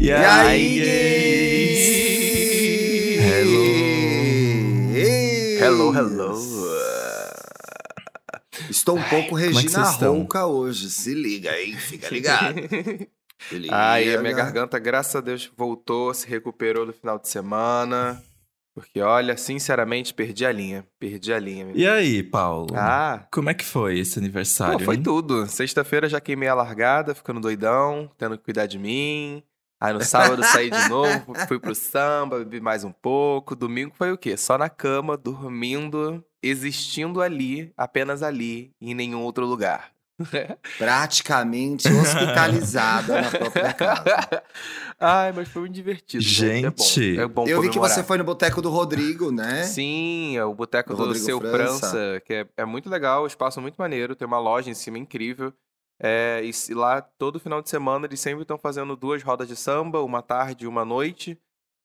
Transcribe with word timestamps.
E 0.00 0.12
aí? 0.12 0.78
Hello. 3.20 3.64
Hello, 5.60 5.94
hello. 5.96 6.38
Estou 8.70 8.96
um 8.96 9.02
pouco 9.02 9.36
é 9.38 9.48
que 9.48 9.54
Regina 9.54 9.82
estão? 9.90 10.18
Rouca 10.18 10.46
hoje. 10.46 10.88
Se 10.90 11.12
liga, 11.14 11.50
hein? 11.60 11.76
Fica 11.76 12.08
ligado. 12.10 12.54
Se 13.48 13.56
liga. 13.56 13.74
Ai, 13.74 14.14
a 14.14 14.20
minha 14.20 14.34
garganta, 14.34 14.78
graças 14.80 15.14
a 15.14 15.20
Deus, 15.20 15.50
voltou, 15.56 16.12
se 16.12 16.28
recuperou 16.28 16.84
no 16.84 16.92
final 16.92 17.20
de 17.20 17.28
semana. 17.28 18.20
Porque, 18.74 19.00
olha, 19.00 19.36
sinceramente, 19.36 20.12
perdi 20.12 20.44
a 20.44 20.52
linha. 20.52 20.84
Perdi 20.98 21.32
a 21.32 21.38
linha. 21.38 21.70
E 21.74 21.86
aí, 21.86 22.22
Paulo? 22.22 22.74
Ah, 22.76 23.26
Como 23.32 23.48
é 23.48 23.54
que 23.54 23.64
foi 23.64 23.98
esse 23.98 24.18
aniversário? 24.18 24.78
pô, 24.78 24.84
foi 24.84 24.96
hein? 24.96 25.02
tudo. 25.02 25.46
Sexta-feira 25.46 26.08
já 26.08 26.20
queimei 26.20 26.48
a 26.48 26.54
largada, 26.54 27.14
ficando 27.14 27.40
doidão, 27.40 28.10
tendo 28.18 28.36
que 28.36 28.44
cuidar 28.44 28.66
de 28.66 28.78
mim. 28.78 29.42
Aí 29.80 29.92
no 29.92 30.04
sábado 30.04 30.42
saí 30.42 30.70
de 30.70 30.88
novo, 30.88 31.34
fui 31.46 31.60
pro 31.60 31.74
samba, 31.74 32.38
bebi 32.40 32.60
mais 32.60 32.82
um 32.82 32.90
pouco. 32.90 33.54
Domingo 33.54 33.92
foi 33.96 34.10
o 34.10 34.18
quê? 34.18 34.36
Só 34.36 34.58
na 34.58 34.68
cama, 34.68 35.16
dormindo, 35.16 36.24
existindo 36.42 37.22
ali, 37.22 37.72
apenas 37.76 38.22
ali, 38.22 38.72
e 38.80 38.90
em 38.90 38.94
nenhum 38.94 39.22
outro 39.22 39.46
lugar. 39.46 39.92
Praticamente 40.78 41.86
hospitalizada 41.92 43.22
na 43.22 43.30
própria 43.30 43.72
casa. 43.72 44.42
Ai, 44.98 45.30
mas 45.30 45.48
foi 45.48 45.62
muito 45.62 45.74
divertido. 45.74 46.24
Gente, 46.24 46.66
é 46.66 46.70
bom, 46.70 47.22
é 47.22 47.26
bom 47.28 47.46
Eu 47.46 47.60
vi 47.60 47.68
que 47.68 47.74
comemorar. 47.74 47.94
você 47.96 48.02
foi 48.02 48.18
no 48.18 48.24
boteco 48.24 48.60
do 48.60 48.68
Rodrigo, 48.68 49.30
né? 49.30 49.62
Sim, 49.62 50.36
é 50.36 50.44
o 50.44 50.52
Boteco 50.52 50.90
Do 50.90 50.96
do, 50.96 51.04
Rodrigo 51.04 51.24
Seu 51.24 51.40
França. 51.40 51.78
França, 51.90 52.22
que 52.26 52.34
é, 52.34 52.46
é 52.56 52.64
muito 52.64 52.90
legal, 52.90 53.22
o 53.22 53.26
espaço 53.28 53.60
é 53.60 53.62
muito 53.62 53.76
maneiro, 53.76 54.16
tem 54.16 54.26
uma 54.26 54.40
loja 54.40 54.68
em 54.68 54.74
cima 54.74 54.98
incrível. 54.98 55.52
É, 56.00 56.42
e 56.44 56.74
lá, 56.74 57.02
todo 57.02 57.40
final 57.40 57.60
de 57.60 57.68
semana, 57.68 58.06
eles 58.06 58.20
sempre 58.20 58.42
estão 58.42 58.56
fazendo 58.58 58.96
duas 58.96 59.22
rodas 59.22 59.48
de 59.48 59.56
samba, 59.56 60.02
uma 60.02 60.22
tarde 60.22 60.64
e 60.64 60.68
uma 60.68 60.84
noite. 60.84 61.38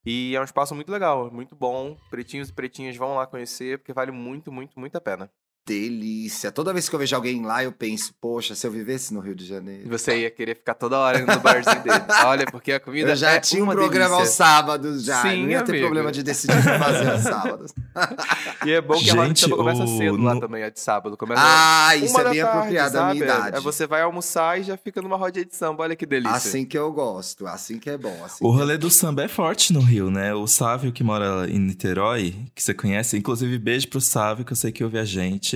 E 0.05 0.35
é 0.35 0.41
um 0.41 0.43
espaço 0.43 0.75
muito 0.75 0.91
legal, 0.91 1.31
muito 1.31 1.55
bom. 1.55 1.97
Pretinhos 2.09 2.49
e 2.49 2.53
pretinhas 2.53 2.95
vão 2.95 3.15
lá 3.15 3.25
conhecer, 3.25 3.79
porque 3.79 3.93
vale 3.93 4.11
muito, 4.11 4.51
muito, 4.51 4.79
muito 4.79 4.95
a 4.95 5.01
pena. 5.01 5.31
Delícia. 5.65 6.51
Toda 6.51 6.73
vez 6.73 6.89
que 6.89 6.95
eu 6.95 6.99
vejo 6.99 7.15
alguém 7.15 7.41
lá, 7.45 7.63
eu 7.63 7.71
penso, 7.71 8.13
poxa, 8.19 8.53
se 8.53 8.67
eu 8.67 8.71
vivesse 8.71 9.13
no 9.13 9.19
Rio 9.21 9.33
de 9.33 9.45
Janeiro. 9.45 9.87
você 9.89 10.19
ia 10.21 10.29
querer 10.29 10.55
ficar 10.55 10.73
toda 10.73 10.97
hora 10.99 11.19
no 11.19 11.39
barzinho 11.39 11.81
dele. 11.81 12.03
Olha, 12.25 12.45
porque 12.51 12.73
a 12.73 12.79
comida 12.79 13.11
Eu 13.11 13.15
já 13.15 13.31
é 13.31 13.39
tinha 13.39 13.61
um 13.61 13.65
uma 13.67 13.73
programa 13.73 14.15
aos 14.17 14.29
sábados 14.29 15.03
já. 15.05 15.21
Sim, 15.21 15.43
não 15.43 15.49
ia 15.51 15.61
ter 15.63 15.71
amigo. 15.71 15.85
problema 15.85 16.11
de 16.11 16.21
decidir 16.21 16.53
o 16.57 16.61
que 16.61 16.79
fazer 16.79 17.09
aos 17.11 17.21
sábados. 17.21 17.73
E 18.65 18.71
é 18.71 18.79
bom 18.81 18.97
que 18.97 19.09
a 19.09 19.13
roda 19.13 19.23
de 19.23 19.27
Gente, 19.27 19.39
samba 19.41 19.57
começa 19.57 19.83
o- 19.83 19.97
cedo 19.97 20.17
lá 20.21 20.39
também, 20.39 20.63
a 20.63 20.69
de 20.69 20.79
sábado. 20.79 21.17
Começa 21.17 21.41
Ah, 21.43 21.95
isso 21.97 22.17
é 22.17 22.23
bem 22.23 22.23
tarde, 22.23 22.39
apropriado 22.41 22.97
à 22.97 23.01
minha 23.13 23.27
sabe? 23.27 23.39
idade. 23.39 23.57
Aí 23.57 23.61
você 23.61 23.85
vai 23.85 24.01
almoçar 24.01 24.59
e 24.59 24.63
já 24.63 24.77
fica 24.77 25.01
numa 25.01 25.17
rodinha 25.17 25.43
de 25.45 25.53
samba. 25.53 25.83
Olha 25.83 25.95
que 25.95 26.05
delícia. 26.05 26.33
Assim 26.35 26.63
que 26.65 26.77
eu 26.77 26.89
gosto, 26.93 27.45
assim 27.45 27.77
que 27.77 27.89
é 27.89 27.97
bom. 27.97 28.23
Assim 28.23 28.37
O 28.45 28.49
rolê 28.51 28.77
do 28.77 28.89
samba 28.89 29.23
é 29.23 29.27
forte 29.27 29.73
no 29.73 29.81
Rio, 29.81 30.09
né? 30.09 30.33
O 30.33 30.47
Sávio 30.47 30.93
que 30.93 31.03
mora 31.03 31.45
em 31.49 31.59
Niterói, 31.59 32.33
que 32.55 32.63
você 32.63 32.73
conhece, 32.73 33.17
inclusive 33.17 33.57
beijo 33.59 33.89
pro 33.89 33.99
Sávio, 33.99 34.45
que 34.45 34.53
eu 34.53 34.57
sei 34.57 34.71
que 34.71 34.81
ouve 34.83 34.97
a 34.97 35.03
gente. 35.05 35.52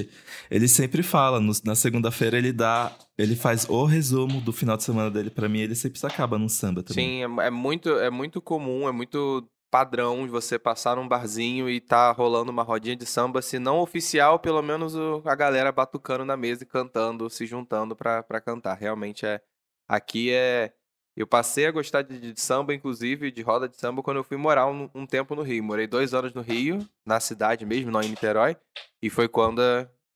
Ele 0.52 0.68
sempre 0.68 1.02
fala, 1.04 1.40
no- 1.40 1.54
na 1.64 1.76
segunda-feira 1.76 2.38
ele 2.38 2.52
dá, 2.52 2.92
ele 3.18 3.36
faz 3.36 3.68
o 3.70 3.86
resumo 3.86 4.42
do 4.42 4.52
final 4.54 4.76
de 4.78 4.84
semana 4.84 5.10
dele 5.10 5.30
pra 5.30 5.48
mim, 5.50 5.60
ele 5.60 5.76
sempre 5.76 6.00
se 6.00 6.06
acaba 6.06 6.38
num 6.38 6.50
samba 6.50 6.84
também. 6.84 7.06
Sim, 7.28 7.40
é, 7.40 7.48
é 7.48 7.50
muito, 7.50 7.90
é 7.98 8.10
muito 8.10 8.42
comum, 8.42 8.88
é 8.88 8.92
muito 8.92 9.48
padrão 9.70 10.26
de 10.26 10.32
você 10.32 10.58
passar 10.58 10.96
num 10.96 11.08
barzinho 11.08 11.70
e 11.70 11.82
tá 11.82 12.12
rolando 12.12 12.52
uma 12.52 12.64
rodinha 12.64 12.96
de 12.96 13.06
samba, 13.06 13.42
se 13.42 13.60
não 13.60 13.80
oficial, 13.80 14.40
pelo 14.40 14.62
menos 14.62 14.96
o- 14.96 15.22
a 15.26 15.36
galera 15.36 15.72
batucando 15.72 16.24
na 16.24 16.38
mesa 16.38 16.64
e 16.64 16.66
cantando, 16.66 17.30
se 17.30 17.46
juntando 17.46 17.96
pra 17.96 18.24
cantar. 18.44 18.76
Realmente 18.76 19.26
é. 19.26 19.42
Aqui 19.88 20.32
é. 20.32 20.72
Eu 21.18 21.26
passei 21.26 21.66
a 21.66 21.72
gostar 21.72 22.04
de, 22.04 22.32
de 22.32 22.40
samba, 22.40 22.76
inclusive, 22.76 23.32
de 23.32 23.42
roda 23.42 23.68
de 23.68 23.76
samba, 23.76 24.04
quando 24.04 24.18
eu 24.18 24.24
fui 24.24 24.38
morar 24.38 24.68
um, 24.68 24.88
um 24.94 25.04
tempo 25.04 25.34
no 25.34 25.42
Rio. 25.42 25.64
Morei 25.64 25.88
dois 25.88 26.14
anos 26.14 26.32
no 26.32 26.42
Rio, 26.42 26.88
na 27.04 27.20
cidade 27.20 27.66
mesmo, 27.66 27.90
não 27.90 28.04
em 28.04 28.10
Niterói. 28.10 28.56
E 29.02 29.10
foi 29.10 29.28
quando 29.28 29.60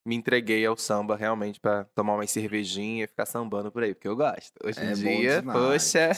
me 0.05 0.15
entreguei 0.15 0.63
ao 0.63 0.77
samba, 0.77 1.15
realmente, 1.15 1.59
pra 1.59 1.85
tomar 1.95 2.13
uma 2.13 2.27
cervejinha 2.27 3.05
e 3.05 3.07
ficar 3.07 3.25
sambando 3.25 3.71
por 3.71 3.81
aí, 3.81 3.95
porque 3.95 4.07
eu 4.07 4.15
gosto. 4.15 4.53
Hoje 4.63 4.79
em 4.79 4.89
É 4.89 4.93
dia, 4.93 5.43
poxa. 5.43 6.11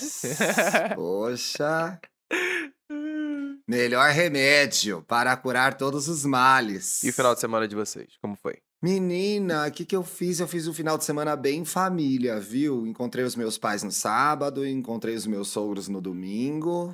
Poxa. 0.96 2.02
Melhor 3.66 4.10
remédio 4.10 5.02
para 5.04 5.36
curar 5.38 5.78
todos 5.78 6.10
os 6.10 6.26
males. 6.26 7.02
E 7.04 7.10
o 7.10 7.14
final 7.14 7.34
de 7.34 7.40
semana 7.40 7.70
de 7.70 7.76
vocês, 7.76 8.18
como 8.22 8.36
foi? 8.36 8.58
Menina, 8.84 9.66
o 9.66 9.72
que, 9.72 9.86
que 9.86 9.96
eu 9.96 10.04
fiz? 10.04 10.42
Eu 10.42 10.48
fiz 10.48 10.68
um 10.68 10.74
final 10.74 10.98
de 10.98 11.06
semana 11.06 11.38
bem 11.38 11.64
família, 11.64 12.38
viu? 12.38 12.86
Encontrei 12.86 13.24
os 13.24 13.34
meus 13.34 13.58
pais 13.58 13.82
no 13.82 13.92
sábado, 13.94 14.68
encontrei 14.68 15.16
os 15.16 15.26
meus 15.26 15.48
sogros 15.48 15.88
no 15.88 16.02
domingo. 16.02 16.94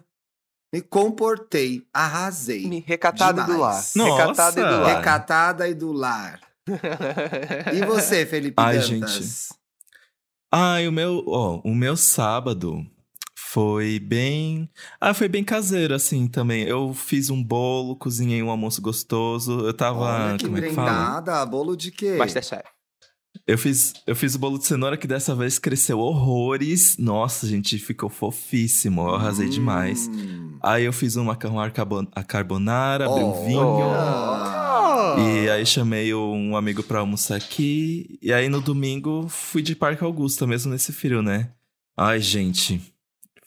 Me 0.71 0.83
comportei, 0.83 1.87
arrasei. 1.91 2.67
Me 2.67 2.79
recatado 2.79 3.43
do 3.43 3.57
lar. 3.57 3.83
Recatado 3.95 4.59
e 4.59 4.63
do 4.63 4.81
lar. 4.81 4.97
Recatada 4.97 5.67
e 5.67 5.73
do 5.73 5.91
lar. 5.91 6.39
E 7.73 7.83
você, 7.83 8.23
Felipe 8.23 8.53
Ai, 8.57 8.77
Dantas? 8.77 9.49
Ah, 10.51 10.79
e 10.79 10.87
o 10.87 10.91
meu, 10.91 11.23
ó, 11.25 11.59
o 11.63 11.73
meu 11.73 11.97
sábado 11.97 12.85
foi 13.51 13.97
bem. 13.99 14.69
Ah, 15.01 15.11
foi 15.11 15.27
bem 15.27 15.43
caseiro, 15.43 15.95
assim, 15.95 16.27
também. 16.27 16.63
Eu 16.63 16.93
fiz 16.93 17.31
um 17.31 17.43
bolo, 17.43 17.95
cozinhei 17.95 18.43
um 18.43 18.51
almoço 18.51 18.79
gostoso. 18.79 19.61
Eu 19.65 19.73
tava. 19.73 20.01
Olha 20.01 20.37
que 20.37 20.45
como 20.45 20.57
é 20.57 20.61
que 20.61 20.73
fala? 20.75 21.45
bolo 21.47 21.75
de 21.75 21.89
quê? 21.89 22.15
Masterchef. 22.15 22.63
Eu 23.47 23.57
fiz, 23.57 23.93
eu 24.05 24.15
fiz 24.15 24.35
o 24.35 24.39
bolo 24.39 24.59
de 24.59 24.65
cenoura 24.67 24.97
que 24.97 25.07
dessa 25.07 25.33
vez 25.33 25.57
cresceu 25.57 25.97
horrores. 25.97 26.95
Nossa, 26.99 27.47
gente, 27.47 27.79
ficou 27.79 28.07
fofíssimo. 28.07 29.01
Eu 29.01 29.15
arrasei 29.15 29.49
demais. 29.49 30.07
Hum. 30.07 30.59
Aí 30.61 30.85
eu 30.85 30.93
fiz 30.93 31.15
um 31.15 31.23
macarrão 31.23 31.59
a 31.59 32.23
carbonara, 32.23 33.05
abri 33.07 33.23
um 33.23 33.31
Oh. 33.31 33.45
vinho. 33.45 33.61
Oh. 33.61 35.19
E 35.19 35.49
aí 35.49 35.65
chamei 35.65 36.13
um 36.13 36.55
amigo 36.55 36.83
pra 36.83 36.99
almoçar 36.99 37.35
aqui. 37.37 38.19
E 38.21 38.31
aí 38.31 38.47
no 38.47 38.61
domingo 38.61 39.27
fui 39.27 39.63
de 39.63 39.75
Parque 39.75 40.03
Augusta, 40.03 40.45
mesmo 40.45 40.71
nesse 40.71 40.91
frio, 40.93 41.23
né? 41.23 41.51
Ai, 41.97 42.19
gente. 42.19 42.79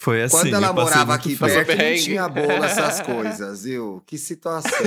Foi 0.03 0.21
assim. 0.21 0.37
Quando 0.37 0.55
ela 0.55 0.67
eu 0.67 0.75
passei 0.75 0.91
morava 0.91 1.15
aqui 1.15 1.37
perto, 1.37 1.55
não 1.59 1.65
perrengue. 1.65 2.03
tinha 2.03 2.29
bolo, 2.29 2.65
essas 2.65 3.01
coisas, 3.07 3.63
viu? 3.63 4.03
Que 4.05 4.19
situação. 4.19 4.73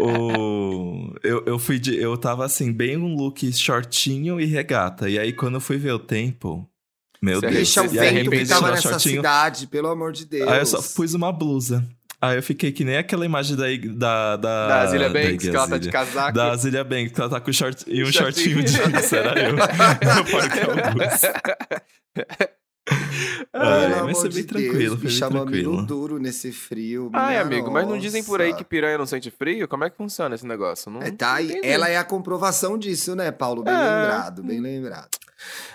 O... 0.00 1.14
Eu, 1.22 1.44
eu 1.46 1.56
fui 1.56 1.78
de. 1.78 1.96
Eu 1.96 2.16
tava 2.16 2.44
assim, 2.44 2.72
bem 2.72 2.96
um 2.96 3.14
look 3.14 3.52
shortinho 3.52 4.40
e 4.40 4.44
regata. 4.44 5.08
E 5.08 5.20
aí, 5.20 5.32
quando 5.32 5.54
eu 5.54 5.60
fui 5.60 5.76
ver 5.76 5.92
o 5.92 6.00
tempo. 6.00 6.68
Meu 7.22 7.36
Você 7.36 7.42
Deus. 7.42 7.54
Deixa 7.54 7.82
o 7.82 7.84
e 7.84 7.88
vento 7.90 8.30
que 8.30 8.44
tava 8.44 8.70
nessa 8.72 8.82
shortinho, 8.90 9.16
cidade, 9.16 9.68
pelo 9.68 9.86
amor 9.86 10.10
de 10.10 10.26
Deus. 10.26 10.48
Aí 10.48 10.58
eu 10.58 10.66
só 10.66 10.82
pus 10.82 11.14
uma 11.14 11.30
blusa. 11.30 11.86
Aí 12.20 12.36
eu 12.36 12.42
fiquei 12.42 12.72
que 12.72 12.82
nem 12.82 12.96
aquela 12.96 13.24
imagem 13.24 13.56
da. 13.56 13.66
Da, 13.94 14.36
da, 14.36 14.68
Da 14.68 14.86
Zilia 14.86 15.08
da 15.08 15.22
Banks, 15.22 15.48
que 15.48 15.56
ela 15.56 15.68
tá 15.68 15.78
de 15.78 15.90
casaco. 15.90 16.32
Da 16.36 16.56
Zilia 16.56 16.82
Banks, 16.82 17.12
que 17.12 17.20
ela 17.20 17.30
tá 17.30 17.40
com 17.40 17.52
short, 17.52 17.84
e 17.86 18.02
um 18.02 18.10
Shortinho. 18.10 18.64
de. 18.64 18.72
Isso 18.98 19.14
era 19.14 19.40
eu. 19.40 19.52
No 19.52 19.58
Parque 20.28 20.58
Augusta. 20.60 21.42
Ai, 23.52 23.94
Pelo 23.94 24.06
mas 24.06 24.18
foi 24.18 24.28
bem 24.28 24.38
de 24.42 24.44
tranquilo, 24.44 24.96
Deus, 24.96 25.18
foi 25.18 25.28
bem 25.28 25.30
tranquilo. 25.30 25.86
duro 25.86 26.18
nesse 26.18 26.52
frio. 26.52 27.10
Ai, 27.12 27.38
amigo, 27.38 27.70
mas 27.70 27.86
não 27.86 27.98
dizem 27.98 28.22
por 28.22 28.40
aí 28.40 28.50
nossa. 28.50 28.62
que 28.62 28.68
piranha 28.68 28.98
não 28.98 29.06
sente 29.06 29.30
frio? 29.30 29.66
Como 29.66 29.84
é 29.84 29.90
que 29.90 29.96
funciona 29.96 30.34
esse 30.34 30.46
negócio? 30.46 30.90
Não, 30.90 31.02
É, 31.02 31.10
tá 31.10 31.40
não. 31.40 31.50
Ela 31.62 31.88
é 31.88 31.96
a 31.96 32.04
comprovação 32.04 32.78
disso, 32.78 33.14
né, 33.16 33.30
Paulo? 33.32 33.62
Bem 33.64 33.74
É. 33.74 33.76
lembrado, 33.76 34.42
bem 34.42 34.60
lembrado. 34.60 35.08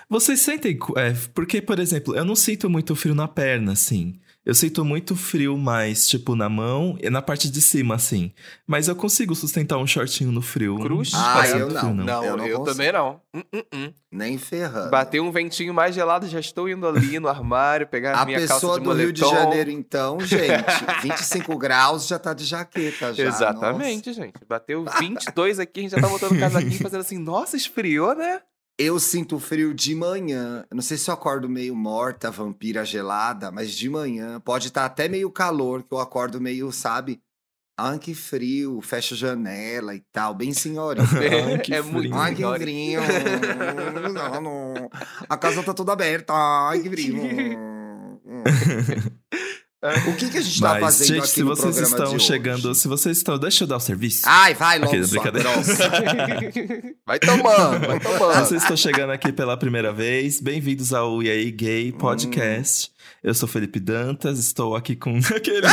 Vocês 0.08 0.40
sentem. 0.40 0.78
É, 0.96 1.14
porque, 1.34 1.60
por 1.60 1.78
exemplo, 1.78 2.14
eu 2.16 2.24
não 2.24 2.36
sinto 2.36 2.68
muito 2.70 2.94
frio 2.96 3.14
na 3.14 3.28
perna, 3.28 3.72
assim. 3.72 4.14
Eu 4.44 4.54
sinto 4.54 4.84
muito 4.84 5.14
frio 5.14 5.56
mais, 5.56 6.08
tipo, 6.08 6.34
na 6.34 6.48
mão 6.48 6.98
e 7.00 7.08
na 7.08 7.22
parte 7.22 7.48
de 7.48 7.62
cima, 7.62 7.94
assim. 7.94 8.32
Mas 8.66 8.88
eu 8.88 8.96
consigo 8.96 9.36
sustentar 9.36 9.78
um 9.78 9.86
shortinho 9.86 10.32
no 10.32 10.42
frio. 10.42 10.76
Cruz? 10.80 11.12
Não 11.12 11.20
Ah, 11.20 11.48
eu 11.48 11.70
não. 11.70 11.80
frio, 11.80 11.94
Não, 11.94 12.24
Eu 12.24 12.30
eu, 12.30 12.36
não 12.36 12.44
consigo. 12.44 12.64
também 12.64 12.92
não. 12.92 13.20
Hum, 13.32 13.42
hum, 13.54 13.62
hum. 13.72 13.92
Nem 14.10 14.36
ferrando. 14.38 14.90
Bateu 14.90 15.24
um 15.24 15.30
ventinho 15.30 15.72
mais 15.72 15.94
gelado, 15.94 16.26
já 16.26 16.40
estou 16.40 16.68
indo 16.68 16.86
ali 16.88 17.20
no 17.20 17.28
armário, 17.28 17.86
pegar 17.86 18.18
A 18.18 18.26
minha 18.26 18.38
calça 18.38 18.54
pessoa 18.54 18.78
de 18.80 18.84
do 18.84 18.92
Rio 18.92 19.12
de. 19.12 19.20
Janeiro, 19.20 19.70
então, 19.70 20.18
gente, 20.26 20.64
25 21.02 21.56
graus 21.56 22.08
já 22.08 22.18
tá 22.18 22.34
de 22.34 22.44
jaqueta 22.44 23.14
já. 23.14 23.24
Exatamente, 23.24 24.12
gente. 24.12 24.34
Bateu 24.48 24.84
22 24.98 25.60
aqui, 25.60 25.80
a 25.80 25.82
gente 25.84 25.92
já 25.92 26.00
tá 26.00 26.08
botando 26.08 26.32
o 26.32 26.38
casaquinho 26.40 26.80
fazendo 26.80 27.00
assim, 27.00 27.16
nossa, 27.18 27.56
esfriou, 27.56 28.14
né? 28.14 28.40
Eu 28.78 28.98
sinto 28.98 29.38
frio 29.38 29.74
de 29.74 29.94
manhã. 29.94 30.64
Eu 30.70 30.74
não 30.74 30.82
sei 30.82 30.96
se 30.96 31.10
eu 31.10 31.14
acordo 31.14 31.48
meio 31.48 31.74
morta, 31.76 32.30
vampira 32.30 32.84
gelada, 32.84 33.50
mas 33.50 33.70
de 33.72 33.88
manhã 33.88 34.40
pode 34.40 34.68
estar 34.68 34.84
até 34.84 35.08
meio 35.08 35.30
calor, 35.30 35.82
que 35.82 35.92
eu 35.92 35.98
acordo 35.98 36.40
meio, 36.40 36.72
sabe? 36.72 37.20
Ah, 37.76 37.98
que 37.98 38.14
frio, 38.14 38.80
fecho 38.80 39.14
janela 39.14 39.94
e 39.94 40.00
tal, 40.12 40.34
bem 40.34 40.52
senhorinha. 40.52 41.06
Ai, 41.46 41.58
que 41.58 41.74
é 41.74 41.82
frio. 41.82 41.94
muito 41.94 42.14
Ai, 42.14 42.30
que 42.32 42.36
senhora. 42.38 42.60
frio. 42.60 43.00
Não, 44.12 44.40
não. 44.40 44.90
A 45.28 45.36
casa 45.36 45.62
tá 45.62 45.74
toda 45.74 45.92
aberta. 45.92 46.32
Ai, 46.34 46.80
que 46.80 46.90
frio. 46.90 47.16
O 49.82 50.14
que, 50.16 50.28
que 50.30 50.38
a 50.38 50.40
gente 50.40 50.60
tá 50.60 50.74
Mas, 50.74 50.80
fazendo 50.80 51.06
gente, 51.08 51.18
aqui 51.18 51.28
se 51.28 51.42
no 51.42 51.48
vocês 51.48 51.74
programa 51.74 51.96
estão 52.04 52.16
de 52.16 52.22
chegando, 52.22 52.70
hoje? 52.70 52.78
se 52.80 52.86
vocês 52.88 53.16
estão, 53.18 53.36
deixa 53.36 53.64
eu 53.64 53.68
dar 53.68 53.78
o 53.78 53.80
serviço. 53.80 54.22
Ai, 54.26 54.54
vai 54.54 54.78
logo, 54.78 54.92
sua 55.04 55.20
brincadeira. 55.20 55.48
Vai 57.04 57.18
tomando, 57.18 57.86
vai 57.86 57.98
Se 57.98 58.04
tomando. 58.06 58.34
vocês 58.46 58.62
estão 58.62 58.76
chegando 58.76 59.10
aqui 59.10 59.32
pela 59.32 59.56
primeira 59.56 59.92
vez, 59.92 60.40
bem-vindos 60.40 60.94
ao 60.94 61.20
E 61.20 61.28
aí 61.28 61.50
Gay 61.50 61.90
Podcast. 61.90 62.92
Eu 63.22 63.34
sou 63.34 63.48
Felipe 63.48 63.80
Dantas, 63.80 64.38
estou 64.38 64.76
aqui 64.76 64.94
com 64.94 65.16
aqueles. 65.34 65.70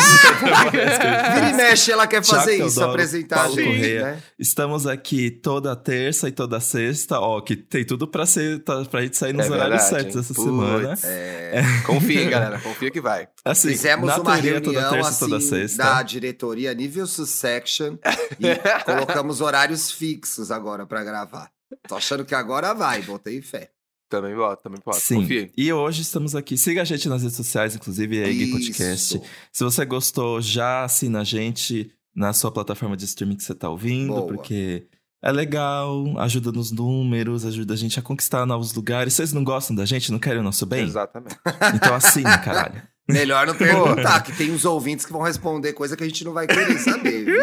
Vira 1.34 1.50
e 1.52 1.54
mexe, 1.54 1.92
ela 1.92 2.08
quer 2.08 2.24
fazer 2.26 2.56
isso, 2.56 2.76
Teodoro, 2.76 2.90
apresentar 2.92 3.36
Paulo 3.38 3.54
a 3.54 3.56
gente, 3.62 3.76
Correia. 3.76 4.02
né? 4.04 4.18
Estamos 4.40 4.88
aqui 4.88 5.30
toda 5.30 5.76
terça 5.76 6.28
e 6.28 6.32
toda 6.32 6.60
sexta, 6.60 7.20
ó, 7.20 7.40
que 7.42 7.56
tem 7.56 7.86
tudo 7.86 8.08
pra, 8.08 8.26
ser, 8.26 8.60
tá, 8.64 8.84
pra 8.86 9.02
gente 9.04 9.16
sair 9.18 9.34
nos 9.34 9.46
É 9.46 9.50
horários 9.52 9.84
verdade, 9.84 9.90
certos 9.90 10.16
hein? 10.16 10.22
essa 10.22 10.34
Putz. 10.34 10.48
semana. 10.48 10.98
É, 11.04 11.64
Confia, 11.86 12.22
hein, 12.24 12.30
galera. 12.30 12.60
Confia 12.60 12.90
que 12.92 13.00
vai. 13.02 13.28
Assim, 13.46 13.70
Fizemos 13.70 13.99
na 14.06 14.18
uma 14.18 14.36
reunião 14.36 14.90
terça, 14.92 15.19
toda 15.19 15.38
assim 15.38 15.50
sexta. 15.50 15.84
da 15.84 16.04
diretoria 16.04 16.74
nível 16.74 17.06
Sussection 17.07 17.98
e 18.40 18.56
colocamos 18.86 19.42
horários 19.42 19.92
fixos 19.92 20.51
agora 20.51 20.86
pra 20.86 21.04
gravar. 21.04 21.51
Tô 21.88 21.96
achando 21.96 22.25
que 22.25 22.36
agora 22.36 22.74
vai, 22.74 23.01
botei 23.01 23.42
fé. 23.42 23.72
Também 24.10 24.34
voto, 24.36 24.63
também 24.63 24.81
voto. 24.84 25.00
Sim. 25.00 25.22
Confia. 25.22 25.51
E 25.56 25.72
hoje 25.72 26.01
estamos 26.01 26.36
aqui. 26.36 26.57
Siga 26.57 26.81
a 26.81 26.86
gente 26.86 27.07
nas 27.07 27.22
redes 27.22 27.38
sociais, 27.38 27.75
inclusive 27.75 28.24
a 28.24 28.28
Gay 28.28 28.51
Podcast. 28.51 29.18
Isso. 29.18 29.22
Se 29.51 29.63
você 29.63 29.86
gostou, 29.86 30.42
já 30.42 30.84
assina 30.84 31.22
a 31.22 31.24
gente 31.24 31.92
na 32.16 32.34
sua 32.34 32.52
plataforma 32.52 32.98
de 32.98 33.06
streaming 33.06 33.36
que 33.36 33.44
você 33.44 33.54
tá 33.54 33.69
ouvindo, 33.69 34.16
Boa. 34.16 34.25
porque 34.25 34.88
é 35.22 35.31
legal, 35.31 36.18
ajuda 36.18 36.52
nos 36.52 36.72
números, 36.72 37.45
ajuda 37.45 37.74
a 37.75 37.78
gente 37.78 38.00
a 38.00 38.02
conquistar 38.02 38.45
novos 38.45 38.74
lugares. 38.74 39.13
Vocês 39.13 39.31
não 39.31 39.44
gostam 39.44 39.75
da 39.75 39.86
gente, 39.86 40.12
não 40.12 40.19
querem 40.19 40.40
o 40.40 40.44
nosso 40.44 40.66
bem? 40.66 40.86
Exatamente. 40.86 41.38
Então 41.75 41.94
assina, 41.94 42.38
caralho. 42.40 42.81
Melhor 43.10 43.48
não 43.48 43.56
perguntar, 43.56 44.22
que 44.24 44.32
tem 44.32 44.52
uns 44.52 44.66
ouvintes 44.66 45.06
que 45.06 45.12
vão 45.12 45.22
responder 45.22 45.74
coisa 45.74 45.98
que 45.98 46.04
a 46.04 46.08
gente 46.08 46.24
não 46.24 46.32
vai 46.34 46.46
querer 46.48 46.78
saber, 46.80 47.26
viu? 47.26 47.42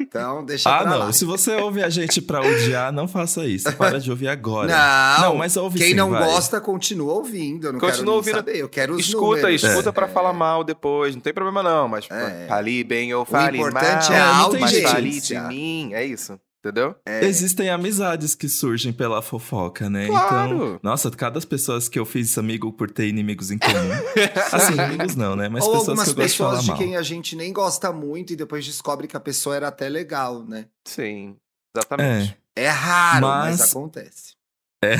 Então, 0.00 0.44
deixa 0.44 0.68
Ah, 0.68 0.82
pra 0.82 0.90
não. 0.90 0.98
lá. 0.98 1.12
Se 1.12 1.24
você 1.24 1.54
ouve 1.56 1.82
a 1.82 1.88
gente 1.88 2.20
pra 2.20 2.40
odiar, 2.40 2.92
não 2.92 3.06
faça 3.08 3.46
isso. 3.46 3.72
Para 3.76 3.98
de 4.00 4.10
ouvir 4.10 4.28
agora. 4.28 4.68
Não, 4.68 5.20
Não, 5.30 5.36
mas 5.36 5.56
ouve 5.56 5.78
quem 5.78 5.88
sim, 5.88 5.94
não 5.94 6.10
vai. 6.10 6.24
gosta, 6.24 6.60
continua 6.60 7.14
ouvindo. 7.14 7.68
Eu 7.68 7.72
não 7.74 7.80
Continua 7.80 7.98
quero 8.04 8.12
ouvindo. 8.16 8.34
saber, 8.36 8.56
eu 8.56 8.68
quero 8.68 8.94
os 8.94 9.00
Escuta, 9.06 9.42
números. 9.42 9.62
escuta 9.62 9.88
É. 9.88 9.92
pra 9.92 10.08
falar 10.08 10.32
mal 10.32 10.62
depois. 10.64 11.14
Não 11.14 11.22
tem 11.22 11.32
problema 11.32 11.62
não, 11.62 11.88
mas 11.88 12.06
É. 12.10 12.46
fale 12.48 12.84
bem 12.84 13.12
ou 13.14 13.24
fale 13.24 13.58
importante 13.58 14.10
mal. 14.10 14.18
é 14.18 14.20
a 14.20 14.60
mas 14.60 14.80
fale 14.80 14.80
de 14.80 14.86
audiência. 15.36 15.42
mim. 15.42 15.90
É 15.94 16.04
isso. 16.04 16.38
Entendeu? 16.64 16.94
É. 17.04 17.22
Existem 17.26 17.68
amizades 17.68 18.34
que 18.34 18.48
surgem 18.48 18.90
pela 18.90 19.20
fofoca, 19.20 19.90
né? 19.90 20.06
Claro. 20.06 20.54
Então, 20.54 20.80
nossa, 20.82 21.10
cada 21.10 21.38
pessoas 21.42 21.90
que 21.90 21.98
eu 21.98 22.06
fiz 22.06 22.38
amigo 22.38 22.72
por 22.72 22.90
ter 22.90 23.06
inimigos 23.06 23.50
em 23.50 23.58
comum. 23.58 23.74
assim, 24.50 24.72
inimigos 24.72 25.14
não, 25.14 25.36
né? 25.36 25.46
Mas 25.50 25.62
Ou 25.64 25.72
pessoas 25.72 25.88
algumas 25.90 26.04
que 26.06 26.10
eu 26.12 26.14
gosto 26.22 26.30
de 26.32 26.38
falar 26.38 26.50
pessoas 26.52 26.64
de 26.64 26.70
mal. 26.70 26.78
quem 26.78 26.96
a 26.96 27.02
gente 27.02 27.36
nem 27.36 27.52
gosta 27.52 27.92
muito 27.92 28.32
e 28.32 28.36
depois 28.36 28.64
descobre 28.64 29.06
que 29.06 29.14
a 29.14 29.20
pessoa 29.20 29.54
era 29.54 29.68
até 29.68 29.90
legal, 29.90 30.42
né? 30.42 30.64
Sim, 30.86 31.36
exatamente. 31.76 32.34
É. 32.56 32.64
É 32.64 32.68
raro, 32.68 33.26
mas, 33.26 33.58
Mas- 33.60 33.70
acontece. 33.70 34.32
É. 34.82 34.96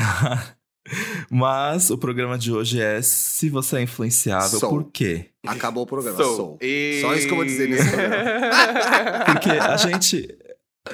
Mas 1.31 1.89
o 1.89 1.97
programa 1.97 2.37
de 2.37 2.51
hoje 2.51 2.79
é 2.79 3.01
se 3.01 3.49
você 3.49 3.77
é 3.77 3.81
influenciável, 3.81 4.59
Sou. 4.59 4.69
por 4.69 4.83
quê? 4.91 5.29
Acabou 5.47 5.83
o 5.83 5.87
programa. 5.87 6.15
Sou. 6.17 6.35
Sou. 6.35 6.57
E- 6.61 6.99
Só 7.01 7.15
isso 7.15 7.25
que 7.25 7.31
eu 7.33 7.37
vou 7.37 7.45
dizer 7.45 7.67
nesse 7.69 7.89
programa. 7.89 9.25
Porque 9.25 9.49
a 9.49 9.77
gente. 9.77 10.37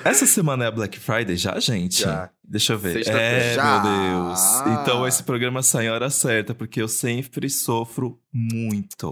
Essa 0.04 0.26
semana 0.26 0.66
é 0.66 0.68
a 0.68 0.72
Black 0.72 1.00
Friday 1.00 1.36
já, 1.36 1.60
gente? 1.60 2.02
Já. 2.02 2.30
Deixa 2.44 2.74
eu 2.74 2.80
ver. 2.80 3.08
É, 3.08 3.54
Já. 3.54 3.82
meu 3.82 4.24
Deus. 4.26 4.42
Então 4.82 5.08
esse 5.08 5.24
programa 5.24 5.62
sai 5.62 5.86
em 5.86 5.90
hora 5.90 6.10
certa, 6.10 6.54
porque 6.54 6.82
eu 6.82 6.88
sempre 6.88 7.50
sofro 7.50 8.20
muito. 8.34 9.10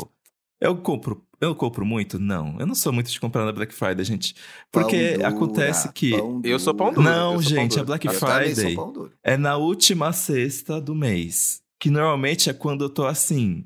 Eu 0.60 0.76
compro. 0.78 1.24
Eu 1.40 1.56
compro 1.56 1.86
muito? 1.86 2.20
Não. 2.20 2.58
Eu 2.60 2.66
não 2.66 2.76
sou 2.76 2.92
muito 2.92 3.10
de 3.10 3.20
comprar 3.20 3.46
na 3.46 3.52
Black 3.54 3.74
Friday, 3.74 4.04
gente. 4.04 4.36
Porque 4.72 5.12
Pão 5.12 5.14
dura, 5.18 5.28
acontece 5.30 5.92
que 5.94 6.12
pão 6.12 6.42
Eu 6.44 6.60
sou 6.60 6.74
pão 6.74 6.90
duro. 6.92 7.02
Não, 7.02 7.42
gente, 7.42 7.72
duro. 7.72 7.82
a 7.82 7.86
Black 7.86 8.08
Eu 8.08 8.14
Friday. 8.14 8.76
é 9.24 9.38
na 9.38 9.56
última 9.56 10.12
sexta 10.12 10.82
do 10.82 10.94
mês. 10.94 11.62
Que 11.80 11.90
normalmente 11.90 12.50
é 12.50 12.54
quando 12.54 12.84
eu 12.84 12.90
tô 12.90 13.06
assim. 13.06 13.66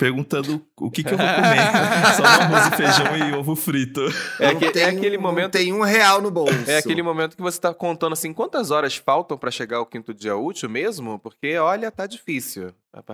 Perguntando 0.00 0.64
o 0.78 0.90
que, 0.90 1.04
que 1.04 1.12
eu 1.12 1.18
vou 1.18 1.26
comer. 1.26 1.60
Só 2.16 2.24
arroz 2.24 2.66
e 2.72 2.76
feijão 2.76 3.16
e 3.18 3.32
ovo 3.34 3.54
frito. 3.54 4.00
É, 4.38 4.54
que- 4.54 4.64
é 4.64 4.70
tem 4.70 4.84
aquele 4.84 5.18
um- 5.18 5.20
momento. 5.20 5.52
Tem 5.52 5.72
um 5.74 5.82
real 5.82 6.22
no 6.22 6.30
bolso. 6.30 6.54
É 6.70 6.78
aquele 6.78 7.02
momento 7.02 7.36
que 7.36 7.42
você 7.42 7.60
tá 7.60 7.74
contando 7.74 8.14
assim, 8.14 8.32
quantas 8.32 8.70
horas 8.70 8.96
faltam 8.96 9.36
pra 9.36 9.50
chegar 9.50 9.76
ao 9.76 9.84
quinto 9.86 10.14
dia 10.14 10.34
útil 10.34 10.70
mesmo? 10.70 11.18
Porque, 11.18 11.56
olha, 11.58 11.90
tá 11.90 12.06
difícil. 12.06 12.72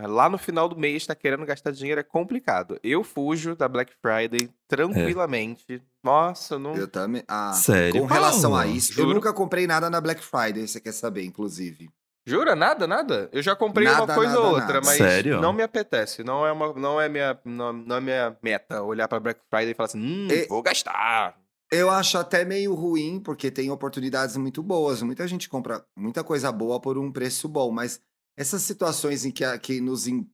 Lá 0.09 0.29
no 0.31 0.39
final 0.39 0.69
do 0.69 0.79
mês, 0.79 1.05
tá 1.05 1.15
querendo 1.15 1.45
gastar 1.45 1.73
dinheiro, 1.73 2.01
é 2.01 2.05
complicado. 2.05 2.79
Eu 2.85 3.03
fujo 3.05 3.57
da 3.57 3.69
Black 3.69 3.93
Friday 4.01 4.49
tranquilamente. 4.69 5.83
Nossa, 6.03 6.59
não. 6.59 6.75
Eu 6.75 6.87
também. 6.89 7.23
Ah, 7.27 7.53
Sério, 7.53 8.01
com 8.01 8.07
relação 8.07 8.53
Paulo? 8.53 8.65
a 8.65 8.67
isso, 8.69 8.93
eu 8.93 9.05
Juro. 9.05 9.15
nunca 9.15 9.33
comprei 9.33 9.67
nada 9.67 9.91
na 9.91 10.01
Black 10.01 10.23
Friday, 10.25 10.67
você 10.67 10.81
quer 10.81 10.93
saber, 10.93 11.25
inclusive. 11.25 11.91
Jura? 12.27 12.57
Nada, 12.57 12.87
nada? 12.87 13.29
Eu 13.33 13.41
já 13.41 13.55
comprei 13.55 13.87
Nada, 13.87 14.03
uma 14.05 14.15
coisa 14.15 14.33
nada, 14.35 14.41
ou 14.43 14.55
outra, 14.55 14.67
nada. 14.75 14.87
mas 14.87 14.97
Sério? 14.97 15.41
não 15.41 15.53
me 15.53 15.63
apetece. 15.63 16.25
Não 16.25 16.45
é, 16.45 16.51
uma, 16.51 16.73
não, 16.75 17.01
é 17.01 17.09
minha, 17.09 17.39
não, 17.45 17.73
não 17.73 17.97
é 17.97 18.01
minha 18.01 18.37
meta 18.43 18.83
olhar 18.83 19.07
pra 19.07 19.21
Black 19.21 19.41
Friday 19.49 19.71
e 19.71 19.75
falar 19.75 19.87
assim, 19.87 20.01
hum, 20.01 20.27
E- 20.31 20.47
vou 20.49 20.61
gastar. 20.63 21.39
Eu 21.71 21.89
acho 21.91 22.17
até 22.19 22.45
meio 22.45 22.75
ruim, 22.75 23.21
porque 23.21 23.51
tem 23.51 23.71
oportunidades 23.71 24.37
muito 24.37 24.63
boas. 24.63 25.03
Muita 25.03 25.27
gente 25.27 25.49
compra 25.49 25.85
muita 25.97 26.23
coisa 26.25 26.51
boa 26.53 26.81
por 26.81 26.99
um 26.99 27.11
preço 27.13 27.49
bom, 27.49 27.71
mas 27.71 28.01
essas 28.37 28.63
situações 28.63 29.25
em 29.25 29.31
que, 29.31 29.45
a- 29.45 29.59
que 29.59 29.81
nos 29.81 30.07
em- 30.09 30.29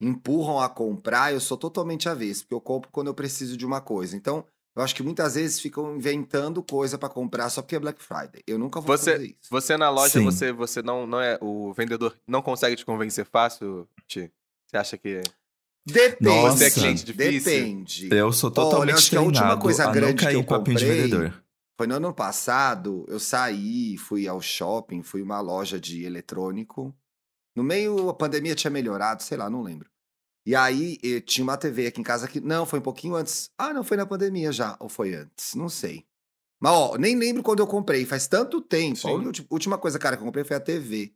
empurram 0.00 0.60
a 0.60 0.68
comprar, 0.68 1.32
eu 1.32 1.40
sou 1.40 1.56
totalmente 1.56 2.08
avesso, 2.08 2.42
porque 2.42 2.54
eu 2.54 2.60
compro 2.60 2.90
quando 2.90 3.06
eu 3.08 3.14
preciso 3.14 3.56
de 3.56 3.64
uma 3.66 3.80
coisa. 3.80 4.16
Então, 4.16 4.44
eu 4.74 4.82
acho 4.82 4.94
que 4.94 5.02
muitas 5.02 5.34
vezes 5.34 5.60
ficam 5.60 5.94
inventando 5.96 6.62
coisa 6.62 6.96
pra 6.96 7.08
comprar 7.08 7.48
só 7.50 7.60
porque 7.62 7.76
é 7.76 7.80
Black 7.80 8.02
Friday. 8.02 8.42
Eu 8.46 8.58
nunca 8.58 8.80
vou 8.80 8.96
Você- 8.96 9.12
fazer 9.12 9.24
isso. 9.26 9.50
Você 9.50 9.76
na 9.76 9.90
loja, 9.90 10.18
Sim. 10.18 10.24
você, 10.24 10.52
você 10.52 10.82
não, 10.82 11.06
não 11.06 11.20
é. 11.20 11.38
O 11.40 11.72
vendedor 11.72 12.16
não 12.26 12.40
consegue 12.42 12.76
te 12.76 12.84
convencer 12.84 13.24
fácil, 13.26 13.86
Ti? 14.06 14.30
Você 14.66 14.76
acha 14.76 14.96
que. 14.98 15.20
Depende. 15.84 16.18
Nossa. 16.30 16.56
Você 16.58 16.64
é 16.66 16.70
cliente 16.70 17.04
difícil? 17.04 17.32
Depende. 17.52 18.08
Eu 18.14 18.32
sou 18.32 18.48
Olha, 18.50 18.54
totalmente 18.54 18.94
acho 18.96 19.10
que 19.10 19.16
a 19.16 19.20
última 19.20 19.58
coisa 19.58 19.90
grande 19.90 20.26
que 20.26 20.34
eu 20.34 20.44
comprei- 20.44 20.76
vendedor. 20.76 21.42
Foi 21.76 21.86
no 21.88 21.94
ano 21.96 22.14
passado, 22.14 23.04
eu 23.08 23.18
saí, 23.18 23.96
fui 23.98 24.28
ao 24.28 24.40
shopping, 24.40 25.02
fui 25.02 25.20
uma 25.22 25.40
loja 25.40 25.80
de 25.80 26.04
eletrônico. 26.04 26.94
No 27.56 27.64
meio, 27.64 28.08
a 28.08 28.14
pandemia 28.14 28.54
tinha 28.54 28.70
melhorado, 28.70 29.22
sei 29.22 29.36
lá, 29.36 29.50
não 29.50 29.62
lembro. 29.62 29.90
E 30.44 30.56
aí, 30.56 30.98
tinha 31.22 31.44
uma 31.44 31.56
TV 31.56 31.86
aqui 31.86 32.00
em 32.00 32.04
casa 32.04 32.26
que. 32.26 32.40
Não, 32.40 32.66
foi 32.66 32.78
um 32.80 32.82
pouquinho 32.82 33.14
antes. 33.14 33.50
Ah, 33.56 33.72
não, 33.72 33.84
foi 33.84 33.96
na 33.96 34.04
pandemia 34.06 34.50
já. 34.52 34.76
Ou 34.80 34.88
foi 34.88 35.14
antes? 35.14 35.54
Não 35.54 35.68
sei. 35.68 36.04
Mas, 36.60 36.72
ó, 36.72 36.96
nem 36.96 37.16
lembro 37.16 37.42
quando 37.42 37.60
eu 37.60 37.66
comprei, 37.66 38.04
faz 38.04 38.26
tanto 38.26 38.60
tempo. 38.60 38.96
A 38.98 39.10
Sim. 39.10 39.26
ulti- 39.26 39.46
última 39.50 39.78
coisa, 39.78 39.98
cara, 39.98 40.16
que 40.16 40.22
eu 40.22 40.26
comprei 40.26 40.44
foi 40.44 40.56
a 40.56 40.60
TV. 40.60 41.12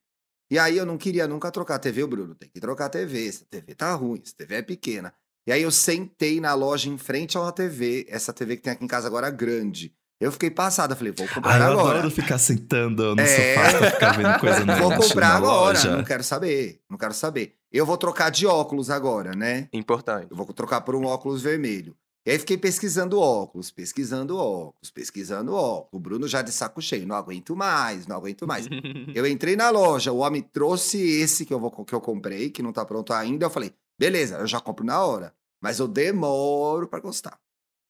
E 0.51 0.59
aí 0.61 0.77
eu 0.77 0.87
não 0.87 0.97
queria 0.97 1.27
nunca 1.27 1.51
trocar 1.51 1.75
a 1.77 1.79
TV, 1.79 2.03
o 2.05 2.09
Bruno. 2.09 2.35
Tem 2.35 2.49
que 2.49 2.61
trocar 2.61 2.87
a 2.87 2.89
TV. 2.89 3.27
Essa 3.29 3.45
TV 3.45 3.75
tá 3.75 3.93
ruim, 3.95 4.21
essa 4.25 4.35
TV 4.37 4.55
é 4.57 4.63
pequena. 4.63 5.13
E 5.49 5.53
aí 5.53 5.63
eu 5.63 5.71
sentei 5.71 6.41
na 6.41 6.55
loja 6.55 6.89
em 6.89 6.99
frente 6.99 7.37
a 7.37 7.41
uma 7.41 7.53
TV, 7.53 8.07
essa 8.09 8.33
TV 8.33 8.57
que 8.57 8.63
tem 8.63 8.73
aqui 8.73 8.85
em 8.85 8.89
casa 8.89 9.07
agora 9.09 9.31
grande. 9.31 9.93
Eu 10.21 10.33
fiquei 10.33 10.51
passada, 10.51 10.97
falei, 10.97 11.13
vou 11.17 11.29
comprar 11.29 11.55
Ah, 11.55 11.59
eu 11.67 11.73
agora. 11.79 11.99
adoro 11.99 12.11
ficar 12.15 12.39
sentando 12.39 13.15
no 13.15 13.21
É. 13.21 13.55
sofá 13.55 13.79
pra 13.79 13.91
ficar 13.91 14.13
vendo 14.17 14.41
coisa 14.41 14.65
na 14.65 14.77
Vou 14.77 14.97
comprar 14.97 15.29
agora, 15.37 15.79
loja. 15.79 15.97
não 15.97 16.03
quero 16.05 16.25
saber, 16.25 16.81
não 16.91 16.97
quero 16.97 17.13
saber. 17.15 17.55
Eu 17.77 17.87
vou 17.87 17.97
trocar 17.97 18.31
de 18.31 18.47
óculos 18.47 18.91
agora, 18.91 19.33
né? 19.35 19.69
Importante. 19.73 20.29
Eu 20.31 20.37
vou 20.37 20.47
trocar 20.47 20.81
por 20.81 20.95
um 20.95 21.05
óculos 21.05 21.43
vermelho. 21.43 21.97
E 22.27 22.31
aí 22.31 22.39
fiquei 22.39 22.57
pesquisando 22.59 23.21
óculos, 23.21 23.71
pesquisando 23.71 24.37
óculos, 24.37 24.91
pesquisando 24.91 25.55
óculos. 25.55 25.89
O 25.93 26.01
Bruno 26.01 26.27
já 26.27 26.43
de 26.43 26.51
saco 26.51 26.83
cheio, 26.83 27.07
não 27.07 27.15
aguento 27.15 27.55
mais, 27.55 28.07
não 28.07 28.17
aguento 28.17 28.47
mais. 28.47 28.67
Eu 29.15 29.27
entrei 29.27 29.55
na 29.55 29.71
loja, 29.71 30.11
o 30.11 30.19
homem 30.19 30.43
trouxe 30.43 30.99
esse 30.99 31.47
que 31.47 31.55
eu, 31.55 31.61
vou, 31.61 31.71
que 31.71 31.95
eu 31.95 32.01
comprei, 32.01 32.51
que 32.51 32.63
não 32.63 32.73
tá 32.73 32.85
pronto 32.85 33.13
ainda. 33.13 33.47
Eu 33.47 33.51
falei, 33.51 33.73
beleza, 33.99 34.39
eu 34.39 34.47
já 34.47 34.61
compro 34.61 34.85
na 34.85 35.05
hora. 35.05 35.33
Mas 35.63 35.79
eu 35.79 35.87
demoro 35.87 36.89
pra 36.89 36.99
gostar. 36.99 37.39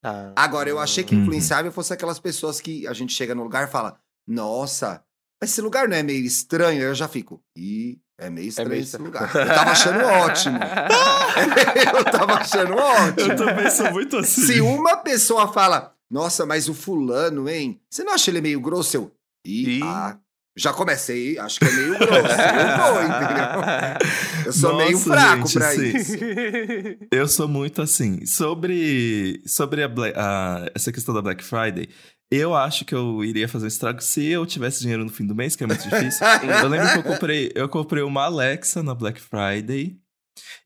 Ah. 0.04 0.32
Agora, 0.36 0.68
eu 0.68 0.78
achei 0.78 1.02
que 1.02 1.14
Uhum. 1.14 1.22
influenciável 1.22 1.72
fosse 1.72 1.92
aquelas 1.92 2.18
pessoas 2.18 2.60
que 2.60 2.86
a 2.86 2.92
gente 2.92 3.14
chega 3.14 3.34
no 3.34 3.42
lugar 3.42 3.66
e 3.66 3.70
fala, 3.70 3.98
nossa, 4.26 5.02
mas 5.40 5.50
esse 5.50 5.60
lugar 5.62 5.88
não 5.88 5.96
é 5.96 6.02
meio 6.02 6.24
estranho? 6.24 6.80
Aí 6.82 6.86
eu 6.88 6.94
já 6.94 7.08
fico, 7.08 7.42
ih, 7.56 7.98
é 8.18 8.30
meio 8.30 8.48
estranho 8.48 8.70
meio 8.70 8.82
esse 8.82 8.96
lugar. 8.96 9.30
Eu 9.34 9.46
tava 9.46 9.70
achando 9.70 10.04
ótimo. 10.04 10.58
eu 11.96 12.04
tava 12.04 12.34
achando 12.34 12.74
ótimo. 12.74 13.32
Eu 13.32 13.36
também 13.36 13.70
sou 13.70 13.92
muito 13.92 14.16
assim. 14.16 14.46
Se 14.46 14.60
uma 14.60 14.96
pessoa 14.96 15.52
fala, 15.52 15.94
nossa, 16.10 16.46
mas 16.46 16.68
o 16.68 16.74
fulano, 16.74 17.48
hein? 17.48 17.80
Você 17.90 18.04
não 18.04 18.14
acha 18.14 18.30
ele 18.30 18.40
meio 18.40 18.60
grosso? 18.60 18.96
Eu, 18.96 19.12
ih, 19.44 19.78
Ih. 19.78 19.82
ah, 19.82 20.18
já 20.56 20.72
comecei, 20.72 21.38
acho 21.38 21.58
que 21.60 21.66
é 21.66 21.70
meio 21.70 21.98
grosso. 21.98 22.12
Eu 22.14 22.14
vou, 22.94 23.02
entendeu? 23.02 24.46
Eu 24.46 24.52
sou 24.52 24.76
meio 24.76 24.92
Nossa, 24.92 25.04
fraco 25.04 25.46
gente, 25.46 25.52
pra 25.52 25.70
sim. 25.72 25.96
isso. 25.96 26.16
Eu 27.12 27.28
sou 27.28 27.46
muito 27.48 27.82
assim. 27.82 28.24
Sobre, 28.26 29.42
sobre 29.46 29.82
a 29.82 29.88
a- 30.16 30.66
essa 30.74 30.90
questão 30.92 31.14
da 31.14 31.20
Black 31.22 31.42
Friday, 31.44 31.88
eu 32.30 32.54
acho 32.54 32.84
que 32.84 32.94
eu 32.94 33.22
iria 33.24 33.46
fazer 33.48 33.66
um 33.66 33.68
estrago 33.68 34.02
se 34.02 34.24
eu 34.26 34.44
tivesse 34.44 34.80
dinheiro 34.80 35.04
no 35.04 35.10
fim 35.10 35.24
do 35.26 35.34
mês, 35.34 35.54
que 35.54 35.62
é 35.62 35.66
muito 35.66 35.82
difícil. 35.88 36.26
eu 36.62 36.68
lembro 36.68 36.90
que 36.90 36.98
eu 36.98 37.02
comprei, 37.04 37.52
eu 37.54 37.68
comprei 37.68 38.02
uma 38.02 38.24
Alexa 38.24 38.82
na 38.82 38.94
Black 38.94 39.20
Friday. 39.20 39.96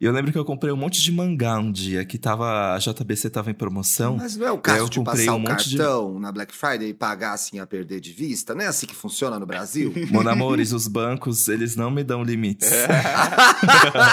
E 0.01 0.05
eu 0.05 0.13
lembro 0.13 0.33
que 0.33 0.39
eu 0.39 0.45
comprei 0.45 0.73
um 0.73 0.77
monte 0.77 1.01
de 1.03 1.13
mangá 1.13 1.59
um 1.59 1.71
dia, 1.71 2.05
que 2.05 2.19
tava. 2.19 2.75
A 2.75 2.79
JBC 2.79 3.31
tava 3.31 3.51
em 3.51 3.55
promoção. 3.55 4.17
Mas 4.17 4.37
não 4.37 4.47
é 4.47 4.51
o 4.51 4.55
eu 4.55 4.59
caso 4.59 4.91
de 4.91 5.03
passar 5.03 5.33
um 5.33 5.37
o 5.37 5.41
monte 5.41 5.69
de- 5.69 5.77
cartão 5.77 6.19
na 6.19 6.33
Black 6.33 6.55
Friday 6.55 6.89
e 6.89 6.95
pagar 6.95 7.33
assim 7.35 7.59
a 7.59 7.67
perder 7.67 8.01
de 8.01 8.13
vista? 8.13 8.55
Não 8.55 8.63
é 8.63 8.67
assim 8.67 8.87
que 8.87 8.95
funciona 8.95 9.39
no 9.39 9.47
Brasil? 9.47 9.93
Monamores, 10.11 10.73
os 10.73 10.89
bancos, 10.89 11.49
eles 11.49 11.77
não 11.77 11.91
me 11.91 12.03
dão 12.03 12.23
limites. 12.23 12.71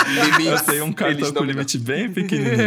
Limites. 0.07 0.45
Eu 0.61 0.65
tenho 0.65 0.85
um 0.85 0.93
cartão 0.93 1.33
com 1.33 1.43
limite 1.43 1.77
bem 1.77 2.11
pequenininho. 2.11 2.57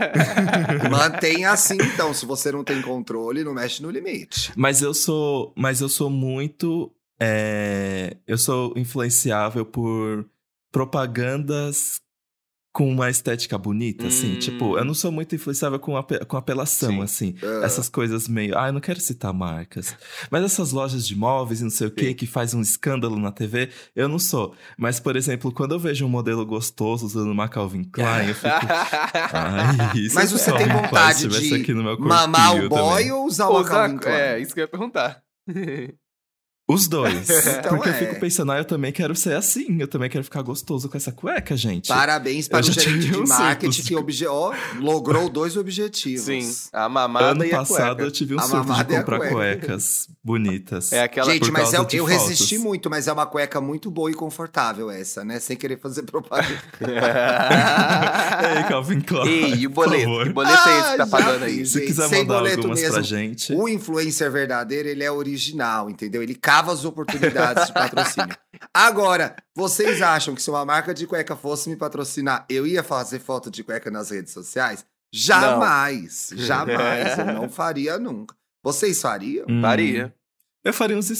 Mantenha 0.90 1.50
assim, 1.52 1.76
então. 1.80 2.12
Se 2.14 2.26
você 2.26 2.50
não 2.52 2.64
tem 2.64 2.80
controle, 2.82 3.44
não 3.44 3.54
mexe 3.54 3.82
no 3.82 3.90
limite. 3.90 4.52
Mas 4.56 4.82
eu 4.82 4.92
sou, 4.94 5.52
mas 5.56 5.80
eu 5.80 5.88
sou 5.88 6.10
muito, 6.10 6.92
é, 7.20 8.16
eu 8.26 8.36
sou 8.38 8.72
influenciável 8.76 9.64
por 9.64 10.26
propagandas 10.72 12.00
com 12.72 12.88
uma 12.88 13.10
estética 13.10 13.58
bonita, 13.58 14.06
assim. 14.06 14.36
Hum. 14.36 14.38
Tipo, 14.38 14.78
eu 14.78 14.84
não 14.84 14.94
sou 14.94 15.10
muito 15.10 15.34
influenciável 15.34 15.78
com, 15.80 15.96
ape- 15.96 16.24
com 16.24 16.36
apelação, 16.36 16.90
Sim. 16.90 17.02
assim. 17.02 17.34
Ah. 17.42 17.64
Essas 17.64 17.88
coisas 17.88 18.28
meio. 18.28 18.56
Ah, 18.56 18.68
eu 18.68 18.72
não 18.72 18.80
quero 18.80 19.00
citar 19.00 19.32
marcas. 19.34 19.96
Mas 20.30 20.44
essas 20.44 20.70
lojas 20.70 21.04
de 21.06 21.16
móveis 21.16 21.60
e 21.60 21.64
não 21.64 21.70
sei 21.70 21.88
o 21.88 21.90
quê, 21.90 22.08
Sim. 22.08 22.14
que 22.14 22.26
faz 22.26 22.54
um 22.54 22.60
escândalo 22.60 23.18
na 23.18 23.32
TV, 23.32 23.70
eu 23.96 24.08
não 24.08 24.18
sou. 24.20 24.54
Mas, 24.78 25.00
por 25.00 25.16
exemplo, 25.16 25.52
quando 25.52 25.72
eu 25.72 25.80
vejo 25.80 26.06
um 26.06 26.08
modelo 26.08 26.46
gostoso 26.46 27.04
usando 27.06 27.30
uma 27.32 27.48
Calvin 27.48 27.82
Klein, 27.84 28.28
eu 28.28 28.34
fico. 28.34 28.48
Ai, 29.32 29.98
isso 29.98 30.14
Mas 30.14 30.32
é 30.32 30.38
você 30.38 30.52
tem 30.56 30.68
vontade 30.68 31.26
de 31.26 31.54
aqui 31.54 31.74
no 31.74 31.82
meu 31.82 31.98
Mamar 31.98 32.54
o 32.56 32.68
boy 32.68 32.78
também. 33.02 33.12
ou 33.12 33.26
usar 33.26 33.48
uma 33.48 33.64
Calvin 33.64 33.96
Klein? 33.98 34.14
É, 34.16 34.38
isso 34.40 34.54
que 34.54 34.60
eu 34.60 34.64
ia 34.64 34.68
perguntar. 34.68 35.20
Os 36.72 36.86
dois. 36.88 37.28
Então 37.60 37.76
Porque 37.76 37.88
eu 37.88 37.92
é. 37.92 37.96
fico 37.98 38.20
pensando, 38.20 38.52
ah, 38.52 38.58
eu 38.58 38.64
também 38.64 38.92
quero 38.92 39.14
ser 39.14 39.34
assim. 39.34 39.76
Eu 39.80 39.88
também 39.88 40.08
quero 40.08 40.22
ficar 40.24 40.42
gostoso 40.42 40.88
com 40.88 40.96
essa 40.96 41.10
cueca, 41.12 41.56
gente. 41.56 41.88
Parabéns 41.88 42.48
para 42.48 42.58
Eu 42.64 42.70
o 42.70 42.72
gerente 42.72 43.08
de 43.10 43.28
marketing 43.28 43.82
que 43.82 43.94
obje... 43.96 44.26
ó, 44.26 44.52
logrou 44.78 45.28
dois 45.28 45.56
objetivos. 45.56 46.24
Sim, 46.24 46.50
a 46.72 46.88
mamada 46.88 47.26
Ano 47.26 47.44
e 47.44 47.52
a 47.52 47.58
passado 47.58 47.96
cueca. 47.96 48.02
eu 48.02 48.10
tive 48.10 48.34
um 48.34 48.38
A 48.38 48.42
surto 48.42 48.72
de 48.74 48.84
comprar 48.84 49.18
cueca. 49.18 49.34
cuecas 49.34 50.08
bonitas. 50.22 50.92
É 50.92 51.02
aquela... 51.02 51.30
Gente, 51.32 51.50
mas 51.50 51.70
causa 51.70 51.88
eu, 51.96 51.98
eu 52.00 52.04
resisti 52.04 52.58
muito, 52.58 52.88
mas 52.90 53.08
é 53.08 53.12
uma 53.12 53.26
cueca 53.26 53.60
muito 53.60 53.90
boa 53.90 54.10
e 54.10 54.14
confortável 54.14 54.90
essa, 54.90 55.24
né? 55.24 55.38
Sem 55.40 55.56
querer 55.56 55.78
fazer 55.78 56.02
propaganda. 56.04 56.60
Ei, 58.56 58.62
Calvin 58.68 59.00
Klein. 59.00 59.28
Ei, 59.28 59.54
e 59.54 59.66
o 59.66 59.70
boleto? 59.70 60.24
Que 60.24 60.30
boleto 60.30 60.68
é 60.68 60.78
esse 60.78 60.88
que 60.88 60.94
Ah, 60.94 60.96
tá 60.96 61.04
já 61.04 61.06
pagando 61.06 61.44
aí? 61.44 61.66
Se 61.66 61.80
quiser 61.80 62.08
Sem 62.08 62.18
mandar 62.20 62.34
boleto 62.38 62.56
algumas 62.58 62.80
mesmo. 62.80 62.94
pra 62.94 63.02
gente. 63.02 63.52
O 63.54 63.68
influencer 63.68 64.30
verdadeiro, 64.30 64.88
ele 64.88 65.02
é 65.04 65.10
original, 65.10 65.88
entendeu? 65.90 66.22
Ele 66.22 66.34
cava 66.34 66.59
as 66.68 66.84
oportunidades 66.84 67.66
de 67.68 67.72
patrocínio. 67.72 68.36
Agora, 68.74 69.36
vocês 69.54 70.02
acham 70.02 70.34
que 70.34 70.42
se 70.42 70.50
uma 70.50 70.64
marca 70.64 70.92
de 70.92 71.06
cueca 71.06 71.36
fosse 71.36 71.68
me 71.70 71.76
patrocinar, 71.76 72.44
eu 72.48 72.66
ia 72.66 72.82
fazer 72.82 73.20
foto 73.20 73.50
de 73.50 73.62
cueca 73.64 73.90
nas 73.90 74.10
redes 74.10 74.32
sociais? 74.32 74.84
Jamais, 75.12 76.30
jamais. 76.34 77.18
Eu 77.18 77.26
não 77.26 77.48
faria 77.50 77.98
nunca. 77.98 78.34
Vocês 78.62 79.00
fariam? 79.00 79.46
Hum, 79.48 79.60
Faria. 79.62 80.14
Eu 80.62 80.72
faria 80.72 80.96
uns. 80.96 81.10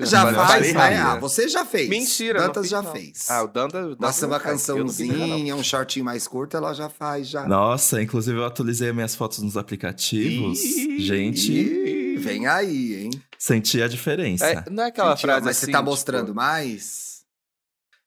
Já 0.00 0.32
faz, 0.32 0.72
faria. 0.72 0.96
né? 0.96 1.02
Ah, 1.02 1.16
você 1.16 1.48
já 1.48 1.64
fez. 1.64 1.88
Mentira, 1.88 2.40
Dantas 2.40 2.64
não 2.64 2.70
já 2.70 2.82
não. 2.82 2.92
fez. 2.92 3.28
Ah, 3.28 3.42
o 3.42 3.48
Danta... 3.48 3.78
o 3.78 3.88
Danta 3.90 4.06
Nossa, 4.06 4.26
não 4.26 4.28
uma 4.34 4.38
não 4.38 4.44
não. 4.44 4.52
cançãozinha, 4.52 5.56
um 5.56 5.62
shortinho 5.62 6.04
mais 6.04 6.28
curto, 6.28 6.56
ela 6.56 6.72
já 6.72 6.88
faz, 6.88 7.26
já. 7.28 7.44
Nossa, 7.48 8.00
inclusive 8.00 8.38
eu 8.38 8.44
atualizei 8.44 8.92
minhas 8.92 9.16
fotos 9.16 9.38
nos 9.40 9.56
aplicativos. 9.56 10.60
Ih, 10.60 11.00
gente, 11.00 11.50
Ih, 11.52 11.97
vem 12.18 12.46
aí, 12.46 13.02
hein? 13.04 13.10
senti 13.38 13.80
a 13.82 13.88
diferença. 13.88 14.46
É, 14.46 14.64
não 14.70 14.82
é 14.84 14.88
aquela 14.88 15.16
frase 15.16 15.44
mas 15.46 15.56
assim, 15.56 15.66
você 15.66 15.72
tá 15.72 15.78
tipo, 15.78 15.90
mostrando 15.90 16.34
mais? 16.34 17.22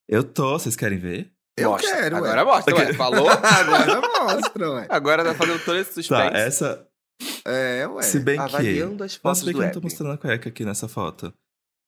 Eu 0.08 0.24
tô, 0.24 0.52
vocês 0.60 0.76
querem 0.76 0.98
ver? 1.00 1.32
Eu 1.58 1.72
mostra. 1.72 1.90
quero, 1.96 2.16
ué. 2.16 2.20
Agora 2.22 2.46
mostra, 2.46 2.76
ué. 2.76 2.94
Falou? 2.94 3.28
Agora 3.32 4.02
mostra, 4.02 4.72
ué. 4.72 4.86
Agora 4.90 5.24
tá 5.24 5.34
fazendo 5.36 5.64
todo 5.64 5.78
esse 5.78 5.94
suspense. 5.94 6.32
Tá, 6.32 6.38
essa. 6.38 6.88
É, 7.46 7.88
ué. 7.88 8.02
Se 8.04 8.20
bem 8.20 8.36
que. 8.38 8.42
Avaliando 8.42 9.04
as 9.04 9.16
fotos 9.16 9.42
Nossa, 9.42 9.46
bem 9.46 9.54
que 9.54 9.60
eu 9.60 9.66
não 9.66 9.72
tô 9.72 9.82
mostrando 9.82 10.12
a 10.14 10.18
cueca 10.18 10.50
aqui 10.50 10.66
nessa 10.66 10.88
foto. 10.88 11.34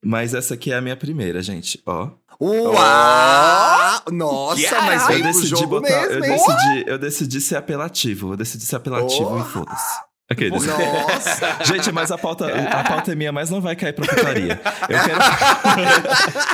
Mas 0.06 0.34
essa 0.34 0.54
aqui 0.54 0.72
é 0.72 0.76
a 0.76 0.82
minha 0.82 0.98
primeira, 0.98 1.42
gente. 1.42 1.82
Ó. 1.86 2.10
Uau! 2.42 4.02
Nossa, 4.12 4.60
Yeah! 4.62 4.82
mas 4.86 5.02
Eu 5.02 5.08
veio 5.08 5.22
pro 5.24 5.32
decidi 5.32 5.48
jogo 5.50 5.68
botar. 5.80 5.90
mesmo, 6.02 6.14
eu, 6.14 6.22
decidi, 6.22 6.84
eu 6.88 6.98
decidi 7.00 7.42
ser 7.42 7.56
apelativo. 7.56 8.34
Eu 8.34 8.38
decidi 8.38 8.66
ser 8.66 8.76
apelativo 8.76 9.30
Oh. 9.36 9.40
e 9.40 9.44
foda-se. 9.44 10.00
Aqueles. 10.30 10.66
Nossa! 10.66 11.58
Gente, 11.66 11.92
mas 11.92 12.10
a 12.12 12.18
pauta, 12.18 12.48
a 12.48 12.84
pauta 12.84 13.12
é 13.12 13.16
minha, 13.16 13.32
mas 13.32 13.50
não 13.50 13.60
vai 13.62 13.76
cair 13.76 13.94
pra 13.94 14.06
putaria. 14.08 14.60
Eu 14.90 15.00
quero. 15.04 15.20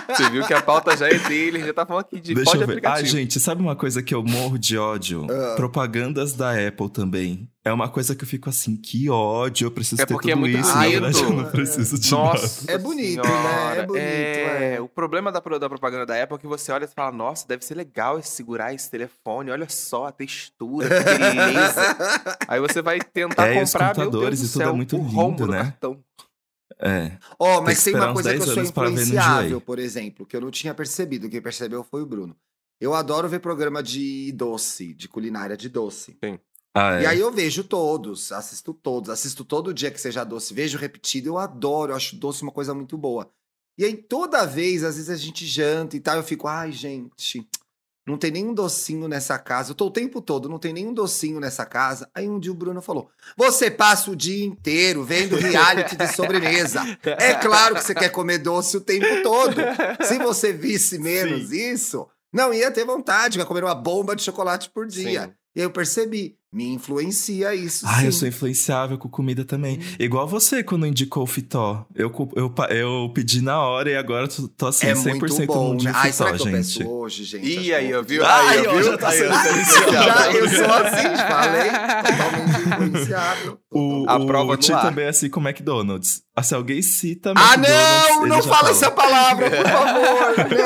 Você 0.15 0.29
viu 0.31 0.45
que 0.45 0.53
a 0.53 0.61
pauta 0.61 0.97
já 0.97 1.07
é 1.07 1.19
dele, 1.19 1.63
já 1.65 1.73
tá 1.73 1.85
falando 1.85 2.05
aqui 2.05 2.19
de 2.19 2.33
Deixa 2.33 2.51
pode 2.51 2.63
eu 2.63 2.67
ver. 2.67 2.73
aplicativo. 2.73 3.07
Ah, 3.07 3.11
gente, 3.11 3.39
sabe 3.39 3.61
uma 3.61 3.75
coisa 3.75 4.01
que 4.01 4.13
eu 4.13 4.23
morro 4.23 4.57
de 4.57 4.77
ódio? 4.77 5.27
Ah. 5.29 5.53
Propagandas 5.55 6.33
da 6.33 6.51
Apple 6.51 6.89
também. 6.89 7.47
É 7.69 7.73
uma 7.73 7.87
coisa 7.89 8.15
que 8.15 8.23
eu 8.23 8.27
fico 8.27 8.49
assim, 8.49 8.75
que 8.75 9.09
ódio, 9.09 9.67
eu 9.67 9.71
preciso 9.71 10.01
É 10.01 10.05
ter 10.05 10.13
porque 10.13 10.31
é 10.31 10.33
tudo 10.33 10.39
muito 10.41 10.57
isso. 10.57 10.69
Na 10.69 10.75
bonito. 10.83 10.91
verdade, 10.91 11.23
eu 11.23 11.29
não 11.33 11.51
preciso 11.51 11.99
de 11.99 12.11
nada. 12.11 12.23
Nossa 12.23 12.71
É 12.71 12.77
bonito, 12.77 13.23
senhora. 13.27 13.75
né? 13.75 13.79
É 13.81 13.85
bonito, 13.85 14.01
É, 14.03 14.73
é. 14.75 14.81
O 14.81 14.89
problema 14.89 15.31
da, 15.31 15.39
pro- 15.41 15.59
da 15.59 15.69
propaganda 15.69 16.05
da 16.05 16.21
Apple 16.23 16.35
é 16.35 16.39
que 16.39 16.47
você 16.47 16.71
olha 16.71 16.85
e 16.85 16.87
fala, 16.87 17.11
nossa, 17.15 17.47
deve 17.47 17.63
ser 17.63 17.75
legal 17.75 18.17
esse- 18.19 18.31
segurar 18.31 18.73
esse 18.73 18.89
telefone, 18.89 19.51
olha 19.51 19.69
só 19.69 20.07
a 20.07 20.11
textura, 20.11 20.87
que 20.89 21.19
beleza. 21.19 21.97
Aí 22.47 22.59
você 22.59 22.81
vai 22.81 22.99
tentar 22.99 23.47
É, 23.49 23.55
e 23.55 23.63
comprar, 23.63 23.85
meu 23.95 24.05
computadores 24.05 24.39
Deus 24.39 24.49
e 24.49 24.51
do 24.51 24.53
tudo 24.53 24.61
é 24.61 24.65
céu, 24.65 24.75
muito 24.75 24.97
lindo, 24.97 25.45
do 25.45 25.47
né? 25.47 25.63
cartão. 25.63 25.99
É. 26.81 27.17
Ó, 27.37 27.61
mas 27.61 27.77
que 27.79 27.83
tem 27.85 27.93
esperar 27.93 28.07
uma 28.07 28.13
coisa 28.13 28.29
que 28.31 28.37
10 28.37 28.47
eu 28.47 28.53
sou 28.55 28.63
influenciável, 28.63 29.59
por 29.61 29.79
exemplo, 29.79 30.25
que 30.25 30.35
eu 30.35 30.41
não 30.41 30.49
tinha 30.49 30.73
percebido. 30.73 31.29
Quem 31.29 31.41
percebeu 31.41 31.83
foi 31.83 32.01
o 32.01 32.05
Bruno. 32.05 32.35
Eu 32.79 32.93
adoro 32.93 33.27
ver 33.27 33.39
programa 33.39 33.83
de 33.83 34.31
doce, 34.31 34.93
de 34.93 35.07
culinária 35.09 35.57
de 35.57 35.67
doce. 35.67 36.17
Ah, 36.73 36.99
é. 36.99 37.03
E 37.03 37.05
aí 37.05 37.19
eu 37.19 37.31
vejo 37.31 37.63
todos, 37.63 38.31
assisto 38.31 38.73
todos, 38.73 39.09
assisto 39.09 39.43
todo 39.43 39.73
dia 39.73 39.91
que 39.91 39.99
seja 39.99 40.23
doce, 40.23 40.53
vejo 40.53 40.77
repetido, 40.77 41.29
eu 41.29 41.37
adoro, 41.37 41.91
eu 41.91 41.95
acho 41.95 42.15
doce 42.15 42.43
uma 42.43 42.51
coisa 42.51 42.73
muito 42.73 42.97
boa. 42.97 43.29
E 43.77 43.83
aí 43.83 43.95
toda 43.95 44.45
vez, 44.45 44.83
às 44.83 44.95
vezes 44.95 45.09
a 45.09 45.15
gente 45.15 45.45
janta 45.45 45.95
e 45.95 45.99
tal, 45.99 46.17
eu 46.17 46.23
fico, 46.23 46.47
ai 46.47 46.71
gente, 46.71 47.47
não 48.09 48.17
tem 48.17 48.31
nenhum 48.31 48.53
docinho 48.53 49.07
nessa 49.07 49.37
casa. 49.37 49.71
Eu 49.71 49.75
tô 49.75 49.85
o 49.85 49.91
tempo 49.91 50.19
todo, 50.19 50.49
não 50.49 50.57
tem 50.57 50.73
nenhum 50.73 50.93
docinho 50.93 51.39
nessa 51.39 51.65
casa. 51.65 52.09
Aí 52.13 52.27
um 52.27 52.39
dia 52.39 52.51
o 52.51 52.55
Bruno 52.55 52.81
falou: 52.81 53.09
Você 53.37 53.69
passa 53.69 54.09
o 54.09 54.15
dia 54.15 54.43
inteiro 54.43 55.03
vendo 55.03 55.35
reality 55.35 55.95
de 55.95 56.07
sobremesa. 56.07 56.81
É 57.19 57.35
claro 57.35 57.75
que 57.75 57.83
você 57.83 57.93
quer 57.93 58.09
comer 58.09 58.39
doce 58.39 58.77
o 58.77 58.81
tempo 58.81 59.21
todo. 59.21 59.55
Se 60.03 60.17
você 60.17 60.51
visse 60.51 60.97
menos 60.97 61.51
isso, 61.51 62.07
não 62.33 62.53
ia 62.53 62.71
ter 62.71 62.85
vontade, 62.85 63.37
ia 63.37 63.45
comer 63.45 63.63
uma 63.63 63.75
bomba 63.75 64.15
de 64.15 64.23
chocolate 64.23 64.69
por 64.69 64.87
dia. 64.87 65.23
Sim. 65.23 65.33
E 65.55 65.61
aí 65.61 65.65
eu 65.65 65.71
percebi, 65.71 66.37
me 66.51 66.67
influencia 66.73 67.53
isso. 67.53 67.85
Ah, 67.87 68.03
eu 68.03 68.11
sim. 68.11 68.19
sou 68.19 68.27
influenciável 68.27 68.97
com 68.97 69.07
comida 69.07 69.45
também. 69.45 69.79
Igual 69.99 70.27
você 70.27 70.63
quando 70.63 70.87
indicou 70.87 71.21
o 71.23 71.27
fitó. 71.27 71.85
Eu, 71.93 72.11
eu, 72.35 72.51
eu 72.69 73.11
pedi 73.13 73.39
na 73.41 73.59
hora 73.59 73.91
e 73.91 73.95
agora 73.95 74.27
tô, 74.27 74.47
tô 74.47 74.65
assim, 74.67 74.87
É 74.87 74.93
100% 74.93 75.19
muito 75.19 75.45
bom, 75.45 75.67
mundo 75.69 75.79
de 75.81 75.85
né? 75.85 75.91
Ai, 75.95 76.11
será 76.11 76.31
fitó, 76.33 76.43
que 76.43 76.49
eu 76.49 76.55
gente. 76.63 76.77
peço 76.79 76.89
hoje, 76.89 77.23
gente? 77.23 77.47
Ih, 77.47 77.73
aí, 77.73 77.91
eu 77.91 78.03
viu? 78.03 78.25
Aí, 78.25 78.31
Ai, 78.31 78.65
ó, 78.67 78.71
ó, 78.71 78.73
viu? 78.73 78.83
já 78.83 78.97
tá 78.97 79.09
Aí, 79.09 79.17
sendo. 79.19 79.91
Já, 79.93 80.31
eu 80.33 80.49
sou 80.49 80.73
assim, 80.73 81.15
falei. 81.27 81.69
Totalmente 81.69 82.67
influenciável. 82.89 83.59
O, 83.71 84.05
A 84.07 84.15
o 84.17 84.25
prova 84.25 84.51
no 84.53 84.57
Ti 84.57 84.71
também 84.71 85.05
é 85.05 85.09
assim 85.09 85.29
com 85.29 85.39
o 85.39 85.47
McDonald's. 85.47 86.23
Ah, 86.35 86.41
se 86.41 86.55
alguém 86.55 86.81
cita 86.81 87.33
Ah, 87.35 87.57
não! 87.57 88.21
ele 88.21 88.29
Não 88.29 88.41
já 88.41 88.49
fala 88.49 88.69
essa 88.71 88.89
palavra, 88.89 89.51
por 89.51 89.67
favor! 89.67 90.49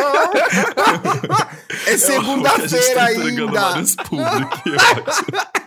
Não! 1.28 1.54
É 1.88 1.98
segunda-feira 1.98 2.94
tá 2.96 3.12
entregando 3.14 3.48
ainda! 3.48 3.60
vários 3.60 3.96
públicos, 3.96 4.62
que 4.64 4.70
ótimo. 4.70 5.64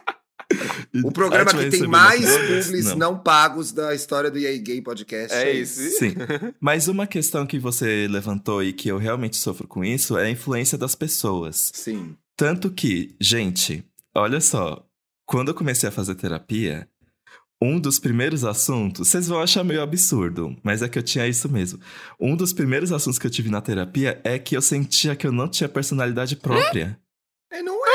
O 1.04 1.12
programa 1.12 1.52
que 1.52 1.70
tem 1.70 1.86
mais 1.86 2.24
publis 2.24 2.86
Não. 2.86 2.96
não. 2.96 3.18
pagos 3.18 3.72
da 3.72 3.94
história 3.94 4.30
do 4.30 4.38
EA 4.38 4.56
Gay 4.58 4.80
Podcast. 4.80 5.34
É 5.34 5.52
isso. 5.52 5.80
Sim. 5.98 6.14
Mas 6.60 6.88
uma 6.88 7.06
questão 7.06 7.46
que 7.46 7.58
você 7.58 8.06
levantou 8.08 8.62
e 8.62 8.72
que 8.72 8.88
eu 8.88 8.96
realmente 8.98 9.36
sofro 9.36 9.66
com 9.66 9.84
isso 9.84 10.16
é 10.16 10.26
a 10.26 10.30
influência 10.30 10.78
das 10.78 10.94
pessoas. 10.94 11.70
Sim. 11.74 12.16
Tanto 12.36 12.70
que, 12.70 13.14
gente, 13.20 13.84
olha 14.14 14.40
só, 14.40 14.86
quando 15.26 15.48
eu 15.48 15.54
comecei 15.54 15.88
a 15.88 15.92
fazer 15.92 16.14
terapia, 16.14 16.88
um 17.60 17.80
dos 17.80 17.98
primeiros 17.98 18.44
assuntos, 18.44 19.08
vocês 19.08 19.28
vão 19.28 19.40
achar 19.40 19.64
meio 19.64 19.80
absurdo, 19.82 20.56
mas 20.62 20.82
é 20.82 20.88
que 20.88 20.98
eu 20.98 21.02
tinha 21.02 21.26
isso 21.26 21.48
mesmo. 21.48 21.80
Um 22.20 22.36
dos 22.36 22.52
primeiros 22.52 22.92
assuntos 22.92 23.18
que 23.18 23.26
eu 23.26 23.30
tive 23.30 23.48
na 23.48 23.62
terapia 23.62 24.20
é 24.22 24.38
que 24.38 24.56
eu 24.56 24.62
sentia 24.62 25.16
que 25.16 25.26
eu 25.26 25.32
não 25.32 25.48
tinha 25.48 25.68
personalidade 25.68 26.36
própria. 26.36 26.98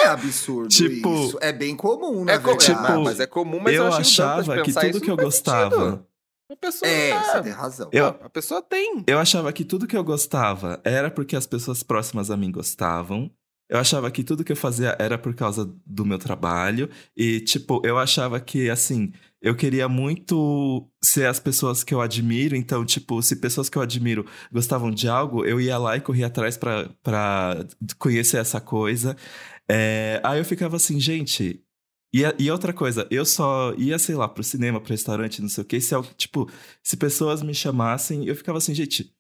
É, 0.04 0.08
absurdo 0.12 0.70
Tipo- 0.70 1.14
isso. 1.26 1.38
É 1.42 1.52
bem 1.54 1.76
comum, 1.76 2.26
na 2.26 2.34
É. 2.34 2.38
Tipo, 2.38 2.80
ah, 2.80 3.00
mas 3.00 3.20
é 3.20 3.28
comum, 3.28 3.60
mas 3.62 3.74
eu, 3.74 3.84
eu 3.86 3.94
achava 3.94 4.62
que 4.64 4.74
tudo 4.74 5.02
que 5.02 5.12
eu 5.12 5.18
gostava. 5.18 5.70
sentido. 5.76 6.06
A 6.52 6.56
pessoa, 6.58 6.90
É, 6.92 7.12
tá- 7.12 7.24
você 7.24 7.42
tem 7.44 7.52
razão. 7.54 7.90
Eu- 7.94 8.08
a 8.08 8.30
pessoa 8.30 8.62
tem. 8.62 9.04
Eu 9.08 9.20
achava 9.20 9.54
que 9.54 9.64
tudo 9.64 9.88
que 9.88 9.96
eu 9.96 10.04
gostava 10.04 10.82
era 10.84 11.10
porque 11.10 11.36
as 11.38 11.46
pessoas 11.48 11.82
próximas 11.82 12.30
a 12.30 12.36
mim 12.36 12.52
gostavam. 12.52 13.32
Eu 13.70 13.80
achava 13.80 14.12
que 14.12 14.22
tudo 14.22 14.44
que 14.44 14.52
eu 14.52 14.56
fazia 14.58 14.98
era 15.00 15.18
por 15.18 15.34
causa 15.34 15.74
do 15.86 16.06
meu 16.06 16.20
trabalho. 16.20 16.90
E, 17.16 17.40
tipo, 17.40 17.82
eu 17.86 17.98
achava 17.98 18.38
que, 18.38 18.70
assim, 18.70 19.14
eu 19.42 19.56
queria 19.56 19.88
muito 19.88 20.86
ser 21.02 21.26
as 21.26 21.40
pessoas 21.40 21.82
que 21.82 21.94
eu 21.94 22.02
admiro. 22.02 22.54
Então, 22.54 22.84
tipo, 22.84 23.22
se 23.24 23.38
pessoas 23.38 23.70
que 23.70 23.78
eu 23.78 23.82
admiro 23.82 24.26
gostavam 24.52 24.92
de 24.92 25.08
algo, 25.08 25.46
eu 25.46 25.62
ia 25.62 25.78
lá 25.78 25.96
e 25.96 26.02
corria 26.02 26.28
atrás 26.28 26.58
pra 26.58 27.66
conhecer 27.98 28.38
essa 28.38 28.60
coisa. 28.60 29.16
É, 29.74 30.20
aí 30.24 30.38
eu 30.38 30.44
ficava 30.44 30.76
assim, 30.76 31.00
gente. 31.00 31.64
E, 32.14 32.24
e 32.38 32.52
outra 32.52 32.74
coisa, 32.74 33.08
eu 33.10 33.26
só 33.26 33.74
ia, 33.76 33.98
sei 33.98 34.16
lá, 34.16 34.28
pro 34.28 34.44
cinema, 34.44 34.82
pro 34.82 34.92
restaurante, 34.92 35.42
não 35.42 35.48
sei 35.48 35.64
o 35.64 35.68
quê. 35.68 35.80
Se, 35.80 35.96
tipo, 36.18 36.52
se 36.84 36.98
pessoas 36.98 37.42
me 37.42 37.54
chamassem, 37.54 38.26
eu 38.28 38.36
ficava 38.36 38.58
assim, 38.58 38.74
gente 38.74 39.16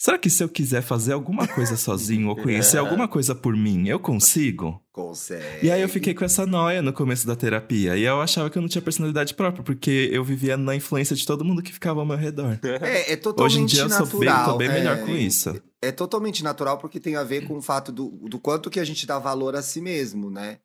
Será 0.00 0.16
que 0.16 0.30
se 0.30 0.44
eu 0.44 0.48
quiser 0.48 0.80
fazer 0.80 1.12
alguma 1.12 1.48
coisa 1.48 1.74
sozinho 1.76 2.28
ou 2.28 2.36
conhecer 2.36 2.78
alguma 2.78 3.08
coisa 3.08 3.34
por 3.34 3.56
mim, 3.56 3.88
eu 3.88 3.98
consigo? 3.98 4.80
Consegue. 4.92 5.66
E 5.66 5.70
aí 5.72 5.82
eu 5.82 5.88
fiquei 5.88 6.14
com 6.14 6.24
essa 6.24 6.46
noia 6.46 6.80
no 6.80 6.92
começo 6.92 7.26
da 7.26 7.34
terapia. 7.34 7.96
E 7.96 8.04
eu 8.04 8.20
achava 8.20 8.48
que 8.48 8.56
eu 8.56 8.62
não 8.62 8.68
tinha 8.68 8.80
personalidade 8.80 9.34
própria, 9.34 9.64
porque 9.64 10.08
eu 10.12 10.22
vivia 10.22 10.56
na 10.56 10.76
influência 10.76 11.16
de 11.16 11.26
todo 11.26 11.44
mundo 11.44 11.62
que 11.62 11.72
ficava 11.72 11.98
ao 11.98 12.06
meu 12.06 12.16
redor. 12.16 12.58
É, 12.80 13.12
é 13.12 13.16
totalmente 13.16 13.52
Hoje 13.52 13.60
em 13.60 13.66
dia 13.66 13.88
natural. 13.88 14.00
eu 14.00 14.10
sou 14.10 14.20
bem, 14.20 14.44
tô 14.44 14.56
bem 14.56 14.68
é, 14.68 14.72
melhor 14.72 15.04
com 15.04 15.10
isso. 15.10 15.62
É 15.82 15.90
totalmente 15.90 16.44
natural 16.44 16.78
porque 16.78 17.00
tem 17.00 17.16
a 17.16 17.24
ver 17.24 17.46
com 17.46 17.56
o 17.56 17.62
fato 17.62 17.90
do, 17.90 18.10
do 18.28 18.38
quanto 18.38 18.70
que 18.70 18.78
a 18.78 18.84
gente 18.84 19.04
dá 19.06 19.18
valor 19.18 19.56
a 19.56 19.62
si 19.62 19.80
mesmo, 19.80 20.30
né? 20.30 20.58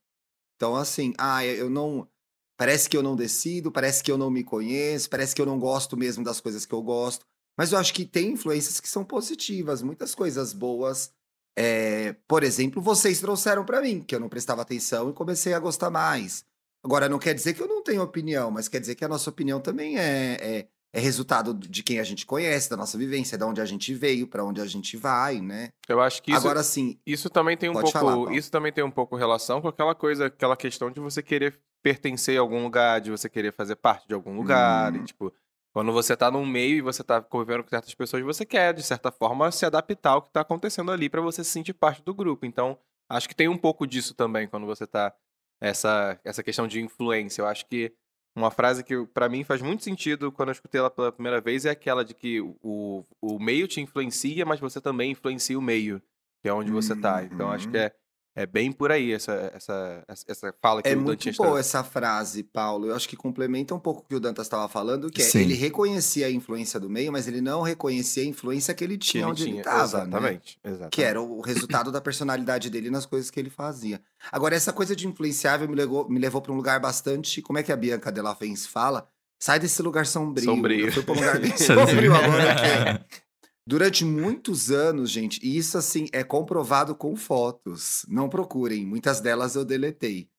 Então, 0.55 0.75
assim, 0.75 1.13
ah, 1.17 1.43
eu 1.43 1.69
não. 1.69 2.07
Parece 2.55 2.87
que 2.87 2.95
eu 2.95 3.01
não 3.01 3.15
decido, 3.15 3.71
parece 3.71 4.03
que 4.03 4.11
eu 4.11 4.17
não 4.17 4.29
me 4.29 4.43
conheço, 4.43 5.09
parece 5.09 5.33
que 5.33 5.41
eu 5.41 5.45
não 5.45 5.57
gosto 5.57 5.97
mesmo 5.97 6.23
das 6.23 6.39
coisas 6.39 6.65
que 6.65 6.73
eu 6.73 6.83
gosto. 6.83 7.25
Mas 7.57 7.71
eu 7.71 7.77
acho 7.77 7.93
que 7.93 8.05
tem 8.05 8.31
influências 8.31 8.79
que 8.79 8.89
são 8.89 9.03
positivas, 9.03 9.81
muitas 9.81 10.15
coisas 10.15 10.53
boas. 10.53 11.11
É, 11.55 12.15
por 12.27 12.43
exemplo, 12.43 12.81
vocês 12.81 13.19
trouxeram 13.19 13.63
para 13.63 13.81
mim, 13.81 14.01
que 14.01 14.15
eu 14.15 14.19
não 14.19 14.29
prestava 14.29 14.61
atenção 14.61 15.09
e 15.09 15.13
comecei 15.13 15.53
a 15.53 15.59
gostar 15.59 15.89
mais. 15.89 16.45
Agora, 16.83 17.07
não 17.07 17.19
quer 17.19 17.33
dizer 17.33 17.53
que 17.53 17.61
eu 17.61 17.67
não 17.67 17.81
tenho 17.81 18.01
opinião, 18.01 18.51
mas 18.51 18.67
quer 18.67 18.79
dizer 18.79 18.95
que 18.95 19.05
a 19.05 19.07
nossa 19.07 19.29
opinião 19.29 19.61
também 19.61 19.97
é, 19.97 20.37
é, 20.41 20.67
é 20.91 20.99
resultado 20.99 21.53
de 21.53 21.81
quem 21.81 21.99
a 21.99 22.03
gente 22.03 22.25
conhece, 22.25 22.69
da 22.69 22.75
nossa 22.75 22.97
vivência, 22.97 23.37
de 23.37 23.43
onde 23.45 23.61
a 23.61 23.65
gente 23.65 23.93
veio, 23.93 24.27
para 24.27 24.43
onde 24.43 24.59
a 24.59 24.65
gente 24.65 24.97
vai, 24.97 25.39
né? 25.39 25.69
Eu 25.87 26.01
acho 26.01 26.21
que 26.21 26.31
isso, 26.31 26.39
Agora, 26.39 26.61
sim. 26.61 26.99
Isso 27.05 27.29
também 27.29 27.55
tem 27.55 27.69
um 27.69 27.73
pouco, 27.73 27.91
falar, 27.91 28.33
isso 28.33 28.51
também 28.51 28.73
tem 28.73 28.83
um 28.83 28.91
pouco 28.91 29.15
relação 29.15 29.61
com 29.61 29.67
aquela 29.69 29.95
coisa, 29.95 30.25
aquela 30.25 30.57
questão 30.57 30.91
de 30.91 30.99
você 30.99 31.23
querer 31.23 31.57
pertencer 31.81 32.37
a 32.37 32.41
algum 32.41 32.61
lugar, 32.63 32.99
de 32.99 33.11
você 33.11 33.29
querer 33.29 33.53
fazer 33.53 33.75
parte 33.75 34.07
de 34.07 34.13
algum 34.13 34.35
lugar, 34.35 34.93
hum. 34.93 34.97
e, 34.97 35.03
tipo, 35.05 35.33
quando 35.73 35.91
você 35.91 36.15
tá 36.15 36.29
num 36.29 36.45
meio 36.45 36.77
e 36.77 36.81
você 36.81 37.03
tá 37.03 37.19
convivendo 37.19 37.63
com 37.63 37.69
certas 37.69 37.93
pessoas, 37.95 38.23
você 38.23 38.45
quer, 38.45 38.73
de 38.73 38.83
certa 38.83 39.11
forma, 39.11 39.51
se 39.51 39.65
adaptar 39.65 40.11
ao 40.11 40.21
que 40.21 40.31
tá 40.31 40.41
acontecendo 40.41 40.91
ali 40.91 41.09
para 41.09 41.19
você 41.19 41.43
se 41.43 41.49
sentir 41.49 41.73
parte 41.73 42.03
do 42.03 42.13
grupo. 42.13 42.45
Então, 42.45 42.77
acho 43.09 43.27
que 43.27 43.35
tem 43.35 43.47
um 43.47 43.57
pouco 43.57 43.87
disso 43.87 44.13
também 44.13 44.47
quando 44.47 44.67
você 44.67 44.85
tá 44.85 45.11
essa 45.59 46.19
essa 46.23 46.43
questão 46.43 46.67
de 46.67 46.79
influência. 46.79 47.41
Eu 47.41 47.47
acho 47.47 47.65
que 47.65 47.91
uma 48.35 48.51
frase 48.51 48.83
que 48.83 49.05
para 49.07 49.27
mim 49.27 49.43
faz 49.43 49.61
muito 49.61 49.83
sentido 49.83 50.31
quando 50.31 50.49
eu 50.49 50.53
escutei 50.53 50.79
ela 50.79 50.91
pela 50.91 51.11
primeira 51.11 51.41
vez 51.41 51.65
é 51.65 51.71
aquela 51.71 52.05
de 52.05 52.13
que 52.13 52.39
o, 52.41 53.03
o 53.19 53.39
meio 53.39 53.67
te 53.67 53.81
influencia, 53.81 54.45
mas 54.45 54.59
você 54.59 54.79
também 54.79 55.11
influencia 55.11 55.57
o 55.57 55.61
meio, 55.61 55.99
que 56.41 56.49
é 56.49 56.53
onde 56.53 56.71
você 56.71 56.95
tá. 56.95 57.23
Então, 57.23 57.51
acho 57.51 57.67
que 57.69 57.77
uhum. 57.77 57.83
é 57.83 57.95
é 58.35 58.45
bem 58.45 58.71
por 58.71 58.91
aí 58.91 59.11
essa, 59.11 59.51
essa, 59.53 60.03
essa 60.27 60.55
fala 60.61 60.81
que 60.81 60.89
é 60.89 60.93
o 60.93 60.95
Dantas... 60.95 61.25
É 61.25 61.29
muito 61.29 61.37
boa 61.37 61.59
essa 61.59 61.83
frase, 61.83 62.41
Paulo. 62.43 62.87
Eu 62.87 62.95
acho 62.95 63.07
que 63.07 63.15
complementa 63.15 63.75
um 63.75 63.79
pouco 63.79 64.01
o 64.01 64.03
que 64.03 64.15
o 64.15 64.19
Dantas 64.19 64.47
estava 64.47 64.67
falando, 64.67 65.11
que 65.11 65.21
é, 65.21 65.29
ele 65.35 65.53
reconhecia 65.53 66.25
a 66.27 66.31
influência 66.31 66.79
do 66.79 66.89
meio, 66.89 67.11
mas 67.11 67.27
ele 67.27 67.41
não 67.41 67.61
reconhecia 67.61 68.23
a 68.23 68.25
influência 68.25 68.73
que 68.73 68.83
ele 68.83 68.97
tinha 68.97 69.25
que 69.25 69.31
onde 69.31 69.43
ele 69.43 69.57
estava. 69.59 69.83
Exatamente, 69.83 70.59
né? 70.63 70.71
exatamente. 70.71 70.91
Que 70.91 71.03
era 71.03 71.21
o 71.21 71.41
resultado 71.41 71.91
da 71.91 72.01
personalidade 72.01 72.69
dele 72.69 72.89
nas 72.89 73.05
coisas 73.05 73.29
que 73.29 73.39
ele 73.39 73.51
fazia. 73.51 74.01
Agora, 74.31 74.55
essa 74.55 74.73
coisa 74.73 74.95
de 74.95 75.07
influenciável 75.07 75.67
me 75.67 75.75
levou, 75.75 76.09
me 76.09 76.19
levou 76.19 76.41
para 76.41 76.51
um 76.51 76.55
lugar 76.55 76.79
bastante... 76.79 77.41
Como 77.41 77.59
é 77.59 77.63
que 77.63 77.71
a 77.71 77.77
Bianca 77.77 78.11
Della 78.11 78.35
Fence 78.35 78.67
fala? 78.67 79.07
Sai 79.43 79.59
desse 79.59 79.81
lugar 79.81 80.07
sombrio. 80.07 80.45
Sombrio. 80.45 80.85
Eu 80.87 80.91
fui 80.93 81.03
para 81.03 81.13
um 81.13 81.17
lugar 81.17 81.37
bem 81.37 81.51
sombrio 81.57 82.15
agora. 82.15 82.55
Que 82.55 82.65
é 82.65 83.22
Durante 83.65 84.03
muitos 84.03 84.71
anos, 84.71 85.09
gente, 85.09 85.39
e 85.41 85.57
isso 85.57 85.77
assim 85.77 86.07
é 86.11 86.23
comprovado 86.23 86.93
com 86.93 87.15
fotos. 87.15 88.05
Não 88.09 88.27
procurem, 88.27 88.85
muitas 88.85 89.21
delas 89.21 89.55
eu 89.55 89.63
deletei. 89.63 90.29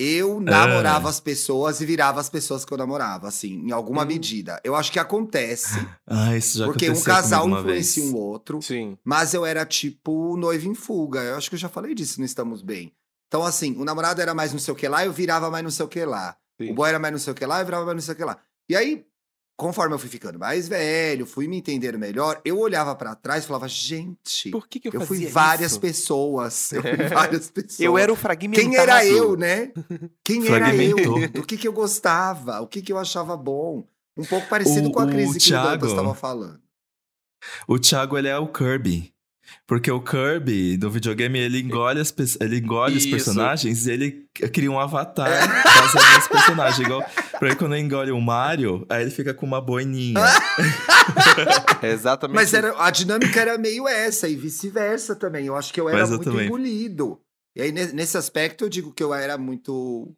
Eu 0.00 0.40
namorava 0.40 1.08
ah. 1.08 1.10
as 1.10 1.18
pessoas 1.18 1.80
e 1.80 1.86
virava 1.86 2.20
as 2.20 2.30
pessoas 2.30 2.64
que 2.64 2.72
eu 2.72 2.78
namorava, 2.78 3.26
assim, 3.26 3.66
em 3.66 3.72
alguma 3.72 4.04
hum. 4.04 4.06
medida. 4.06 4.60
Eu 4.62 4.76
acho 4.76 4.92
que 4.92 4.98
acontece. 4.98 5.74
Ah, 6.10 6.34
isso 6.34 6.58
já 6.58 6.64
Porque 6.64 6.88
um 6.88 7.02
casal 7.02 7.46
influencia 7.46 8.02
um 8.02 8.16
outro. 8.16 8.62
Sim. 8.62 8.96
Mas 9.04 9.34
eu 9.34 9.44
era 9.44 9.66
tipo 9.66 10.38
noivo 10.38 10.66
em 10.66 10.74
fuga. 10.74 11.20
Eu 11.20 11.36
acho 11.36 11.50
que 11.50 11.54
eu 11.54 11.58
já 11.58 11.68
falei 11.68 11.94
disso, 11.94 12.18
não 12.18 12.24
estamos 12.24 12.62
bem. 12.62 12.94
Então, 13.26 13.44
assim, 13.44 13.76
o 13.76 13.84
namorado 13.84 14.22
era 14.22 14.32
mais 14.32 14.52
não 14.52 14.58
sei 14.58 14.72
o 14.72 14.76
que 14.76 14.88
lá, 14.88 15.04
eu 15.04 15.12
virava 15.12 15.50
mais 15.50 15.62
não 15.62 15.70
sei 15.70 15.84
o 15.84 15.88
que 15.88 16.02
lá. 16.02 16.34
Sim. 16.58 16.70
O 16.70 16.74
boy 16.74 16.88
era 16.88 16.98
mais 16.98 17.12
não 17.12 17.18
sei 17.18 17.32
o 17.32 17.36
que 17.36 17.44
lá, 17.44 17.60
eu 17.60 17.64
virava 17.66 17.84
mais 17.84 17.96
não 17.96 18.02
sei 18.02 18.14
o 18.14 18.16
que 18.16 18.24
lá. 18.24 18.38
E 18.70 18.74
aí, 18.74 19.04
conforme 19.58 19.92
eu 19.92 19.98
fui 19.98 20.08
ficando 20.08 20.38
mais 20.38 20.68
velho, 20.68 21.26
fui 21.26 21.48
me 21.48 21.58
entender 21.58 21.98
melhor, 21.98 22.40
eu 22.44 22.58
olhava 22.60 22.94
para 22.94 23.16
trás 23.16 23.42
e 23.42 23.46
falava, 23.48 23.66
gente, 23.66 24.50
por 24.50 24.68
que, 24.68 24.78
que 24.78 24.86
eu, 24.86 24.92
eu 24.92 25.00
fui 25.00 25.26
várias 25.26 25.72
isso? 25.72 25.80
pessoas, 25.80 26.72
eu 26.72 26.80
fui 26.80 26.96
várias 27.08 27.50
pessoas. 27.50 27.80
eu 27.80 27.98
era 27.98 28.12
o 28.12 28.16
fragmentado. 28.16 28.70
Quem 28.70 28.76
era 28.78 29.04
eu, 29.04 29.36
né? 29.36 29.72
Quem 30.22 30.46
era 30.46 30.72
eu? 30.74 31.28
Do 31.28 31.44
que 31.44 31.56
que 31.56 31.66
eu 31.66 31.72
gostava? 31.72 32.60
O 32.60 32.68
que 32.68 32.80
que 32.80 32.92
eu 32.92 32.98
achava 32.98 33.36
bom? 33.36 33.84
Um 34.16 34.24
pouco 34.24 34.48
parecido 34.48 34.90
o, 34.90 34.92
com 34.92 35.00
a 35.00 35.06
crise 35.08 35.40
que 35.40 35.52
o 35.52 35.62
Dantas 35.62 35.90
estava 35.90 36.14
falando. 36.14 36.60
O 37.66 37.78
Thiago, 37.78 38.16
ele 38.16 38.28
é 38.28 38.38
o 38.38 38.46
Kirby. 38.46 39.12
Porque 39.66 39.90
o 39.90 40.00
Kirby 40.00 40.78
do 40.78 40.90
videogame, 40.90 41.38
ele 41.38 41.60
engole, 41.60 42.00
as, 42.00 42.14
ele 42.40 42.58
engole 42.58 42.96
os 42.96 43.04
personagens 43.04 43.86
e 43.86 43.90
ele 43.92 44.28
cria 44.32 44.70
um 44.70 44.78
avatar 44.80 45.28
baseado 45.28 46.14
nesse 46.14 46.28
personagem. 46.28 46.86
Igual, 46.86 47.04
pra 47.38 47.48
ele, 47.48 47.56
quando 47.56 47.74
ele 47.74 47.84
engole 47.84 48.10
o 48.10 48.20
Mario, 48.20 48.86
aí 48.88 49.02
ele 49.02 49.10
fica 49.10 49.34
com 49.34 49.44
uma 49.44 49.60
boininha. 49.60 50.18
Exatamente. 51.82 52.34
Mas 52.34 52.54
era, 52.54 52.74
a 52.82 52.90
dinâmica 52.90 53.38
era 53.38 53.58
meio 53.58 53.86
essa, 53.86 54.26
e 54.26 54.36
vice-versa 54.36 55.14
também. 55.14 55.46
Eu 55.46 55.54
acho 55.54 55.72
que 55.72 55.80
eu 55.80 55.88
era 55.88 55.98
Mas 55.98 56.10
muito 56.10 56.40
engolido. 56.40 57.20
E 57.54 57.60
aí, 57.60 57.70
nesse 57.70 58.16
aspecto, 58.16 58.64
eu 58.64 58.68
digo 58.68 58.92
que 58.92 59.02
eu 59.02 59.12
era 59.12 59.36
muito. 59.36 60.14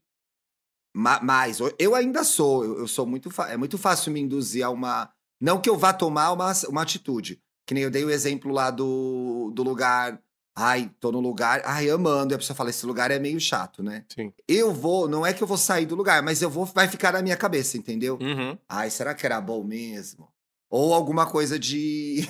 Mais. 0.95 1.59
Eu 1.79 1.95
ainda 1.97 2.23
sou. 2.23 2.65
Eu 2.65 2.87
sou 2.87 3.05
muito. 3.05 3.31
É 3.49 3.57
muito 3.57 3.79
fácil 3.79 4.13
me 4.13 4.21
induzir 4.21 4.65
a 4.65 4.71
uma. 4.71 5.11
Não 5.41 5.61
que 5.61 5.69
eu 5.71 5.77
vá 5.77 5.93
tomar 5.93 6.33
uma, 6.33 6.53
uma 6.69 6.83
atitude 6.83 7.41
que 7.71 7.75
nem 7.75 7.85
eu 7.85 7.91
dei 7.91 8.05
o 8.05 8.11
exemplo 8.11 8.53
lá 8.53 8.69
do, 8.69 9.53
do 9.55 9.63
lugar. 9.63 10.21
Ai, 10.57 10.91
tô 10.99 11.13
no 11.13 11.21
lugar, 11.21 11.63
ai, 11.65 11.89
amando. 11.89 12.33
E 12.33 12.35
a 12.35 12.39
pessoa 12.39 12.57
fala: 12.57 12.69
esse 12.69 12.85
lugar 12.85 13.13
é 13.13 13.19
meio 13.21 13.39
chato, 13.39 13.81
né? 13.81 14.05
Sim. 14.13 14.33
Eu 14.49 14.75
vou, 14.75 15.09
não 15.09 15.25
é 15.25 15.33
que 15.33 15.41
eu 15.41 15.47
vou 15.47 15.57
sair 15.57 15.87
do 15.87 15.95
lugar, 15.95 16.21
mas 16.21 16.43
eu 16.43 16.51
vou, 16.51 16.65
vai 16.65 16.89
ficar 16.89 17.13
na 17.13 17.23
minha 17.23 17.37
cabeça, 17.37 17.79
entendeu? 17.79 18.19
Uhum. 18.21 18.59
Ai, 18.69 18.91
será 18.91 19.15
que 19.15 19.25
era 19.25 19.41
bom 19.41 19.63
mesmo? 19.63 20.29
Ou 20.69 20.93
alguma 20.93 21.27
coisa 21.27 21.61
de. 21.61 22.29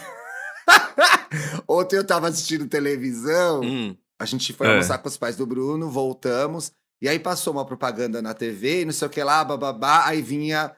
Ontem 1.66 1.96
eu 1.96 2.07
tava 2.07 2.29
assistindo 2.29 2.68
televisão, 2.68 3.62
hum. 3.62 3.96
a 4.18 4.26
gente 4.26 4.53
foi 4.53 4.66
é. 4.66 4.70
almoçar 4.72 4.98
com 4.98 5.09
os 5.09 5.16
pais 5.16 5.37
do 5.37 5.46
Bruno, 5.46 5.88
voltamos, 5.88 6.70
e 7.00 7.09
aí 7.09 7.18
passou 7.18 7.55
uma 7.55 7.64
propaganda 7.64 8.20
na 8.20 8.35
TV, 8.35 8.85
não 8.85 8.92
sei 8.92 9.09
o 9.09 9.11
que 9.11 9.24
lá, 9.24 9.42
bababá, 9.42 10.05
aí 10.05 10.20
vinha 10.20 10.70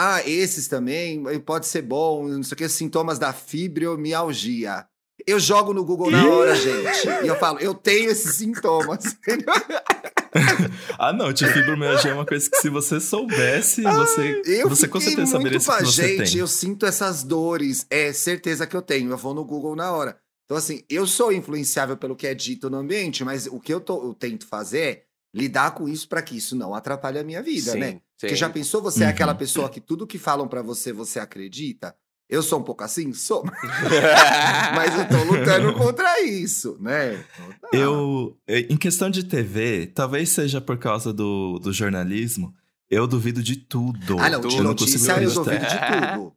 ah, 0.00 0.22
esses 0.24 0.68
também, 0.68 1.24
pode 1.40 1.66
ser 1.66 1.82
bom, 1.82 2.28
não 2.28 2.44
sei 2.44 2.54
o 2.54 2.56
que, 2.56 2.68
sintomas 2.68 3.18
da 3.18 3.32
fibromialgia. 3.32 4.86
Eu 5.26 5.40
jogo 5.40 5.74
no 5.74 5.84
Google 5.84 6.08
na 6.08 6.24
hora, 6.24 6.54
gente. 6.54 7.08
E 7.24 7.26
eu 7.26 7.34
falo, 7.34 7.58
eu 7.58 7.74
tenho 7.74 8.08
esses 8.08 8.36
sintomas. 8.36 9.16
ah, 10.96 11.12
não, 11.12 11.32
tipo, 11.32 11.50
fibromialgia 11.50 12.12
é 12.12 12.14
uma 12.14 12.24
coisa 12.24 12.48
que 12.48 12.58
se 12.58 12.68
você 12.68 13.00
soubesse, 13.00 13.82
você, 13.82 14.40
eu 14.46 14.68
você 14.68 14.86
com 14.86 15.00
certeza 15.00 15.32
saberia 15.32 15.58
se 15.58 15.66
você 15.66 16.16
gente, 16.16 16.30
tem. 16.30 16.40
eu 16.40 16.46
sinto 16.46 16.86
essas 16.86 17.24
dores, 17.24 17.84
é 17.90 18.12
certeza 18.12 18.68
que 18.68 18.76
eu 18.76 18.82
tenho. 18.82 19.10
Eu 19.10 19.18
vou 19.18 19.34
no 19.34 19.44
Google 19.44 19.74
na 19.74 19.90
hora. 19.90 20.16
Então, 20.44 20.56
assim, 20.56 20.84
eu 20.88 21.08
sou 21.08 21.32
influenciável 21.32 21.96
pelo 21.96 22.14
que 22.14 22.26
é 22.26 22.34
dito 22.34 22.70
no 22.70 22.76
ambiente, 22.76 23.24
mas 23.24 23.48
o 23.48 23.58
que 23.58 23.74
eu, 23.74 23.80
tô, 23.80 24.00
eu 24.02 24.14
tento 24.14 24.46
fazer 24.46 24.80
é 24.80 25.02
lidar 25.34 25.72
com 25.72 25.88
isso 25.88 26.08
para 26.08 26.22
que 26.22 26.36
isso 26.36 26.56
não 26.56 26.74
atrapalhe 26.74 27.18
a 27.18 27.24
minha 27.24 27.42
vida, 27.42 27.72
sim, 27.72 27.78
né? 27.78 27.92
Sim. 27.92 28.00
Porque 28.20 28.36
já 28.36 28.48
pensou 28.48 28.82
você 28.82 29.00
uhum. 29.00 29.06
é 29.06 29.10
aquela 29.10 29.34
pessoa 29.34 29.68
que 29.68 29.80
tudo 29.80 30.06
que 30.06 30.18
falam 30.18 30.48
para 30.48 30.62
você 30.62 30.92
você 30.92 31.20
acredita? 31.20 31.94
Eu 32.28 32.42
sou 32.42 32.60
um 32.60 32.62
pouco 32.62 32.84
assim? 32.84 33.12
Sou. 33.14 33.42
Mas 34.76 34.98
eu 34.98 35.08
tô 35.08 35.24
lutando 35.24 35.72
contra 35.78 36.20
isso, 36.22 36.76
né? 36.78 37.14
Então 37.14 37.52
tá. 37.58 37.68
Eu, 37.72 38.38
em 38.46 38.76
questão 38.76 39.08
de 39.08 39.24
TV, 39.24 39.86
talvez 39.86 40.28
seja 40.28 40.60
por 40.60 40.76
causa 40.78 41.10
do, 41.10 41.58
do 41.58 41.72
jornalismo, 41.72 42.54
eu 42.90 43.06
duvido 43.06 43.42
de 43.42 43.56
tudo. 43.56 44.18
Ah, 44.18 44.28
não, 44.28 44.40
de 44.40 44.60
notícia 44.60 45.12
eu 45.12 45.32
duvido 45.32 45.64
de 45.64 45.78
tudo. 46.14 46.32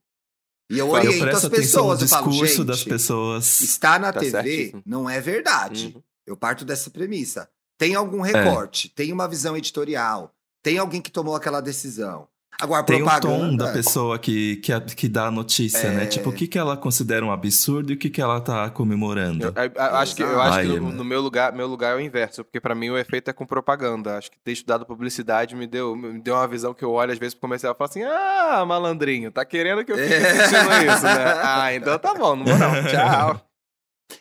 E 0.71 0.79
eu 0.79 0.89
oriento 0.89 1.25
eu 1.25 1.35
as 1.35 1.49
pessoas. 1.49 1.99
No 1.99 2.05
discurso 2.05 2.53
falo, 2.55 2.65
das 2.65 2.83
pessoas. 2.85 3.59
Está 3.59 3.99
na 3.99 4.13
tá 4.13 4.21
TV 4.21 4.31
certíssimo. 4.31 4.83
não 4.85 5.09
é 5.09 5.19
verdade. 5.19 5.91
Uhum. 5.93 6.01
Eu 6.25 6.37
parto 6.37 6.63
dessa 6.63 6.89
premissa. 6.89 7.49
Tem 7.81 7.95
algum 7.95 8.23
é. 8.23 8.31
recorte, 8.31 8.91
é. 8.93 8.95
tem 8.95 9.11
uma 9.11 9.27
visão 9.27 9.57
editorial, 9.57 10.31
tem 10.61 10.77
alguém 10.77 11.01
que 11.01 11.09
tomou 11.09 11.35
aquela 11.35 11.59
decisão. 11.61 12.27
Agora, 12.61 12.83
Tem 12.83 13.01
o 13.01 13.05
propaganda. 13.05 13.39
tom 13.39 13.55
da 13.57 13.71
pessoa 13.73 14.19
que, 14.19 14.57
que, 14.57 14.79
que 14.95 15.09
dá 15.09 15.25
a 15.25 15.31
notícia, 15.31 15.89
né? 15.89 16.03
É. 16.03 16.05
Tipo, 16.05 16.29
o 16.29 16.31
que, 16.33 16.45
que 16.47 16.59
ela 16.59 16.77
considera 16.77 17.25
um 17.25 17.31
absurdo 17.31 17.91
e 17.91 17.95
o 17.95 17.97
que, 17.97 18.07
que 18.07 18.21
ela 18.21 18.39
tá 18.39 18.69
comemorando. 18.69 19.45
Eu, 19.47 19.63
eu- 19.63 19.71
eu 19.73 19.95
acho 19.95 20.15
que, 20.15 20.21
eu 20.21 20.39
acho 20.39 20.57
Ai, 20.59 20.67
que 20.67 20.73
no, 20.75 20.83
mano. 20.83 20.97
no 20.97 21.03
meu 21.03 21.21
lugar, 21.21 21.51
meu 21.53 21.65
lugar 21.65 21.93
é 21.93 21.95
o 21.95 21.99
inverso, 21.99 22.43
porque 22.43 22.59
pra 22.61 22.75
mim 22.75 22.91
o 22.91 22.97
efeito 22.99 23.31
é 23.31 23.33
com 23.33 23.47
propaganda. 23.47 24.15
Acho 24.15 24.29
que 24.29 24.37
ter 24.43 24.51
estudado 24.51 24.85
publicidade 24.85 25.55
me 25.55 25.65
deu, 25.65 25.95
me 25.95 26.19
deu 26.21 26.35
uma 26.35 26.47
visão 26.47 26.71
que 26.71 26.85
eu 26.85 26.91
olho 26.91 27.11
às 27.11 27.17
vezes 27.17 27.33
pro 27.33 27.41
comercial 27.41 27.73
e 27.73 27.77
falo 27.77 27.89
assim: 27.89 28.03
"Ah, 28.03 28.63
malandrinho, 28.63 29.31
tá 29.31 29.43
querendo 29.43 29.83
que 29.83 29.91
eu 29.91 29.97
fique 29.97 30.13
É. 30.13 30.17
assistindo 30.31 30.93
isso, 30.93 31.03
né? 31.03 31.33
Ah, 31.43 31.73
então 31.73 31.97
tá 31.97 32.13
bom, 32.13 32.35
não 32.35 32.45
vou 32.45 32.57
não. 32.59 32.71
Tchau. 32.85 33.41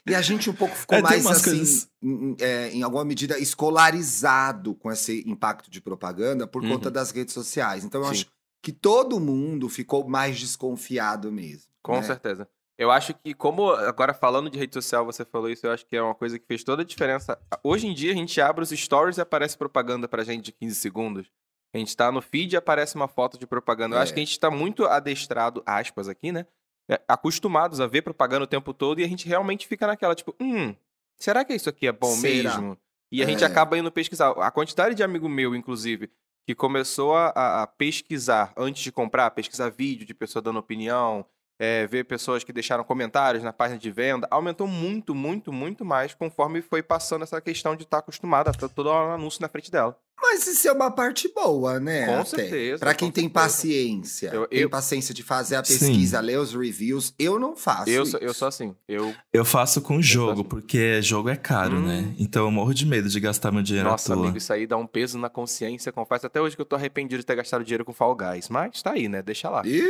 E 0.07 0.15
a 0.15 0.23
gente 0.23 0.49
um 0.51 0.55
pouco 0.55 0.75
ficou 0.75 0.99
É, 0.99 1.03
mais, 1.03 1.27
assim, 1.27 1.45
coisas- 1.57 1.89
em, 2.03 2.37
é, 2.41 2.71
em 2.71 2.83
alguma 2.83 3.05
medida, 3.05 3.39
escolarizado 3.39 4.75
com 4.75 4.91
esse 4.91 5.23
impacto 5.29 5.71
de 5.71 5.81
propaganda 5.81 6.47
por 6.47 6.63
Uhum. 6.63 6.71
conta 6.71 6.91
das 6.91 7.11
redes 7.11 7.35
sociais. 7.35 7.85
Então, 7.85 8.01
eu 8.01 8.07
Sim. 8.07 8.11
acho 8.13 8.27
que 8.63 8.73
todo 8.73 9.19
mundo 9.19 9.69
ficou 9.69 10.09
mais 10.09 10.39
desconfiado 10.39 11.33
mesmo. 11.33 11.71
Com 11.83 11.97
né? 11.97 12.03
certeza. 12.03 12.49
Eu 12.79 12.91
acho 12.91 13.13
que, 13.15 13.35
como 13.35 13.71
agora 13.73 14.15
falando 14.15 14.49
de 14.49 14.59
rede 14.59 14.73
social, 14.75 15.05
você 15.05 15.25
falou 15.25 15.51
isso, 15.51 15.67
eu 15.67 15.73
acho 15.73 15.85
que 15.87 15.97
é 15.97 16.03
uma 16.03 16.15
coisa 16.15 16.39
que 16.39 16.47
fez 16.47 16.65
toda 16.65 16.81
a 16.83 16.85
diferença. 16.85 17.39
Hoje 17.63 17.87
em 17.87 17.95
dia, 17.95 18.13
a 18.13 18.15
gente 18.15 18.41
abre 18.41 18.63
os 18.63 18.71
stories 18.71 19.19
e 19.19 19.21
aparece 19.21 19.57
propaganda 19.57 20.09
pra 20.09 20.25
gente 20.25 20.47
de 20.47 20.53
15 20.53 20.77
segundos. 20.77 21.31
A 21.75 21.79
gente 21.79 21.95
tá 21.97 22.11
no 22.11 22.21
feed 22.23 22.55
e 22.55 22.57
aparece 22.57 22.97
uma 22.97 23.07
foto 23.07 23.39
de 23.39 23.47
propaganda. 23.47 23.97
Eu 23.97 24.01
É. 24.01 24.03
acho 24.03 24.15
que 24.15 24.21
a 24.21 24.25
gente 24.25 24.41
tá 24.41 24.51
muito 24.51 24.85
adestrado, 24.87 25.63
aspas 25.67 26.09
aqui, 26.09 26.33
né? 26.33 26.47
É, 26.91 27.01
acostumados 27.07 27.79
a 27.81 27.87
ver 27.87 28.03
propaganda 28.03 28.43
o 28.45 28.49
tempo 28.49 28.75
todo 28.75 29.01
e 29.01 29.05
a 29.05 29.09
gente 29.09 29.29
realmente 29.29 29.67
fica 29.69 29.87
naquela, 29.87 30.15
tipo, 30.15 30.35
hum, 30.41 30.75
será 31.17 31.45
que 31.45 31.55
isso 31.55 31.69
aqui 31.69 31.87
é 31.87 31.93
bom 31.93 32.09
Será? 32.11 32.57
mesmo? 32.59 32.77
E 33.13 33.23
a 33.23 33.27
gente 33.27 33.45
É. 33.45 33.47
acaba 33.47 33.79
indo 33.79 33.93
pesquisar. 33.93 34.31
A 34.33 34.51
quantidade 34.51 34.95
de 34.97 35.03
amigo 35.03 35.29
meu, 35.29 35.55
inclusive, 35.55 36.11
que 36.45 36.55
começou 36.55 37.15
a, 37.15 37.29
a- 37.29 37.63
a 37.63 37.67
pesquisar 37.69 38.53
antes 38.57 38.83
de 38.83 38.91
comprar, 38.91 39.31
pesquisar 39.31 39.69
vídeo 39.71 40.05
de 40.05 40.13
pessoa 40.15 40.43
dando 40.43 40.59
opinião, 40.59 41.25
é, 41.63 41.87
ver 41.87 42.05
pessoas 42.05 42.43
que 42.43 42.53
deixaram 42.55 42.83
comentários 42.83 43.45
na 43.45 43.53
página 43.53 43.79
de 43.79 43.91
venda, 43.91 44.27
aumentou 44.31 44.67
muito, 44.67 45.15
muito, 45.15 45.53
muito 45.53 45.85
mais 45.85 46.15
conforme 46.15 46.63
foi 46.63 46.83
passando 46.83 47.23
essa 47.23 47.39
questão 47.41 47.77
de 47.77 47.83
estar 47.85 47.99
acostumada 47.99 48.49
a 48.49 48.53
ter 48.55 48.69
toda 48.71 48.89
hora 48.89 49.11
um 49.11 49.15
anúncio 49.15 49.43
na 49.43 49.49
frente 49.49 49.71
dela. 49.71 49.95
Mas 50.23 50.47
isso 50.47 50.69
é 50.69 50.73
uma 50.73 50.91
parte 50.91 51.33
boa, 51.35 51.81
né? 51.81 52.05
Com 52.07 52.15
até. 52.21 52.25
certeza, 52.25 52.79
Pra 52.79 52.93
com 52.93 52.99
quem 52.99 53.11
tem 53.11 53.25
certeza. 53.25 53.43
paciência, 53.45 54.29
Eu- 54.33 54.47
tem 54.47 54.59
eu- 54.61 54.71
paciência 54.71 55.15
de 55.15 55.23
fazer 55.23 55.57
a 55.57 55.65
Sim. 55.65 55.79
pesquisa, 55.79 56.21
ler 56.21 56.39
os 56.39 56.55
reviews, 56.55 57.15
eu 57.19 57.39
não 57.39 57.57
faço 57.57 57.89
Eu 57.91 58.03
isso. 58.03 58.13
sou, 58.13 58.21
eu 58.21 58.35
sou 58.35 58.49
assim. 58.49 58.75
Eu, 58.89 59.15
Eu 59.33 59.45
faço 59.45 59.81
com 59.81 60.01
jogo, 60.01 60.41
assim. 60.41 60.45
porque 60.45 61.01
jogo 61.03 61.29
é 61.31 61.37
caro, 61.37 61.77
Hum. 61.77 61.87
né? 61.87 62.15
Então 62.19 62.45
eu 62.45 62.51
morro 62.51 62.73
de 62.75 62.85
medo 62.87 63.09
de 63.09 63.19
gastar 63.19 63.51
meu 63.51 63.63
dinheiro 63.63 63.89
nossa, 63.89 64.13
à 64.13 64.17
toa. 64.17 64.25
amigo, 64.27 64.39
isso 64.39 64.53
aí 64.53 64.67
dá 64.67 64.77
um 64.77 64.87
peso 64.87 65.19
na 65.19 65.29
consciência. 65.31 65.91
Confesso 65.91 66.27
até 66.27 66.41
hoje 66.41 66.55
que 66.55 66.61
eu 66.63 66.67
tô 66.67 66.77
arrependido 66.77 67.21
de 67.21 67.27
ter 67.27 67.35
gastado 67.37 67.65
dinheiro 67.65 67.85
com 67.85 67.93
Fall 67.93 68.15
Guys. 68.15 68.49
Mas 68.51 68.83
tá 68.83 68.93
aí, 68.93 69.09
né? 69.09 69.23
Deixa 69.23 69.49
lá. 69.49 69.63
Ih, 69.65 69.83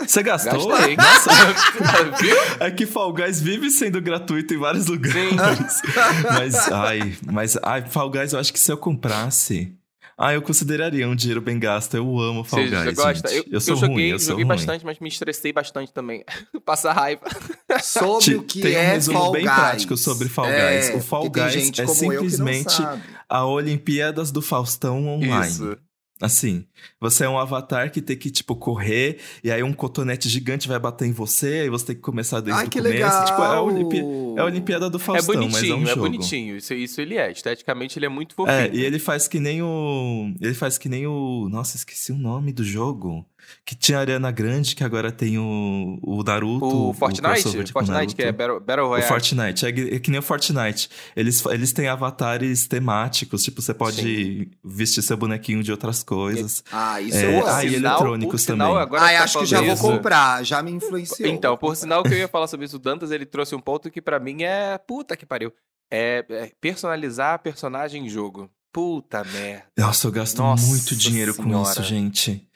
Você 0.00 0.22
gastou? 0.22 0.68
Gastei. 0.68 0.96
Nossa, 0.96 1.30
Viu? 2.20 2.36
é 2.60 2.70
que 2.70 2.86
Fall 2.86 3.12
Guys 3.12 3.40
vive 3.40 3.70
sendo 3.70 4.00
gratuito 4.00 4.52
em 4.54 4.58
vários 4.58 4.86
lugares. 4.86 5.14
Sim. 5.72 5.86
Mas, 6.32 6.68
ai, 6.70 7.16
mas, 7.24 7.58
ai, 7.62 7.84
Fall 7.88 8.10
Guys, 8.10 8.32
eu 8.32 8.38
acho 8.38 8.52
que 8.52 8.58
se 8.60 8.70
eu 8.70 8.76
comprasse. 8.76 9.72
Ah, 10.18 10.32
eu 10.32 10.40
consideraria 10.40 11.06
um 11.06 11.14
dinheiro 11.14 11.42
bem 11.42 11.58
gasto. 11.58 11.94
Eu 11.94 12.18
amo 12.18 12.42
Fall 12.42 12.60
Guys. 12.60 12.70
você 12.84 12.92
gosta? 12.92 13.28
gente. 13.28 13.52
Eu, 13.52 13.60
sou 13.60 13.74
eu 13.74 13.80
joguei, 13.80 13.94
ruim, 13.96 14.08
eu 14.08 14.18
sou 14.18 14.28
joguei 14.30 14.44
ruim. 14.46 14.56
bastante, 14.56 14.84
mas 14.84 14.98
me 14.98 15.08
estressei 15.08 15.52
bastante 15.52 15.92
também. 15.92 16.24
Passa 16.64 16.90
raiva. 16.90 17.20
sobre 17.82 18.24
Te- 18.24 18.34
o 18.36 18.42
que 18.42 18.62
tem 18.62 18.76
um 18.76 18.78
é 18.78 18.92
resumo 18.92 19.18
Fall 19.18 19.32
bem 19.32 19.44
Guys. 19.44 19.54
prático 19.54 19.96
sobre 19.98 20.28
Fall 20.30 20.46
Guys. 20.46 20.94
O 20.94 21.00
Fall 21.00 21.28
Guys 21.28 21.78
é 21.78 21.82
eu 21.82 21.88
simplesmente 21.88 22.82
a 23.28 23.44
Olimpíadas 23.44 24.30
do 24.30 24.40
Faustão 24.40 25.06
online. 25.06 25.48
Isso. 25.52 25.76
Assim, 26.18 26.64
você 26.98 27.24
é 27.24 27.28
um 27.28 27.38
avatar 27.38 27.92
que 27.92 28.00
tem 28.00 28.16
que, 28.16 28.30
tipo, 28.30 28.56
correr, 28.56 29.18
e 29.44 29.50
aí 29.50 29.62
um 29.62 29.72
cotonete 29.74 30.30
gigante 30.30 30.66
vai 30.66 30.78
bater 30.78 31.06
em 31.06 31.12
você, 31.12 31.60
aí 31.60 31.68
você 31.68 31.86
tem 31.88 31.96
que 31.96 32.00
começar 32.00 32.40
desde 32.40 32.58
Ai, 32.58 32.66
o 32.66 32.70
que 32.70 32.78
começo. 32.78 32.94
legal! 32.94 33.24
Tipo, 33.26 33.42
é 33.42 33.46
a, 33.46 33.60
Olimpí- 33.60 34.02
é 34.36 34.40
a 34.40 34.44
Olimpíada 34.46 34.88
do 34.88 34.96
É 34.96 35.00
Faustão, 35.00 35.34
mas 35.34 35.44
é 35.44 35.48
bonitinho, 35.50 35.76
um 35.76 35.82
é, 35.82 35.86
jogo. 35.86 36.00
bonitinho. 36.00 36.56
Isso, 36.56 36.72
isso 36.72 37.00
ele 37.02 37.16
é. 37.18 37.30
Esteticamente 37.30 37.98
ele 37.98 38.06
é 38.06 38.08
muito 38.08 38.34
fofinho. 38.34 38.56
É, 38.56 38.70
e 38.72 38.82
ele 38.82 38.98
faz 38.98 39.28
que 39.28 39.38
nem 39.38 39.60
o. 39.62 40.32
Ele 40.40 40.54
faz 40.54 40.78
que 40.78 40.88
nem 40.88 41.06
o. 41.06 41.48
Nossa, 41.50 41.76
esqueci 41.76 42.12
o 42.12 42.16
nome 42.16 42.50
do 42.50 42.64
jogo. 42.64 43.26
Que 43.64 43.74
tinha 43.74 43.98
a 43.98 44.00
Ariana 44.00 44.30
Grande, 44.30 44.76
que 44.76 44.84
agora 44.84 45.10
tem 45.10 45.38
o, 45.38 45.98
o 46.02 46.22
Naruto. 46.22 46.64
O 46.90 46.92
Fortnite? 46.94 47.42
com 47.72 47.72
Fortnite, 47.72 48.14
que 48.14 48.22
é. 48.22 48.30
Battle, 48.32 48.60
Battle 48.60 48.86
O 48.86 48.88
Royale. 48.88 49.08
Fortnite, 49.08 49.66
é 49.66 49.72
que, 49.72 49.80
é 49.94 49.98
que 49.98 50.10
nem 50.10 50.20
o 50.20 50.22
Fortnite. 50.22 50.88
Eles, 51.16 51.44
eles 51.46 51.72
têm 51.72 51.88
avatares 51.88 52.66
temáticos, 52.66 53.42
tipo, 53.42 53.60
você 53.60 53.74
pode 53.74 54.50
vestir 54.64 55.02
seu 55.02 55.16
bonequinho 55.16 55.62
de 55.62 55.70
outras 55.72 56.02
coisas. 56.02 56.62
Ah, 56.70 57.00
isso 57.00 57.16
É, 57.18 57.24
eu 57.24 57.38
amo. 57.40 57.46
ah, 57.48 57.64
e 57.64 57.74
eletrônicos 57.74 58.44
também. 58.46 58.66
Agora 58.66 59.02
que 59.08 59.14
tá 59.16 59.22
acho 59.24 59.38
que 59.40 59.46
já 59.46 59.60
vou 59.60 59.74
isso- 59.74 59.82
comprar, 59.82 60.44
já 60.44 60.62
me 60.62 60.70
influenciou. 60.70 61.28
Então, 61.28 61.56
por 61.56 61.74
sinal 61.76 62.02
que 62.02 62.14
eu 62.14 62.18
ia 62.18 62.28
falar 62.28 62.46
sobre 62.46 62.66
isso, 62.66 62.76
o 62.76 62.78
Dantas 62.78 63.10
ele 63.10 63.26
trouxe 63.26 63.54
um 63.54 63.60
ponto 63.60 63.90
que 63.90 64.00
pra 64.00 64.18
mim 64.20 64.42
é 64.44 64.78
puta 64.78 65.16
que 65.16 65.26
pariu. 65.26 65.52
É, 65.90 66.24
é 66.28 66.50
personalizar 66.60 67.38
personagem 67.40 68.06
em 68.06 68.08
jogo. 68.08 68.50
Puta 68.72 69.24
merda. 69.24 69.64
Nossa, 69.78 70.06
eu 70.06 70.12
gasto 70.12 70.38
Nossa 70.38 70.66
muito 70.66 70.94
dinheiro 70.94 71.34
com 71.34 71.44
Senhora. 71.44 71.70
isso, 71.70 71.82
gente. 71.82 72.46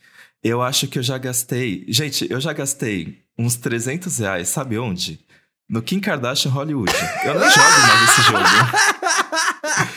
Eu 0.42 0.62
acho 0.62 0.86
que 0.88 0.98
eu 0.98 1.02
já 1.02 1.18
gastei. 1.18 1.84
Gente, 1.88 2.26
eu 2.30 2.40
já 2.40 2.52
gastei 2.52 3.18
uns 3.38 3.56
300 3.56 4.18
reais, 4.18 4.48
sabe 4.48 4.78
onde? 4.78 5.20
No 5.68 5.82
Kim 5.82 6.00
Kardashian 6.00 6.50
Hollywood. 6.50 6.92
Eu 7.24 7.34
não 7.34 7.48
jogo 7.50 7.68
mais 7.86 8.10
esse 8.10 8.22
jogo. 8.22 8.44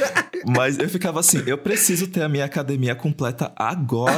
Mas 0.48 0.78
eu 0.78 0.90
ficava 0.90 1.20
assim, 1.20 1.44
eu 1.46 1.58
preciso 1.58 2.08
ter 2.08 2.22
a 2.22 2.30
minha 2.30 2.46
academia 2.46 2.96
completa 2.96 3.52
agora. 3.56 4.14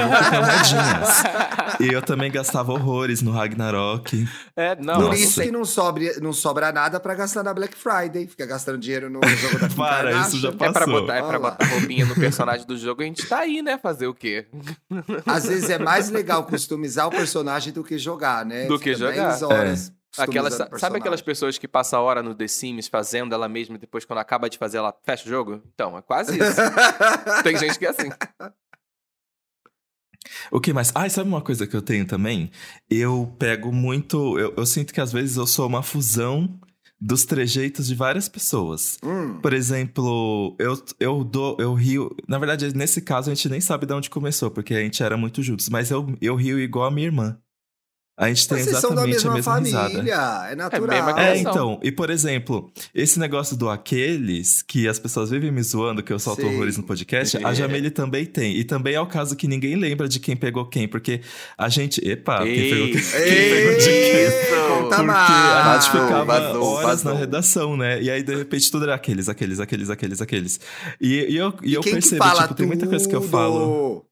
Eu 0.00 0.08
vou 0.08 0.30
ter 0.30 0.40
moedinhas. 0.40 1.22
E 1.80 1.92
eu 1.92 2.02
também 2.02 2.30
gastava 2.30 2.72
horrores 2.72 3.22
no 3.22 3.32
Ragnarok. 3.32 4.26
É, 4.56 4.76
não, 4.76 5.00
Por 5.08 5.14
isso 5.14 5.40
que 5.42 5.50
não, 5.50 5.64
sobre, 5.64 6.18
não 6.20 6.32
sobra 6.32 6.72
nada 6.72 6.98
pra 6.98 7.14
gastar 7.14 7.42
na 7.42 7.52
Black 7.52 7.76
Friday. 7.76 8.26
Fica 8.26 8.46
gastando 8.46 8.78
dinheiro 8.78 9.10
no 9.10 9.20
jogo 9.26 9.58
da 9.58 9.68
Para, 9.76 10.12
isso 10.20 10.38
já 10.38 10.48
é 10.48 10.52
pra 10.52 10.72
passou. 10.72 11.00
botar, 11.00 11.16
é 11.16 11.22
pra 11.22 11.38
botar 11.38 11.64
roupinha 11.66 12.06
no 12.06 12.14
personagem 12.14 12.66
do 12.66 12.76
jogo, 12.78 13.02
a 13.02 13.04
gente 13.04 13.26
tá 13.26 13.40
aí, 13.40 13.60
né? 13.62 13.78
Fazer 13.78 14.06
o 14.06 14.14
quê? 14.14 14.46
Às 15.26 15.46
vezes 15.46 15.68
é 15.70 15.78
mais 15.78 16.08
legal 16.10 16.44
customizar 16.44 17.06
o 17.08 17.10
personagem 17.10 17.72
do 17.72 17.84
que 17.84 17.98
jogar, 17.98 18.44
né? 18.44 18.66
Do 18.66 18.78
que 18.78 18.94
Fica 18.94 19.10
jogar. 19.10 19.28
10 19.30 19.42
horas 19.42 19.92
Aquelas, 20.18 20.54
sabe 20.78 20.96
aquelas 20.98 21.20
pessoas 21.22 21.58
que 21.58 21.68
passam 21.68 21.98
a 21.98 22.02
hora 22.02 22.22
no 22.22 22.34
The 22.34 22.48
Sims 22.48 22.88
fazendo 22.88 23.34
ela 23.34 23.48
mesma 23.48 23.76
e 23.76 23.78
depois, 23.78 24.04
quando 24.04 24.18
acaba 24.18 24.48
de 24.48 24.58
fazer, 24.58 24.78
ela 24.78 24.94
fecha 25.04 25.24
o 25.26 25.28
jogo? 25.28 25.62
Então, 25.74 25.96
é 25.96 26.02
quase 26.02 26.38
isso. 26.38 26.60
Tem 27.42 27.56
gente 27.56 27.78
que 27.78 27.86
é 27.86 27.90
assim. 27.90 28.10
O 30.50 30.60
que 30.60 30.72
mais? 30.72 30.92
Ah, 30.94 31.06
e 31.06 31.10
sabe 31.10 31.28
uma 31.28 31.40
coisa 31.40 31.66
que 31.66 31.76
eu 31.76 31.82
tenho 31.82 32.06
também? 32.06 32.50
Eu 32.90 33.34
pego 33.38 33.72
muito. 33.72 34.38
Eu, 34.38 34.54
eu 34.56 34.66
sinto 34.66 34.92
que 34.92 35.00
às 35.00 35.12
vezes 35.12 35.36
eu 35.36 35.46
sou 35.46 35.66
uma 35.66 35.82
fusão 35.82 36.58
dos 37.00 37.24
trejeitos 37.24 37.86
de 37.86 37.94
várias 37.94 38.28
pessoas. 38.28 38.98
Hum, 39.04 39.38
Por 39.40 39.52
exemplo, 39.52 40.56
eu, 40.58 40.82
eu 40.98 41.22
dou, 41.24 41.56
eu 41.60 41.74
rio. 41.74 42.14
Na 42.26 42.38
verdade, 42.38 42.74
nesse 42.76 43.02
caso, 43.02 43.30
a 43.30 43.34
gente 43.34 43.48
nem 43.48 43.60
sabe 43.60 43.86
de 43.86 43.92
onde 43.92 44.10
começou, 44.10 44.50
porque 44.50 44.74
a 44.74 44.80
gente 44.80 45.02
era 45.02 45.16
muito 45.16 45.42
juntos, 45.42 45.68
mas 45.68 45.90
eu, 45.90 46.06
eu 46.20 46.34
rio 46.34 46.58
igual 46.58 46.86
a 46.86 46.90
minha 46.90 47.06
irmã. 47.06 47.38
A 48.18 48.28
gente 48.28 48.48
tem 48.48 48.56
Vocês 48.58 48.78
são 48.78 48.94
da 48.94 49.06
exatamente 49.06 49.14
mesma, 49.14 49.30
a 49.30 49.34
mesma 49.34 49.58
risada. 49.58 49.90
família, 49.90 50.48
é 50.50 50.56
natural. 50.56 51.18
É, 51.18 51.32
criação. 51.32 51.38
então, 51.52 51.80
e 51.82 51.92
por 51.92 52.08
exemplo, 52.08 52.72
esse 52.94 53.18
negócio 53.18 53.54
do 53.58 53.68
aqueles, 53.68 54.62
que 54.62 54.88
as 54.88 54.98
pessoas 54.98 55.28
vivem 55.28 55.52
me 55.52 55.62
zoando, 55.62 56.02
que 56.02 56.10
eu 56.10 56.18
solto 56.18 56.40
Sim. 56.40 56.48
horrores 56.48 56.78
no 56.78 56.82
podcast, 56.82 57.36
a 57.44 57.50
É. 57.50 57.54
Jamile 57.54 57.90
também 57.90 58.24
tem. 58.24 58.56
E 58.56 58.64
também 58.64 58.94
é 58.94 59.00
o 59.02 59.06
caso 59.06 59.36
que 59.36 59.46
ninguém 59.46 59.74
lembra 59.76 60.08
de 60.08 60.18
quem 60.18 60.34
pegou 60.34 60.64
quem, 60.64 60.88
porque 60.88 61.20
a 61.58 61.68
gente. 61.68 62.00
Epa, 62.08 62.42
quem 62.42 62.70
pegou 62.70 62.86
quem, 62.86 62.94
quem 63.02 63.50
pegou 63.50 63.78
de 63.78 63.84
quem? 63.84 64.46
Conta 64.66 64.96
Porque 64.96 65.02
mais. 65.02 65.30
a 65.30 65.74
gente 65.78 65.90
ficava 65.90 66.24
vazou, 66.24 66.62
horas 66.64 66.86
vazou. 67.02 67.12
na 67.12 67.18
redação, 67.20 67.76
né? 67.76 68.02
E 68.02 68.10
aí, 68.10 68.22
de 68.22 68.34
repente, 68.34 68.70
tudo 68.70 68.84
era 68.84 68.94
aqueles, 68.94 69.28
aqueles, 69.28 69.60
aqueles, 69.60 69.90
aqueles, 69.90 70.22
aqueles. 70.22 70.60
E, 70.98 71.32
e 71.32 71.36
eu, 71.36 71.52
e 71.62 71.74
eu 71.74 71.82
quem 71.82 71.92
que 71.92 72.00
percebo, 72.00 72.24
tipo, 72.24 72.54
tem 72.54 72.66
muita 72.66 72.86
coisa 72.86 73.06
que 73.06 73.14
eu 73.14 73.20
falo. 73.20 74.05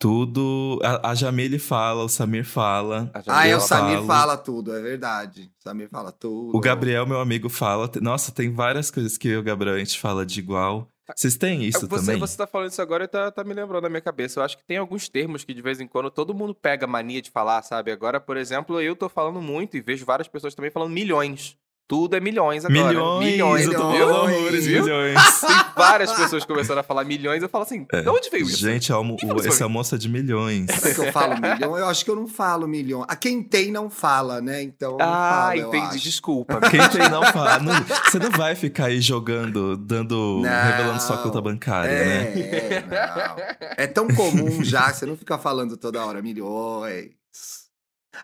Tudo? 0.00 0.80
A, 0.82 1.10
a 1.10 1.14
Jamile 1.14 1.58
fala, 1.58 2.02
o 2.02 2.08
Samir 2.08 2.44
fala. 2.44 3.10
Ah, 3.26 3.46
é, 3.46 3.54
o 3.54 3.60
Samir 3.60 3.96
falo. 3.96 4.06
fala 4.06 4.36
tudo, 4.38 4.74
é 4.74 4.80
verdade. 4.80 5.52
O 5.60 5.62
Samir 5.62 5.90
fala 5.90 6.10
tudo. 6.10 6.56
O 6.56 6.60
Gabriel, 6.60 7.06
meu 7.06 7.20
amigo, 7.20 7.50
fala. 7.50 7.88
Nossa, 8.00 8.32
tem 8.32 8.50
várias 8.50 8.90
coisas 8.90 9.18
que 9.18 9.28
eu 9.28 9.34
e 9.34 9.36
o 9.36 9.42
Gabriel 9.42 9.76
a 9.76 9.78
gente 9.78 10.00
fala 10.00 10.24
de 10.24 10.40
igual. 10.40 10.88
Vocês 11.14 11.36
têm 11.36 11.64
isso 11.64 11.86
você, 11.86 12.06
também? 12.06 12.18
você 12.18 12.36
tá 12.36 12.46
falando 12.46 12.70
isso 12.70 12.80
agora 12.80 13.04
e 13.04 13.08
tá, 13.08 13.30
tá 13.30 13.44
me 13.44 13.52
lembrando 13.52 13.82
na 13.82 13.88
minha 13.90 14.00
cabeça. 14.00 14.40
Eu 14.40 14.44
acho 14.44 14.56
que 14.56 14.64
tem 14.64 14.78
alguns 14.78 15.08
termos 15.08 15.44
que 15.44 15.52
de 15.52 15.60
vez 15.60 15.80
em 15.80 15.86
quando 15.86 16.10
todo 16.10 16.32
mundo 16.32 16.54
pega 16.54 16.86
mania 16.86 17.20
de 17.20 17.30
falar, 17.30 17.60
sabe? 17.62 17.92
Agora, 17.92 18.20
por 18.20 18.36
exemplo, 18.36 18.80
eu 18.80 18.96
tô 18.96 19.08
falando 19.08 19.42
muito 19.42 19.76
e 19.76 19.80
vejo 19.82 20.06
várias 20.06 20.28
pessoas 20.28 20.54
também 20.54 20.70
falando 20.70 20.92
milhões. 20.92 21.58
Tudo 21.90 22.14
é 22.14 22.20
milhões 22.20 22.64
agora. 22.64 22.86
Milhões, 22.86 23.24
milhões 23.32 23.66
eu 23.66 23.72
tô 23.74 23.90
milhões, 23.90 24.36
horrores, 24.36 24.64
viu? 24.64 24.84
milhões. 24.84 25.40
Tem 25.40 25.56
várias 25.76 26.12
pessoas 26.12 26.44
começando 26.44 26.78
a 26.78 26.84
falar 26.84 27.02
milhões. 27.02 27.42
Eu 27.42 27.48
falo 27.48 27.64
assim, 27.64 27.84
de 27.84 28.08
onde 28.08 28.30
veio 28.30 28.44
isso? 28.46 28.58
Gente, 28.58 28.92
almo- 28.92 29.16
pra 29.16 29.64
almoço 29.64 29.96
é 29.96 29.98
de 29.98 30.08
milhões. 30.08 30.66
Será 30.70 30.94
que 30.94 31.00
eu 31.00 31.12
falo 31.12 31.34
milhão? 31.40 31.76
Eu 31.76 31.88
acho 31.88 32.04
que 32.04 32.10
eu 32.12 32.14
não 32.14 32.28
falo 32.28 32.68
milhão. 32.68 33.04
A 33.08 33.16
quem 33.16 33.42
tem 33.42 33.72
não 33.72 33.90
fala, 33.90 34.40
né? 34.40 34.62
Então. 34.62 34.92
eu 34.92 34.98
não 34.98 35.04
ah, 35.04 35.46
falo, 35.48 35.58
eu 35.60 35.68
entendi. 35.74 35.98
Desculpa. 35.98 36.60
Quem 36.70 36.88
tem 36.90 37.10
não 37.10 37.24
fala. 37.24 37.58
não- 37.58 37.72
você 38.08 38.20
não 38.20 38.30
vai 38.30 38.54
ficar 38.54 38.84
aí 38.84 39.00
jogando, 39.00 39.76
dando, 39.76 40.42
Não. 40.44 40.62
revelando 40.70 41.02
sua 41.02 41.18
conta 41.18 41.40
bancária, 41.40 41.90
né? 41.90 42.22
É, 42.40 42.74
é, 42.74 42.80
não. 42.86 43.36
É 43.76 43.86
tão 43.88 44.06
comum 44.06 44.62
já, 44.62 44.92
que 44.92 44.98
você 44.98 45.06
não 45.06 45.16
fica 45.16 45.36
falando 45.38 45.76
toda 45.76 46.06
hora 46.06 46.22
milhões. 46.22 47.10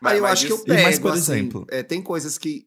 Mas- 0.01 0.11
Aí 0.13 0.17
eu 0.19 0.23
mas 0.23 0.31
acho 0.31 0.45
que 0.45 0.51
eu 0.53 0.55
isso- 0.55 0.65
E 0.67 0.69
mais, 0.83 0.95
pego, 0.99 1.01
por 1.09 1.17
assim, 1.17 1.31
exemplo? 1.33 1.65
é, 1.69 1.83
tem 1.83 2.01
coisas 2.01 2.37
que 2.37 2.65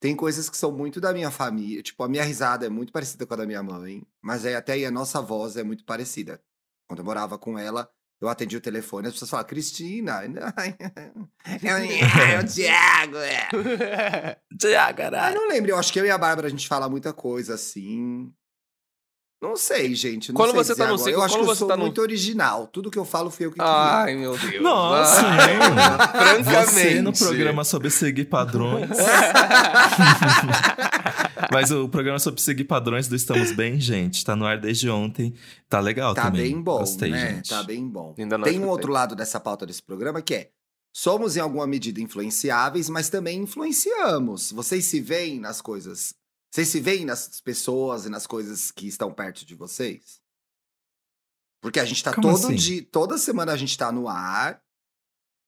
tem 0.00 0.14
coisas 0.14 0.48
que 0.50 0.56
são 0.56 0.70
muito 0.72 1.00
da 1.00 1.12
minha 1.12 1.30
família. 1.30 1.82
Tipo, 1.82 2.02
a 2.04 2.08
minha 2.08 2.24
risada 2.24 2.66
é 2.66 2.68
muito 2.68 2.92
parecida 2.92 3.26
com 3.26 3.34
a 3.34 3.36
da 3.38 3.46
minha 3.46 3.62
mãe, 3.62 4.02
mas 4.22 4.44
aí 4.44 4.54
até 4.54 4.74
aí 4.74 4.84
a 4.84 4.90
nossa 4.90 5.20
voz 5.20 5.56
é 5.56 5.62
muito 5.62 5.84
parecida. 5.84 6.40
Quando 6.88 7.00
eu 7.00 7.04
morava 7.04 7.38
com 7.38 7.58
ela, 7.58 7.88
eu 8.20 8.28
atendi 8.28 8.56
o 8.56 8.60
telefone, 8.60 9.08
as 9.08 9.12
pessoas 9.14 9.30
falavam, 9.30 9.48
Cristina, 9.48 10.22
é 10.24 11.74
o, 11.74 11.78
é 12.36 12.40
o 12.40 12.46
Thiago, 12.46 13.16
é. 13.18 14.38
Tiago, 14.58 15.02
Ah, 15.14 15.32
não 15.34 15.48
lembro, 15.48 15.70
eu 15.70 15.78
acho 15.78 15.92
que 15.92 16.00
eu 16.00 16.06
e 16.06 16.10
a 16.10 16.18
Bárbara 16.18 16.46
a 16.46 16.50
gente 16.50 16.68
fala 16.68 16.88
muita 16.88 17.12
coisa 17.12 17.54
assim. 17.54 18.32
Não 19.42 19.54
sei, 19.54 19.94
gente. 19.94 20.30
Não 20.32 20.36
Quando 20.36 20.52
sei 20.52 20.64
você 20.64 20.74
tá 20.74 20.88
no 20.88 20.96
ciclo- 20.96 21.12
Eu 21.12 21.22
acho 21.22 21.34
que 21.34 21.40
eu 21.42 21.46
você 21.46 21.58
sou 21.58 21.68
tá 21.68 21.76
no- 21.76 21.82
muito 21.82 22.00
original. 22.00 22.66
Tudo 22.68 22.90
que 22.90 22.98
eu 22.98 23.04
falo 23.04 23.30
fui 23.30 23.44
eu 23.46 23.50
que 23.50 23.58
criei. 23.58 23.70
Ai, 23.70 24.14
meu 24.16 24.36
Deus. 24.36 24.62
Nossa, 24.62 25.20
Ai. 25.26 26.42
Francamente. 26.42 26.70
Você 26.70 27.02
no 27.02 27.12
programa 27.12 27.62
sobre 27.62 27.90
seguir 27.90 28.24
padrões. 28.24 28.88
Mas 31.52 31.70
o 31.70 31.88
programa 31.88 32.18
sobre 32.18 32.40
seguir 32.40 32.64
padrões 32.64 33.08
do 33.08 33.14
Estamos 33.16 33.52
Bem, 33.52 33.78
gente, 33.80 34.24
tá 34.24 34.34
no 34.34 34.44
ar 34.46 34.58
desde 34.60 34.88
ontem. 34.90 35.34
Tá 35.68 35.80
legal 35.80 36.14
Tá 36.14 36.24
também. 36.24 36.42
bem 36.52 36.60
bom, 36.62 36.78
Gostei, 36.78 37.10
né? 37.10 37.34
gente. 37.36 37.50
Tá 37.50 37.62
bem 37.62 37.86
bom. 37.86 38.14
Ainda 38.18 38.36
não 38.38 38.44
Tem 38.44 38.58
um 38.58 38.68
outro 38.68 38.90
lado 38.92 39.14
dessa 39.14 39.38
pauta 39.38 39.66
desse 39.66 39.82
programa 39.82 40.20
que 40.22 40.34
é: 40.34 40.48
somos 40.94 41.36
em 41.36 41.40
alguma 41.40 41.66
medida 41.66 42.00
influenciáveis, 42.00 42.88
mas 42.88 43.08
também 43.08 43.40
influenciamos. 43.42 44.50
Vocês 44.52 44.86
se 44.86 45.00
veem 45.00 45.38
nas 45.40 45.60
coisas. 45.60 46.14
Vocês 46.56 46.68
se 46.68 46.80
veem 46.80 47.04
nas 47.04 47.38
pessoas 47.42 48.06
e 48.06 48.08
nas 48.08 48.26
coisas 48.26 48.70
que 48.70 48.88
estão 48.88 49.12
perto 49.12 49.44
de 49.44 49.54
vocês? 49.54 50.22
Porque 51.60 51.78
a 51.78 51.84
gente 51.84 52.02
tá 52.02 52.14
Como 52.14 52.28
todo 52.32 52.46
assim? 52.46 52.54
dia, 52.54 52.82
toda 52.90 53.18
semana 53.18 53.52
a 53.52 53.56
gente 53.58 53.76
tá 53.76 53.92
no 53.92 54.08
ar, 54.08 54.62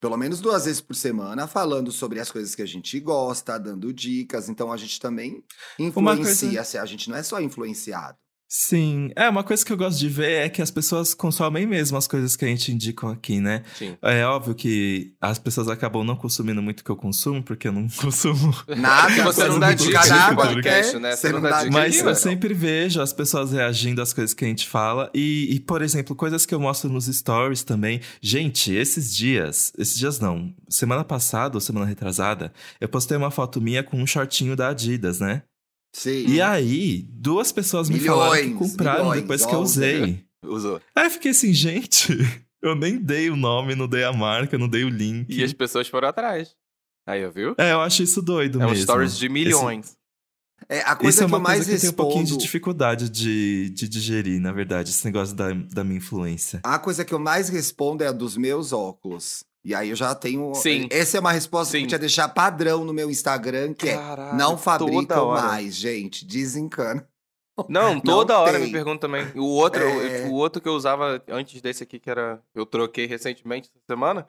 pelo 0.03 0.19
menos 0.19 0.39
duas 0.39 0.67
vezes 0.67 0.83
por 0.83 0.95
semana, 0.95 1.49
falando 1.49 1.91
sobre 1.91 2.21
as 2.21 2.31
coisas 2.31 2.55
que 2.55 2.61
a 2.61 2.67
gente 2.67 3.01
gosta, 3.01 3.57
dando 3.59 3.91
dicas. 3.91 4.51
Então 4.51 4.71
a 4.71 4.77
gente 4.77 5.01
também 5.01 5.43
influencia. 5.79 6.63
coisa- 6.63 6.83
A 6.83 6.85
gente 6.85 7.09
não 7.09 7.17
é 7.17 7.23
só 7.23 7.41
influenciado. 7.41 8.19
Sim. 8.49 9.11
É, 9.15 9.29
uma 9.29 9.45
coisa 9.45 9.63
que 9.65 9.71
eu 9.71 9.77
gosto 9.77 9.99
de 9.99 10.09
ver 10.09 10.47
é 10.47 10.49
que 10.49 10.63
as 10.63 10.71
pessoas 10.71 11.13
consomem 11.13 11.67
mesmo 11.67 11.99
as 11.99 12.07
coisas 12.09 12.35
que 12.35 12.47
a 12.47 12.49
gente 12.49 12.73
indica 12.73 13.11
aqui, 13.11 13.41
né? 13.41 13.63
Sim. 13.77 13.97
É 14.01 14.25
óbvio 14.25 14.55
que 14.55 15.13
as 15.21 15.39
pessoas 15.39 15.69
acabam 15.69 16.03
não 16.03 16.17
consumindo 16.17 16.63
muito 16.63 16.81
o 16.81 16.85
que 16.85 16.91
eu 16.91 16.97
consumo, 16.97 17.43
porque 17.43 17.69
eu 17.69 17.73
não 17.73 17.87
consumo. 17.95 18.55
Nada, 18.69 19.21
você 19.23 19.47
não 19.47 19.59
dá 19.59 19.75
dica 19.75 20.07
nada, 20.07 20.35
podcast, 20.35 20.97
é, 20.97 20.99
né? 20.99 21.15
Você 21.15 21.31
não 21.31 21.43
dá 21.43 21.59
dica. 21.59 21.71
Mas 21.71 21.99
eu 21.99 22.07
não. 22.07 22.15
sempre 22.15 22.55
vejo 22.55 23.03
as 23.03 23.13
pessoas 23.13 23.53
reagindo 23.53 24.01
às 24.01 24.15
coisas 24.15 24.33
que 24.33 24.47
a 24.47 24.49
gente 24.49 24.67
fala. 24.67 25.11
E, 25.13 25.55
e, 25.55 25.61
por 25.61 25.83
exemplo, 25.83 26.17
coisas 26.17 26.47
que 26.47 26.55
eu 26.55 26.61
mostro 26.61 26.91
nos 26.91 27.05
stories 27.05 27.63
também. 27.63 28.01
Gente, 28.23 28.73
esses 28.73 29.15
dias. 29.15 29.75
Esses 29.77 29.99
dias 29.99 30.19
não. 30.19 30.55
Semana 30.71 31.05
passada 31.05 31.57
ou 31.57 31.61
semana 31.61 31.85
retrasada, 31.85 32.51
eu 32.81 32.89
postei 32.89 33.17
uma 33.17 33.31
foto 33.31 33.61
minha 33.61 33.83
com 33.83 34.01
um 34.01 34.07
shortinho 34.07 34.57
da 34.57 34.69
Adidas, 34.69 35.21
né? 35.21 35.43
Sim. 35.93 36.27
E 36.27 36.41
aí, 36.41 37.07
duas 37.11 37.51
pessoas 37.53 37.89
me 37.89 37.99
falaram 38.01 38.37
que 38.37 38.43
Milhões, 38.49 38.59
compraram 38.71 39.05
milhões, 39.05 39.21
depois 39.23 39.47
que 39.47 39.55
eu 39.55 39.61
usei. 39.61 40.25
Usou. 40.45 40.81
Aí 40.95 41.07
eu 41.07 41.11
fiquei 41.11 41.33
assim, 41.33 41.53
gente, 41.53 42.13
eu 42.63 42.75
nem 42.77 42.97
dei 42.97 43.29
o 43.31 43.35
nome, 43.37 43.75
não 43.75 43.89
dei 43.89 44.05
a 44.05 44.13
marca, 44.13 44.57
não 44.57 44.69
dei 44.69 44.85
o 44.85 44.89
link. 44.89 45.35
E 45.37 45.43
as 45.43 45.53
pessoas 45.53 45.89
foram 45.89 46.09
atrás. 46.09 46.55
Aí, 47.07 47.29
viu? 47.31 47.55
É, 47.59 47.73
eu 47.73 47.81
acho 47.81 48.03
isso 48.03 48.21
doido 48.23 48.61
É 48.61 48.67
um 48.67 48.71
mesmo. 48.71 48.85
stories 48.85 49.17
de 49.17 49.29
milhões. 49.29 49.97
É, 50.69 50.81
a 50.83 50.89
Isso 50.93 50.97
coisa 50.99 51.19
é 51.19 51.19
que 51.19 51.25
eu 51.25 51.29
uma 51.29 51.39
mais 51.39 51.65
coisa 51.65 51.71
que 51.71 51.77
eu 51.77 51.81
tenho 51.81 51.93
um 51.93 51.97
pouquinho 51.97 52.25
de 52.25 52.31
respondo. 52.31 52.43
dificuldade 52.45 53.09
de, 53.09 53.71
de 53.71 53.89
digerir, 53.89 54.41
na 54.41 54.53
verdade, 54.53 54.91
esse 54.91 55.05
negócio 55.05 55.35
da, 55.35 55.53
da 55.53 55.83
minha 55.85 55.99
influência. 55.99 56.61
A 56.63 56.79
coisa 56.79 57.05
que 57.05 57.15
eu 57.15 57.19
mais 57.19 57.49
respondo 57.49 58.03
é 58.05 58.09
a 58.09 58.13
dos 58.13 58.37
meus 58.37 58.73
óculos. 58.73 59.45
E 59.65 59.75
aí 59.75 59.91
eu 59.91 59.97
já 59.97 60.15
tenho. 60.15 60.55
Sim. 60.55 60.89
Essa 60.91 61.17
é 61.19 61.21
uma 61.21 61.33
resposta 61.33 61.73
que 61.73 61.79
Sim. 61.79 61.85
eu 61.85 61.89
tinha 61.89 61.99
deixar 61.99 62.29
padrão 62.29 62.85
no 62.85 62.93
meu 62.95 63.11
Instagram, 63.11 63.75
que 63.75 63.89
é 63.89 63.97
Caralho, 63.97 64.37
não 64.39 64.51
toda 64.51 64.63
fabricam 64.63 65.27
hora. 65.27 65.43
mais, 65.43 65.75
gente. 65.75 66.25
Desencana. 66.25 67.07
Não, 67.69 67.99
toda 67.99 68.39
hora 68.39 68.53
tem. 68.53 68.67
me 68.67 68.73
perguntam 68.73 68.99
também. 69.11 69.27
O 69.35 69.45
outro, 69.47 69.83
É. 69.83 70.27
o 70.29 70.35
outro 70.35 70.63
que 70.63 70.69
eu 70.69 70.75
usava 70.75 71.21
antes 71.29 71.61
desse 71.61 71.83
aqui, 71.83 71.99
que 71.99 72.09
era. 72.09 72.41
Eu 72.55 72.65
troquei 72.65 73.05
recentemente 73.05 73.69
essa 73.69 73.85
semana. 73.85 74.29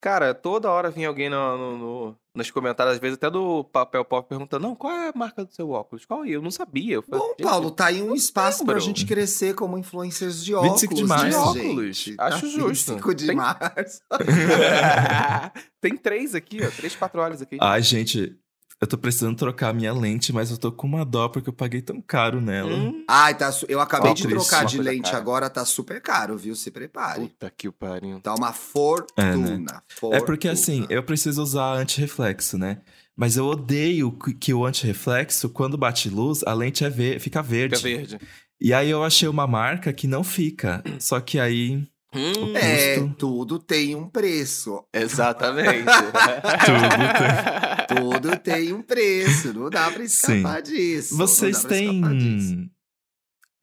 Cara, 0.00 0.32
toda 0.32 0.70
hora 0.70 0.90
vinha 0.90 1.06
alguém 1.08 1.28
no, 1.28 1.58
no- 1.58 1.76
no- 1.78 2.16
nos 2.40 2.50
comentários, 2.50 2.94
às 2.94 3.00
vezes 3.00 3.16
até 3.16 3.30
do 3.30 3.62
Papel 3.64 4.04
Pop, 4.04 4.28
perguntando: 4.28 4.66
Não, 4.66 4.74
qual 4.74 4.92
é 4.92 5.08
a 5.08 5.12
marca 5.14 5.44
do 5.44 5.52
seu 5.52 5.70
óculos? 5.70 6.04
Qual 6.04 6.24
é? 6.24 6.30
Eu 6.30 6.42
não 6.42 6.50
sabia. 6.50 6.94
Eu 6.96 7.02
falei, 7.02 7.20
Bom, 7.20 7.28
"Gente, 7.38 7.42
Paulo, 7.42 7.70
tá 7.70 7.86
aí 7.86 8.02
um 8.02 8.14
espaço 8.14 8.64
pra 8.64 8.74
lembro. 8.74 8.86
gente 8.86 9.06
crescer 9.06 9.54
como 9.54 9.76
influencers 9.78 10.44
de 10.44 10.54
óculos. 10.54 10.80
25 10.80 10.94
de 10.94 11.04
março. 11.04 11.38
Óculos. 11.38 11.96
gente? 11.96 12.16
Acho 12.18 12.40
Tá 12.40 12.46
justo. 12.48 12.66
25 12.92 13.14
de 13.14 13.26
Tem- 13.28 13.36
março. 13.36 14.00
Tem 15.80 15.96
três 15.96 16.34
aqui, 16.34 16.58
ó. 16.64 16.70
Três, 16.70 16.94
quatro 16.96 17.20
olhos 17.20 17.40
aqui. 17.42 17.56
Ai, 17.60 17.82
gente, 17.82 18.36
eu 18.80 18.86
tô 18.86 18.96
precisando 18.96 19.36
trocar 19.36 19.68
a 19.68 19.72
minha 19.72 19.92
lente, 19.92 20.32
mas 20.32 20.50
eu 20.50 20.56
tô 20.56 20.72
com 20.72 20.86
uma 20.86 21.04
dó 21.04 21.28
porque 21.28 21.48
eu 21.48 21.52
paguei 21.52 21.82
tão 21.82 22.00
caro 22.00 22.40
nela. 22.40 22.72
Hum, 22.72 23.04
Ai, 23.08 23.36
tá. 23.36 23.50
Eu 23.68 23.80
acabei 23.80 24.10
Ó, 24.10 24.14
de 24.14 24.22
triste, 24.22 24.48
trocar 24.48 24.64
de 24.64 24.78
lente 24.80 25.02
cara. 25.10 25.18
agora, 25.18 25.50
tá 25.50 25.64
super 25.64 26.00
caro, 26.00 26.36
viu? 26.38 26.54
Se 26.56 26.70
prepare. 26.70 27.20
puta 27.20 27.52
que 27.56 27.68
o 27.68 27.72
pariu. 27.72 28.20
Tá 28.20 28.34
uma 28.34 28.52
fortuna. 28.52 29.82
É 30.12 30.20
porque 30.20 30.48
assim, 30.48 30.78
fortuna. 30.78 30.94
eu 30.98 31.02
preciso 31.02 31.42
usar 31.42 31.74
antirreflexo, 31.74 32.56
né? 32.58 32.78
Mas 33.16 33.36
eu 33.36 33.44
odeio 33.46 34.12
que- 34.12 34.32
que 34.32 34.54
o 34.54 34.64
antirreflexo, 34.64 35.50
quando 35.50 35.76
bate 35.76 36.08
luz, 36.08 36.42
a 36.46 36.54
lente 36.54 36.84
é 36.84 36.88
ver, 36.90 37.20
fica 37.20 37.42
verde. 37.42 37.76
Fica 37.76 37.88
verde. 37.88 38.18
E 38.60 38.72
aí 38.72 38.88
eu 38.90 39.04
achei 39.04 39.28
uma 39.28 39.46
marca 39.46 39.92
que 39.92 40.06
não 40.06 40.24
fica. 40.24 40.82
Só 40.98 41.20
que 41.20 41.38
aí. 41.38 41.86
Hum, 42.14 42.56
É, 42.56 42.98
tudo 43.16 43.58
tem 43.58 43.94
um 43.94 44.08
preço. 44.08 44.84
Exatamente. 44.92 45.84
Tudo 47.88 48.36
tem 48.38 48.72
um 48.72 48.82
preço. 48.82 49.52
Não 49.52 49.70
dá 49.70 49.90
pra 49.90 50.04
escapar 50.04 50.62
disso. 50.62 51.16
não 51.16 51.26
Vocês 51.26 51.56
disso. 51.56 51.68
têm. 51.68 52.70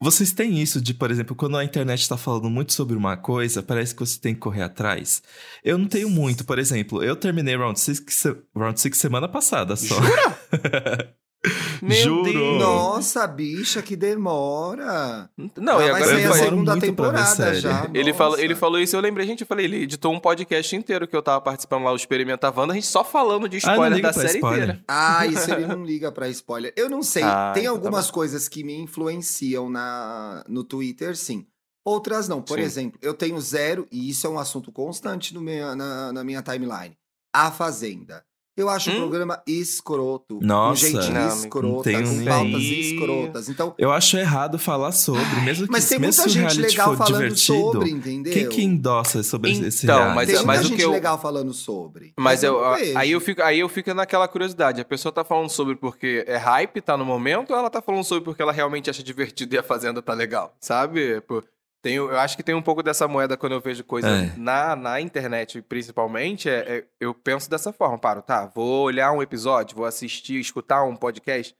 Vocês 0.00 0.30
têm 0.32 0.62
isso 0.62 0.80
de, 0.80 0.94
por 0.94 1.10
exemplo, 1.10 1.34
quando 1.34 1.56
a 1.56 1.64
internet 1.64 2.08
tá 2.08 2.16
falando 2.16 2.48
muito 2.48 2.72
sobre 2.72 2.96
uma 2.96 3.16
coisa, 3.16 3.62
parece 3.62 3.94
que 3.94 4.00
você 4.00 4.18
tem 4.20 4.32
que 4.32 4.38
correr 4.40 4.62
atrás. 4.62 5.20
Eu 5.64 5.76
não 5.76 5.88
tenho 5.88 6.08
muito, 6.08 6.44
por 6.44 6.56
exemplo, 6.58 7.02
eu 7.02 7.16
terminei 7.16 7.56
Round 7.56 7.80
6 7.80 8.04
se... 8.08 8.36
Round 8.54 8.80
six 8.80 8.96
semana 8.96 9.28
passada 9.28 9.74
só. 9.74 9.96
Meu 11.80 11.96
Juro. 11.96 12.24
Deus. 12.32 12.58
Nossa, 12.62 13.26
bicha, 13.26 13.80
que 13.80 13.94
demora. 13.94 15.30
Não, 15.56 15.78
Já 15.78 15.86
e 15.86 15.90
vai 15.92 16.02
agora 16.02 16.04
sair 16.06 16.16
ele 16.18 16.26
a 16.26 16.32
segunda 16.32 16.80
temporada 16.80 17.54
já. 17.60 17.88
ele, 17.94 18.12
falou, 18.12 18.38
ele 18.38 18.54
falou 18.56 18.80
isso, 18.80 18.96
eu 18.96 19.00
lembrei, 19.00 19.24
gente, 19.26 19.42
eu 19.42 19.46
falei, 19.46 19.66
ele 19.66 19.82
editou 19.84 20.12
um 20.12 20.18
podcast 20.18 20.74
inteiro 20.74 21.06
que 21.06 21.14
eu 21.14 21.22
tava 21.22 21.40
participando 21.40 21.84
lá, 21.84 21.92
o 21.92 21.96
Experimenta 21.96 22.50
Wanda, 22.54 22.72
a 22.72 22.74
gente 22.74 22.86
só 22.88 23.04
falando 23.04 23.48
de 23.48 23.56
Ah, 23.58 23.58
spoiler 23.72 23.92
liga 23.96 24.08
da 24.08 24.12
série 24.12 24.34
spoiler. 24.34 24.62
inteira. 24.64 24.84
Ah, 24.88 25.26
isso 25.26 25.50
ele 25.54 25.66
não 25.66 25.84
liga 25.84 26.10
pra 26.10 26.28
spoiler. 26.28 26.72
Eu 26.76 26.90
não 26.90 27.02
sei. 27.02 27.22
Ah, 27.22 27.52
Tem 27.54 27.62
então 27.64 27.74
tá 27.74 27.78
algumas 27.78 28.06
bom. 28.08 28.12
coisas 28.14 28.48
que 28.48 28.64
me 28.64 28.74
influenciam 28.76 29.70
na, 29.70 30.44
no 30.48 30.64
Twitter, 30.64 31.16
sim. 31.16 31.46
Outras 31.84 32.28
não. 32.28 32.42
Por 32.42 32.58
Sim. 32.58 32.64
exemplo, 32.64 32.98
eu 33.00 33.14
tenho 33.14 33.40
zero, 33.40 33.86
e 33.90 34.10
isso 34.10 34.26
é 34.26 34.30
um 34.30 34.38
assunto 34.38 34.70
constante 34.70 35.32
no 35.32 35.40
meu- 35.40 35.74
na, 35.74 36.12
na 36.12 36.22
minha 36.24 36.42
timeline. 36.42 36.94
A 37.32 37.50
Fazenda. 37.50 38.22
Eu 38.58 38.68
acho 38.68 38.90
um 38.90 38.94
Hum? 38.94 38.98
programa 38.98 39.42
escroto. 39.46 40.38
Nossa. 40.42 40.86
Com 40.86 40.92
gente 41.00 41.10
Não, 41.12 41.28
escrota, 41.28 41.90
não 41.92 42.02
com 42.02 42.10
nem- 42.16 42.24
pautas 42.26 42.62
escrotas. 42.62 43.48
Então, 43.48 43.74
Eu 43.78 43.92
acho 43.92 44.16
errado 44.18 44.58
falar 44.58 44.92
sobre, 44.92 45.22
mesmo 45.44 45.66
que, 45.66 45.72
mas 45.72 45.88
tem 45.88 45.98
mesmo 45.98 46.22
muita 46.24 46.28
o 46.28 46.32
gente 46.50 46.60
legal 46.60 46.96
falando 46.96 47.06
divertido. 47.14 47.58
sobre, 47.72 47.90
entendeu? 47.90 48.32
Quem 48.32 48.48
que 48.48 48.62
endossa 48.62 49.22
sobre 49.22 49.52
esse 49.52 49.86
Então, 49.86 49.96
reality? 49.96 50.14
mas- 50.16 50.26
Tem 50.26 50.34
muita 50.36 50.46
mas 50.46 50.60
o 50.60 50.68
gente 50.68 50.76
que 50.76 50.82
eu- 50.84 50.90
legal 50.90 51.18
falando 51.20 51.52
sobre. 51.54 52.12
Mas 52.18 52.42
eu, 52.42 52.60
não 52.60 52.74
vejo. 52.74 52.98
aí, 52.98 53.10
eu 53.12 53.20
fico, 53.20 53.42
aí 53.42 53.60
eu 53.60 53.68
fico 53.68 53.94
naquela 53.94 54.26
curiosidade. 54.26 54.80
A 54.80 54.84
pessoa 54.84 55.12
tá 55.12 55.22
falando 55.24 55.48
sobre 55.48 55.76
porque 55.76 56.24
é 56.26 56.36
hype, 56.36 56.80
tá 56.80 56.96
no 56.96 57.04
momento, 57.04 57.52
ou 57.52 57.58
ela 57.58 57.70
tá 57.70 57.80
falando 57.80 58.02
sobre 58.04 58.24
porque 58.24 58.42
ela 58.42 58.52
realmente 58.52 58.90
acha 58.90 59.02
divertido 59.02 59.54
e 59.54 59.58
a 59.58 59.62
Fazenda 59.62 60.02
tá 60.02 60.12
legal? 60.14 60.54
Sabe? 60.60 61.20
Pô, 61.22 61.42
tem, 61.82 61.94
eu 61.94 62.18
acho 62.18 62.36
que 62.36 62.42
tem 62.42 62.54
um 62.54 62.62
pouco 62.62 62.82
dessa 62.82 63.06
moeda 63.08 63.36
quando 63.36 63.52
eu 63.52 63.60
vejo 63.60 63.84
coisa 63.84 64.08
É. 64.08 64.34
na, 64.36 64.74
na 64.76 65.00
internet, 65.00 65.62
principalmente. 65.62 66.48
É, 66.48 66.78
é- 66.78 66.86
eu 67.00 67.14
penso 67.14 67.48
dessa 67.48 67.72
forma: 67.72 67.98
paro, 67.98 68.22
tá, 68.22 68.46
vou 68.46 68.84
olhar 68.84 69.12
um 69.12 69.22
episódio, 69.22 69.76
vou 69.76 69.86
assistir, 69.86 70.38
escutar 70.40 70.82
um 70.84 70.96
podcast 70.96 71.54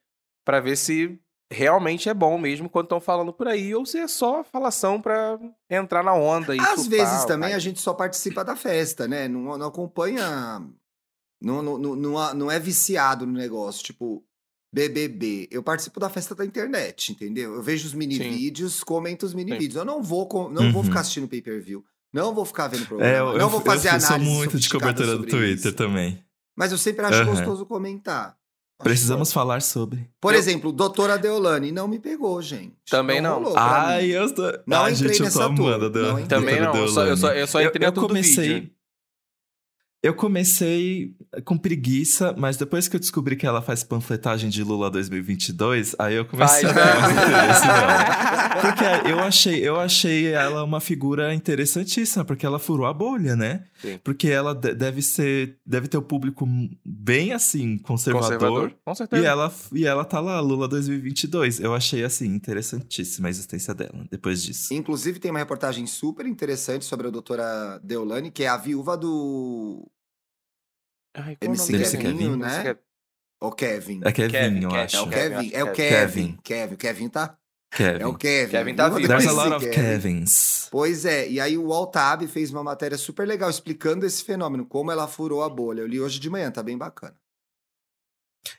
pra 0.44 0.60
ver 0.60 0.76
se 0.76 1.18
realmente 1.50 2.08
é 2.10 2.14
bom 2.14 2.36
mesmo 2.36 2.68
quando 2.68 2.86
estão 2.86 3.00
falando 3.00 3.32
por 3.32 3.48
aí, 3.48 3.74
ou 3.74 3.86
se 3.86 3.98
é 3.98 4.06
só 4.06 4.44
falação 4.44 5.00
pra 5.00 5.38
entrar 5.70 6.02
na 6.04 6.12
onda 6.14 6.54
e 6.54 6.60
Às 6.60 6.86
vezes 6.86 7.24
também 7.24 7.48
hype. 7.50 7.56
a 7.56 7.60
gente 7.60 7.80
só 7.80 7.94
participa 7.94 8.44
da 8.44 8.54
festa, 8.54 9.08
né? 9.08 9.28
Não, 9.28 9.56
não 9.56 9.66
acompanha. 9.68 10.60
Não, 11.40 11.62
não, 11.62 11.78
não, 11.78 11.94
não, 11.96 12.34
não 12.34 12.50
é 12.50 12.58
viciado 12.58 13.24
no 13.24 13.32
negócio. 13.32 13.82
Tipo, 13.84 14.22
BBB. 14.72 15.48
Eu 15.50 15.62
participo 15.62 15.98
da 15.98 16.08
festa 16.08 16.34
da 16.34 16.44
internet, 16.44 17.12
entendeu? 17.12 17.54
Eu 17.54 17.62
vejo 17.62 17.86
os 17.86 17.94
mini 17.94 18.16
Sim. 18.16 18.30
vídeos, 18.30 18.82
comento 18.84 19.24
os 19.26 19.34
mini 19.34 19.52
Sim. 19.52 19.58
vídeos. 19.58 19.76
Eu 19.76 19.84
não 19.84 20.02
vou, 20.02 20.26
com- 20.26 20.48
não 20.48 20.70
vou 20.72 20.82
Uhum. 20.82 20.88
ficar 20.88 21.00
assistindo 21.00 21.26
pay-per-view. 21.28 21.84
Não 22.12 22.34
vou 22.34 22.44
ficar 22.44 22.68
vendo 22.68 22.86
programa. 22.86 23.12
É, 23.12 23.18
eu, 23.20 23.38
não 23.38 23.48
vou 23.48 23.60
eu- 23.60 23.64
fazer 23.66 23.88
eu, 23.88 23.92
análise 23.94 24.06
sou 24.08 24.18
muito 24.34 24.58
de 24.58 24.68
cobertura 24.68 25.16
do 25.18 25.24
Twitter 25.26 25.68
isso. 25.68 25.72
também. 25.72 26.22
Mas 26.56 26.72
eu 26.72 26.78
sempre 26.78 27.04
acho 27.04 27.20
Aham. 27.22 27.30
gostoso 27.34 27.66
comentar. 27.66 28.36
Precisamos 28.82 29.32
falar 29.32 29.60
sobre. 29.60 30.08
Por 30.20 30.32
Eu- 30.34 30.38
exemplo, 30.38 30.70
doutora 30.72 31.18
Deolane 31.18 31.72
não 31.72 31.88
me 31.88 31.98
pegou, 31.98 32.40
gente. 32.40 32.76
Também 32.88 33.20
não. 33.20 33.42
pra 33.42 33.60
Ai, 33.60 34.06
eu 34.06 34.32
tô. 34.32 34.42
Não 34.66 34.84
Ai, 34.84 34.92
entrei 34.92 35.08
gente, 35.08 35.18
eu 35.18 35.24
nessa 35.24 35.38
tô 35.40 35.44
amando 35.46 35.90
não 35.90 36.10
entrei. 36.20 36.26
Também 36.28 36.60
não, 36.60 36.76
eu 36.76 36.88
só, 36.88 37.04
eu 37.04 37.16
só, 37.16 37.32
eu 37.34 37.46
só 37.48 37.60
entrei 37.60 37.88
eu, 37.88 37.92
tudo 37.92 38.06
comecei. 38.06 38.54
vídeo. 38.54 38.70
Eu 40.00 40.14
comecei 40.14 41.12
com 41.44 41.58
preguiça, 41.58 42.32
mas 42.38 42.56
depois 42.56 42.86
que 42.86 42.94
eu 42.94 43.00
descobri 43.00 43.34
que 43.34 43.44
ela 43.44 43.60
faz 43.60 43.82
panfletagem 43.82 44.48
de 44.48 44.62
Lula 44.62 44.88
2022, 44.92 45.96
aí 45.98 46.14
eu 46.14 46.24
comecei 46.24 46.68
Faz, 46.68 46.76
a 46.76 46.80
ter 46.80 46.94
né? 46.94 47.00
mais 47.00 47.12
interesse 47.12 47.66
nela. 47.66 48.48
Porque 48.62 49.10
eu 49.10 49.18
achei, 49.20 49.68
eu 49.68 49.80
achei 49.80 50.26
ela 50.28 50.62
uma 50.62 50.80
figura 50.80 51.32
interessantíssima, 51.34 52.24
porque 52.24 52.44
ela 52.44 52.58
furou 52.58 52.86
a 52.86 52.92
bolha, 52.92 53.36
né? 53.36 53.62
Sim. 53.80 53.98
Porque 54.02 54.28
ela 54.28 54.54
de- 54.54 54.74
deve 54.74 55.00
ser, 55.02 55.58
deve 55.64 55.86
ter 55.88 55.96
o 55.96 56.02
público 56.02 56.46
bem 56.84 57.32
assim 57.32 57.78
conservador. 57.78 58.30
Conservador? 58.38 58.74
Com 58.84 58.94
certeza. 58.94 59.22
E 59.22 59.26
ela, 59.26 59.54
e 59.72 59.86
ela 59.86 60.04
tá 60.04 60.20
lá, 60.20 60.40
Lula 60.40 60.66
2022. 60.68 61.60
Eu 61.60 61.74
achei, 61.74 62.02
assim, 62.04 62.26
interessantíssima 62.26 63.28
a 63.28 63.30
existência 63.30 63.72
dela 63.74 64.04
depois 64.10 64.42
disso. 64.42 64.74
Inclusive, 64.74 65.20
tem 65.20 65.30
uma 65.30 65.38
reportagem 65.38 65.86
super 65.86 66.26
interessante 66.26 66.84
sobre 66.84 67.06
a 67.06 67.10
doutora 67.10 67.78
Deolane, 67.82 68.30
que 68.30 68.42
é 68.42 68.48
a 68.48 68.56
viúva 68.56 68.96
do. 68.96 69.88
Ai, 71.14 71.36
qual 71.36 71.50
o 71.50 71.54
MC 71.54 71.72
nome 71.72 71.84
Kevinho, 71.84 72.16
dele? 72.30 72.36
né? 72.36 72.48
MC 72.48 72.62
Kevin. 72.64 72.80
O 73.40 73.52
Kevin. 73.52 74.00
É 74.04 74.12
Kevin, 74.12 74.30
Kevin, 74.32 74.62
eu 74.62 74.68
Kevin, 74.70 74.82
acho. 74.82 74.96
É 74.96 75.00
o 75.00 75.08
Kevin, 75.08 75.34
Kevin. 75.34 75.46
acho 75.46 75.56
É 75.56 75.64
o 75.64 75.68
é 75.68 75.72
Kevin. 75.72 76.38
Kevin. 76.42 76.74
O 76.74 76.76
Kevin 76.76 77.08
tá. 77.08 77.38
Kevin. 77.70 78.02
É 78.02 78.06
o 78.06 78.14
Kevin. 78.14 78.50
Kevin 78.50 78.74
tá 78.74 78.88
vivo. 78.88 79.06
There's 79.08 79.26
a 79.26 79.32
lot 79.32 79.52
of 79.54 79.70
Kevins. 79.70 80.68
Pois 80.70 81.04
é, 81.04 81.28
e 81.28 81.38
aí 81.40 81.56
o 81.56 81.72
Altab 81.72 82.26
fez 82.26 82.50
uma 82.50 82.62
matéria 82.64 82.96
super 82.98 83.26
legal 83.26 83.48
explicando 83.50 84.04
esse 84.06 84.22
fenômeno, 84.24 84.64
como 84.66 84.90
ela 84.90 85.06
furou 85.06 85.42
a 85.42 85.48
bolha. 85.48 85.80
Eu 85.82 85.86
li 85.86 86.00
hoje 86.00 86.18
de 86.18 86.28
manhã, 86.30 86.50
tá 86.50 86.62
bem 86.62 86.76
bacana. 86.78 87.14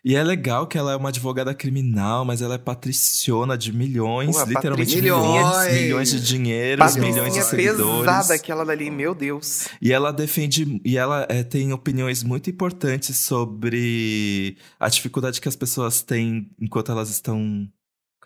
E 0.06 0.16
é 0.16 0.24
legal 0.24 0.68
que 0.68 0.78
ela 0.78 0.92
é 0.92 0.96
uma 0.96 1.10
advogada 1.10 1.54
criminal, 1.54 2.24
mas 2.24 2.42
ela 2.44 2.56
é 2.56 2.58
patriciona 2.60 3.58
de 3.58 3.74
milhões, 3.74 4.36
Porra, 4.36 4.46
literalmente 4.46 4.96
milhões, 4.96 5.32
Milhões. 5.34 5.74
milhões 5.82 6.12
de 6.12 6.22
dinheiros, 6.22 6.96
milhões 6.96 7.34
de 7.34 7.42
seguidores. 7.44 8.00
pesada 8.06 8.34
aquela 8.36 8.64
dali, 8.64 8.92
meu 8.92 9.16
Deus. 9.16 9.68
E 9.82 9.92
ela 9.92 10.12
defende, 10.12 10.80
e 10.86 10.96
ela 10.98 11.26
é, 11.28 11.44
tem 11.44 11.74
opiniões 11.74 12.22
muito 12.24 12.50
importantes 12.52 13.18
sobre 13.18 14.58
a 14.80 14.88
dificuldade 14.90 15.42
que 15.42 15.50
as 15.50 15.56
pessoas 15.56 16.04
têm 16.04 16.52
enquanto 16.62 16.92
elas 16.92 17.10
estão. 17.10 17.68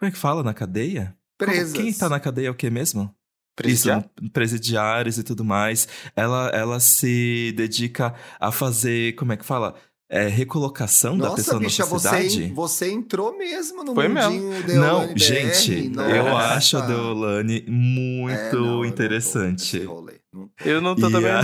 Como 0.03 0.09
é 0.09 0.11
que 0.11 0.17
fala? 0.17 0.43
Na 0.43 0.53
cadeia? 0.53 1.15
Como- 1.39 1.49
Presas. 1.53 1.71
Quem 1.71 1.93
tá 1.93 2.09
na 2.09 2.19
cadeia 2.19 2.47
é 2.47 2.51
o 2.51 2.55
que 2.55 2.69
mesmo? 2.69 3.09
Presidiário? 3.55 4.09
Isso, 4.21 4.31
presidiários 4.33 5.17
e 5.17 5.23
tudo 5.23 5.45
mais. 5.45 5.87
Ela, 6.13 6.49
ela 6.49 6.77
se 6.81 7.53
dedica 7.55 8.13
a 8.37 8.51
fazer, 8.51 9.13
como 9.15 9.31
é 9.31 9.37
que 9.37 9.45
fala? 9.45 9.75
É, 10.09 10.27
recolocação 10.27 11.17
da 11.17 11.29
Nossa, 11.29 11.37
pessoa 11.37 11.59
bicha, 11.61 11.83
na 11.83 11.89
você, 11.89 12.09
sociedade. 12.09 12.53
você 12.53 12.91
entrou 12.91 13.37
mesmo 13.37 13.81
no 13.85 13.95
Foi 13.95 14.09
mundinho 14.09 14.49
Não, 14.51 14.61
Deolane 14.67 15.13
BR. 15.13 15.19
gente, 15.23 15.91
eu 15.97 16.35
acho 16.35 16.77
a 16.77 16.81
Deolane 16.81 17.63
É, 17.65 17.71
muito 17.71 18.35
não, 18.57 18.59
eu 18.59 18.65
não 18.65 18.85
interessante. 18.85 19.79
Não- 19.79 20.05
Eu 20.65 20.81
não 20.81 20.95
tô 20.95 21.07
E 21.07 21.11
também, 21.11 21.31
não. 21.31 21.41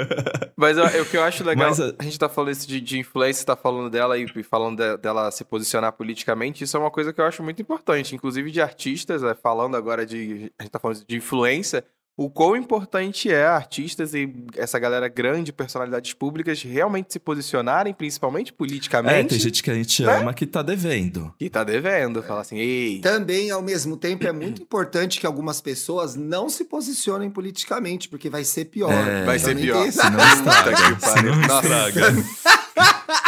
Mas 0.56 0.76
eu- 0.78 1.02
o 1.02 1.06
que 1.06 1.16
eu 1.16 1.22
acho 1.22 1.44
legal, 1.44 1.68
Mas 1.68 1.80
a- 1.80 1.94
a... 1.98 2.02
gente 2.02 2.18
tá 2.18 2.28
falando 2.28 2.50
isso 2.52 2.66
de, 2.66 2.80
de 2.80 2.98
influência, 2.98 3.44
tá 3.44 3.56
falando 3.56 3.90
dela 3.90 4.16
e 4.18 4.24
e 4.24 4.42
falando 4.42 4.78
de- 4.78 4.96
dela 4.98 5.30
se 5.30 5.44
posicionar 5.44 5.92
politicamente, 5.92 6.64
isso 6.64 6.76
é 6.76 6.80
uma 6.80 6.90
coisa 6.90 7.12
que 7.12 7.20
eu 7.20 7.24
acho 7.26 7.42
muito 7.42 7.60
importante, 7.60 8.14
inclusive 8.14 8.50
de 8.50 8.60
artistas, 8.60 9.22
né, 9.22 9.34
falando 9.34 9.76
agora 9.76 10.06
de, 10.06 10.52
a 10.58 10.62
gente 10.62 10.72
tá 10.72 10.78
falando 10.78 11.04
de 11.06 11.16
influência, 11.16 11.84
o 12.16 12.28
quão 12.28 12.54
importante 12.54 13.30
é 13.32 13.46
artistas 13.46 14.12
e 14.14 14.30
essa 14.56 14.78
galera 14.78 15.08
grande, 15.08 15.52
personalidades 15.52 16.12
públicas, 16.12 16.62
realmente 16.62 17.12
se 17.12 17.18
posicionarem, 17.18 17.94
principalmente 17.94 18.52
É, 18.52 18.54
politicamente, 18.54 19.30
tem 19.30 19.38
gente 19.38 19.62
que 19.62 19.70
a 19.70 19.74
gente 19.74 20.02
né? 20.04 20.16
ama 20.18 20.34
que 20.34 20.46
tá 20.46 20.62
devendo. 20.62 21.34
e 21.40 21.48
tá 21.48 21.64
devendo, 21.64 22.22
falar 22.22 22.42
assim, 22.42 22.58
ei, 22.58 23.00
Também, 23.00 23.50
ao 23.50 23.62
mesmo 23.62 23.96
tempo, 23.96 24.26
é 24.26 24.32
muito 24.32 24.60
importante 24.62 25.18
que 25.18 25.26
algumas 25.26 25.60
pessoas 25.60 26.14
não 26.14 26.48
se 26.50 26.64
posicionem 26.66 27.30
politicamente, 27.30 28.08
porque 28.08 28.28
vai 28.28 28.44
ser 28.44 28.66
pior. 28.66 28.92
É, 28.92 29.24
vai 29.24 29.36
Então, 29.38 29.48
ser 29.48 29.54
não 29.54 29.62
pior. 29.62 29.82
tem- 29.82 29.90
Se 29.92 30.10
não 30.10 30.32
estraga, 30.34 30.76
que 30.96 31.00
se 31.00 31.14
pariu. 31.14 31.34
não 31.34 31.40
Nossa. 31.42 31.62
estraga. 31.62 32.02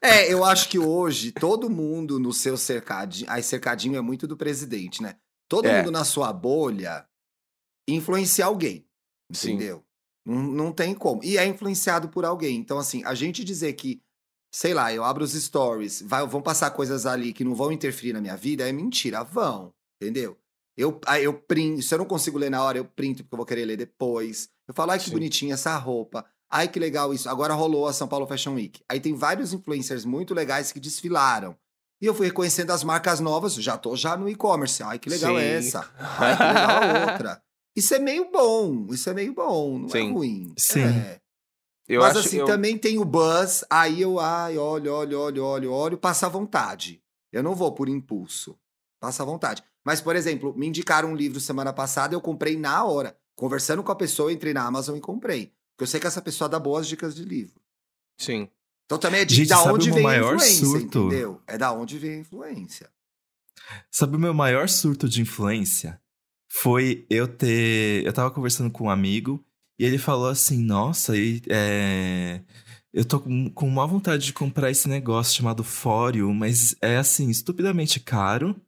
É, 0.00 0.32
eu 0.32 0.44
acho 0.44 0.68
que 0.68 0.78
hoje 0.80 1.30
todo 1.30 1.70
mundo 1.70 2.18
no 2.18 2.32
seu 2.32 2.56
cercadinho. 2.56 3.30
Aí, 3.30 3.40
cercadinho 3.42 3.96
é 3.96 4.00
muito 4.00 4.26
do 4.26 4.36
presidente, 4.36 5.00
né? 5.00 5.14
Todo 5.48 5.66
É. 5.66 5.78
mundo 5.78 5.92
na 5.92 6.04
sua 6.04 6.32
bolha 6.32 7.04
influencia 7.88 8.46
alguém. 8.46 8.86
Sim. 9.32 9.52
Entendeu? 9.52 9.84
Não, 10.24 10.42
não 10.42 10.72
tem 10.72 10.94
como. 10.94 11.22
E 11.24 11.36
é 11.38 11.46
influenciado 11.46 12.08
por 12.08 12.24
alguém. 12.24 12.56
Então, 12.56 12.78
assim, 12.78 13.02
a 13.04 13.14
gente 13.14 13.44
dizer 13.44 13.72
que, 13.74 14.02
sei 14.52 14.74
lá, 14.74 14.92
eu 14.92 15.04
abro 15.04 15.24
os 15.24 15.32
stories, 15.32 16.02
vai, 16.02 16.26
vão 16.26 16.42
passar 16.42 16.70
coisas 16.70 17.06
ali 17.06 17.32
que 17.32 17.44
não 17.44 17.54
vão 17.54 17.72
interferir 17.72 18.12
na 18.12 18.20
minha 18.20 18.36
vida, 18.36 18.68
é 18.68 18.72
mentira. 18.72 19.22
Vão. 19.24 19.72
Entendeu? 20.00 20.38
Eu, 20.76 21.00
aí 21.06 21.24
eu 21.24 21.34
printo, 21.34 21.82
se 21.82 21.94
eu 21.94 21.98
não 21.98 22.06
consigo 22.06 22.38
ler 22.38 22.50
na 22.50 22.62
hora, 22.62 22.78
eu 22.78 22.84
printo 22.84 23.22
porque 23.22 23.34
eu 23.34 23.36
vou 23.36 23.46
querer 23.46 23.64
ler 23.64 23.76
depois. 23.76 24.48
Eu 24.66 24.74
falo, 24.74 24.92
ai 24.92 24.98
que 24.98 25.06
Sim. 25.06 25.12
bonitinha 25.12 25.54
essa 25.54 25.76
roupa. 25.76 26.24
Ai 26.50 26.68
que 26.68 26.78
legal 26.78 27.12
isso. 27.12 27.28
Agora 27.28 27.54
rolou 27.54 27.86
a 27.86 27.92
São 27.92 28.08
Paulo 28.08 28.26
Fashion 28.26 28.54
Week. 28.54 28.82
Aí 28.88 29.00
tem 29.00 29.14
vários 29.14 29.52
influencers 29.52 30.04
muito 30.04 30.34
legais 30.34 30.72
que 30.72 30.80
desfilaram. 30.80 31.56
E 32.00 32.06
eu 32.06 32.14
fui 32.14 32.26
reconhecendo 32.26 32.72
as 32.72 32.82
marcas 32.82 33.20
novas, 33.20 33.54
já 33.54 33.78
tô 33.78 33.94
já 33.96 34.16
no 34.16 34.28
e-commerce. 34.28 34.82
Ai 34.82 34.98
que 34.98 35.08
legal 35.08 35.34
Sim. 35.34 35.40
é 35.40 35.56
essa. 35.56 35.90
Ai 35.98 36.36
que 36.36 36.42
legal 36.42 36.82
a 36.82 37.12
outra. 37.12 37.42
Isso 37.74 37.94
é 37.94 37.98
meio 37.98 38.30
bom, 38.30 38.86
isso 38.92 39.08
é 39.08 39.14
meio 39.14 39.32
bom, 39.34 39.78
não 39.78 39.86
é 39.88 39.90
Sim. 39.92 40.12
ruim. 40.12 40.54
Sim. 40.58 40.80
É. 40.82 41.20
eu 41.88 42.00
Mas 42.02 42.16
acho 42.16 42.28
assim, 42.28 42.36
eu- 42.38 42.46
também 42.46 42.76
tem 42.78 42.98
o 42.98 43.04
buzz, 43.04 43.64
aí 43.70 44.00
eu, 44.02 44.18
ai, 44.20 44.56
olho, 44.58 44.92
olho, 44.92 45.18
olho, 45.20 45.44
olho, 45.44 45.72
olho, 45.72 45.98
passa 45.98 46.26
à 46.26 46.28
vontade. 46.28 47.02
Eu 47.32 47.42
não 47.42 47.54
vou 47.54 47.72
por 47.72 47.88
impulso. 47.88 48.58
Passa 49.00 49.22
à 49.22 49.26
vontade. 49.26 49.62
Mas, 49.84 50.00
por 50.00 50.14
exemplo, 50.14 50.54
me 50.56 50.66
indicaram 50.66 51.10
um 51.10 51.16
livro 51.16 51.40
semana 51.40 51.72
passada, 51.72 52.14
eu 52.14 52.20
comprei 52.20 52.56
na 52.56 52.84
hora. 52.84 53.16
Conversando 53.34 53.82
com 53.82 53.90
a 53.90 53.96
pessoa, 53.96 54.30
eu 54.30 54.34
entrei 54.34 54.52
na 54.52 54.64
Amazon 54.64 54.96
e 54.96 55.00
comprei. 55.00 55.46
Porque 55.74 55.82
eu 55.84 55.86
sei 55.86 55.98
que 55.98 56.06
essa 56.06 56.20
pessoa 56.22 56.48
dá 56.48 56.58
boas 56.58 56.86
dicas 56.86 57.14
de 57.14 57.24
livro. 57.24 57.60
Sim. 58.18 58.48
Então 58.84 58.98
também 58.98 59.22
é 59.22 59.24
de 59.24 59.34
Gente, 59.34 59.48
da 59.48 59.62
onde 59.64 59.90
o 59.90 59.94
vem 59.94 60.04
a 60.04 60.08
maior 60.08 60.34
influência, 60.36 60.66
surto? 60.66 60.98
entendeu? 61.08 61.40
É 61.46 61.56
da 61.56 61.72
onde 61.72 61.98
vem 61.98 62.12
a 62.12 62.18
influência. 62.18 62.90
Sabe 63.90 64.16
o 64.16 64.20
meu 64.20 64.34
maior 64.34 64.68
surto 64.68 65.08
de 65.08 65.22
influência? 65.22 66.00
Foi 66.54 67.06
eu 67.08 67.26
ter. 67.26 68.04
Eu 68.04 68.12
tava 68.12 68.30
conversando 68.30 68.70
com 68.70 68.84
um 68.84 68.90
amigo 68.90 69.42
e 69.78 69.84
ele 69.84 69.96
falou 69.98 70.28
assim: 70.28 70.62
Nossa, 70.62 71.16
e, 71.16 71.40
é, 71.48 72.42
eu 72.92 73.04
tô 73.04 73.20
com, 73.20 73.50
com 73.50 73.70
má 73.70 73.86
vontade 73.86 74.26
de 74.26 74.32
comprar 74.34 74.70
esse 74.70 74.88
negócio 74.88 75.34
chamado 75.34 75.64
Fóreo, 75.64 76.32
mas 76.34 76.76
é 76.82 76.98
assim, 76.98 77.30
estupidamente 77.30 77.98
caro, 77.98 78.60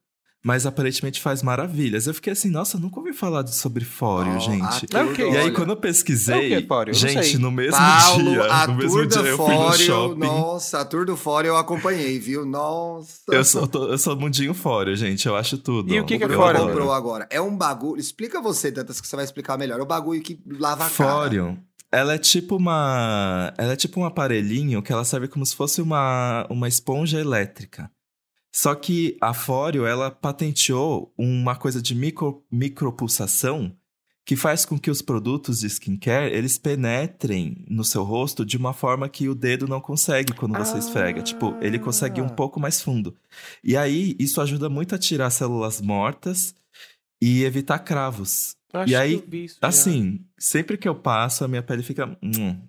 mas 0.45 0.67
aparentemente 0.67 1.21
faz 1.23 1.43
maravilhas. 1.43 2.07
Eu 2.07 2.13
fiquei 2.15 2.33
assim: 2.35 2.51
Nossa, 2.51 2.79
nunca 2.79 3.01
ouvi 3.01 3.13
falar 3.15 3.47
sobre 3.49 3.85
Fóreo, 3.85 4.35
Ó, 4.37 4.39
gente. 4.39 4.87
a 4.95 4.99
É 5.01 5.03
o 5.05 5.13
quê? 5.15 5.23
tour- 5.25 5.33
E 5.35 5.37
aí, 5.39 5.51
quando 5.51 5.71
eu 5.71 5.77
pesquisei, 5.77 6.35
É 6.55 6.57
o 6.59 6.61
quê, 6.61 6.67
Fóreo? 6.69 6.93
Eu 6.95 7.01
não 7.01 7.09
gente, 7.09 7.39
no 7.39 7.51
mesmo 7.51 7.79
Paulo, 7.79 8.31
dia, 8.31 8.53
a 8.53 8.67
no 8.67 8.75
mesmo 8.75 9.07
dia 9.07 9.23
do 9.23 9.27
eu 9.29 9.37
fui 9.39 9.55
no 9.55 9.61
Fóreo, 9.63 9.87
shopping. 9.87 10.21
nossa, 10.21 10.81
a 10.81 10.85
Tour 10.85 11.07
do 11.07 11.17
Fóreo 11.17 11.49
eu 11.49 11.57
acompanhei, 11.57 12.19
viu? 12.19 12.45
Nossa. 12.45 13.23
Eu 13.29 13.45
sou, 13.45 13.67
tô- 13.67 13.89
eu 13.89 13.97
sou 13.99 14.15
mundinho 14.17 14.53
Fóreo, 14.55 14.95
gente, 14.95 15.27
eu 15.27 15.35
acho 15.35 15.57
tudo. 15.57 15.93
E 15.93 15.99
o 15.99 16.05
que 16.05 16.19
que 16.19 16.25
é 16.25 16.27
O 16.27 16.29
Eu 16.31 16.37
Bruno 16.37 16.43
Fóreo? 16.45 16.61
adoro. 16.61 16.73
comprou 16.77 16.93
agora. 16.93 17.27
É 17.31 17.41
um 17.41 17.57
bagulho. 17.57 17.99
Explica 17.99 18.41
você, 18.43 18.71
Dantas, 18.71 19.01
que 19.01 19.09
você 19.09 19.17
vai 19.17 19.25
explicar 19.25 19.57
melhor. 19.57 19.81
É 19.81 19.83
o 19.83 19.87
bagulho 19.87 20.21
que 20.23 20.39
lava 20.47 20.85
a 20.87 20.91
cara. 20.91 21.11
Fóreo. 21.11 21.59
Ela 21.91 22.15
é 22.15 22.19
tipo 22.19 22.57
uma. 22.57 23.55
Ela 23.57 23.73
é 23.75 23.77
tipo 23.77 24.01
um 24.01 24.05
aparelhinho 24.05 24.83
que 24.83 24.93
ela 24.93 25.05
serve 25.05 25.29
como 25.29 25.47
se 25.47 25.55
fosse 25.55 25.81
uma, 25.81 26.45
uma 26.51 26.67
esponja 26.67 27.21
elétrica. 27.21 27.89
Só 28.57 28.73
que 28.73 29.17
a 29.21 29.35
Fóreo, 29.35 29.85
ela 29.85 30.13
patenteou 30.13 31.13
uma 31.19 31.57
coisa 31.57 31.83
de 31.83 31.93
micro, 31.93 32.45
micropulsação 32.53 33.77
que 34.25 34.37
faz 34.37 34.65
com 34.65 34.79
que 34.79 34.91
os 34.93 35.03
produtos 35.03 35.59
de 35.61 35.67
skincare, 35.67 36.33
eles 36.33 36.57
penetrem 36.57 37.65
no 37.69 37.83
seu 37.85 38.05
rosto 38.05 38.45
de 38.45 38.57
uma 38.57 38.73
forma 38.73 39.09
que 39.09 39.29
o 39.29 39.35
dedo 39.35 39.67
não 39.67 39.81
consegue 39.81 40.33
quando 40.33 40.57
você 40.57 40.77
Ah. 40.77 40.79
esfrega. 40.79 41.21
Tipo, 41.21 41.57
ele 41.61 41.81
consegue 41.81 42.21
ir 42.21 42.23
um 42.23 42.29
pouco 42.29 42.61
mais 42.61 42.81
fundo. 42.81 43.15
E 43.63 43.77
aí, 43.77 44.15
isso 44.21 44.41
ajuda 44.41 44.71
muito 44.71 44.95
a 44.95 44.99
tirar 44.99 45.31
células 45.31 45.81
mortas 45.81 46.55
e 47.21 47.43
evitar 47.43 47.81
cravos. 47.81 48.57
Acho 48.73 48.93
E 48.93 48.95
aí, 48.97 49.23
isso 49.33 49.59
já. 49.61 49.69
Assim, 49.69 50.25
sempre 50.39 50.79
que 50.79 50.89
eu 50.89 50.95
passo, 50.95 51.45
a 51.45 51.49
minha 51.49 51.63
pele 51.63 51.83
fica 51.83 52.17
hum, 52.23 52.63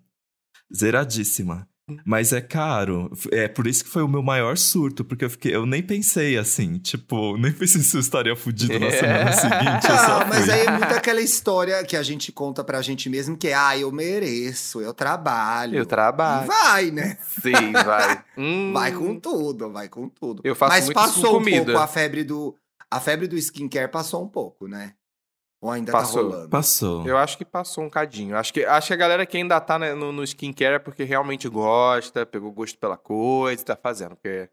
zeradíssima. 0.75 1.69
Mas 2.03 2.33
é 2.33 2.41
caro. 2.41 3.11
É 3.31 3.47
por 3.47 3.67
isso 3.67 3.83
que 3.83 3.89
foi 3.89 4.01
o 4.01 4.07
meu 4.07 4.23
maior 4.23 4.57
surto, 4.57 5.05
porque 5.05 5.23
eu 5.25 5.29
fiquei, 5.29 5.55
eu 5.55 5.65
nem 5.67 5.83
pensei 5.83 6.35
assim, 6.37 6.79
tipo, 6.79 7.37
nem 7.37 7.51
pensei 7.51 7.81
se 7.81 7.95
eu 7.95 7.99
estaria 8.01 8.35
fudido 8.35 8.79
na 8.79 8.87
É. 8.87 8.91
semana 8.91 9.31
seguinte. 9.33 9.87
Ah, 9.89 10.25
mas 10.27 10.49
aí 10.49 10.61
é 10.65 10.71
muito 10.71 10.93
aquela 10.93 11.21
história 11.21 11.83
que 11.83 11.95
a 11.95 12.01
gente 12.01 12.31
conta 12.31 12.63
pra 12.63 12.81
gente 12.81 13.07
mesmo, 13.09 13.37
que 13.37 13.49
é, 13.49 13.53
ah, 13.53 13.77
eu 13.77 13.91
mereço, 13.91 14.81
eu 14.81 14.93
trabalho. 14.93 15.77
Eu 15.77 15.85
trabalho. 15.85 16.45
E 16.45 16.47
vai, 16.47 16.91
né? 16.91 17.17
Sim, 17.41 17.71
vai. 17.71 18.23
Hum, 18.37 18.73
Vai 18.73 18.91
com 18.91 19.19
tudo, 19.19 19.71
vai 19.71 19.87
com 19.87 20.09
tudo. 20.09 20.41
Eu 20.43 20.55
faço 20.55 20.71
Mas 20.73 20.85
muito 20.85 20.99
isso 20.99 21.07
com 21.07 21.13
passou 21.21 21.35
um 21.35 21.39
comida. 21.39 21.65
pouco 21.65 21.79
a 21.79 21.87
febre 21.87 22.23
do. 22.23 22.55
A 22.91 22.99
febre 22.99 23.27
do 23.27 23.37
skincare 23.37 23.89
passou 23.91 24.23
um 24.23 24.27
pouco, 24.27 24.67
né? 24.67 24.93
Ou 25.65 25.71
ainda 25.71 25.91
Passou. 25.91 26.23
tá 26.29 26.29
rolando? 26.35 26.49
Passou. 26.49 27.07
Eu 27.07 27.17
acho 27.17 27.37
que 27.37 27.43
passou 27.43 27.83
um 27.83 27.89
cadinho. 27.89 28.37
Acho 28.37 28.53
que, 28.53 28.63
acho 28.63 28.87
que 28.87 28.93
a 28.93 28.97
galera 28.97 29.25
que 29.25 29.35
ainda 29.37 29.59
tá 29.59 29.79
né, 29.79 29.95
no, 29.95 30.11
no 30.11 30.23
skincare 30.23 30.75
é 30.75 30.79
porque 30.79 31.03
realmente 31.03 31.49
gosta, 31.49 32.23
pegou 32.25 32.51
gosto 32.51 32.77
pela 32.77 32.95
coisa 32.97 33.61
e 33.61 33.65
tá 33.65 33.75
fazendo. 33.75 34.15
Porque 34.15 34.47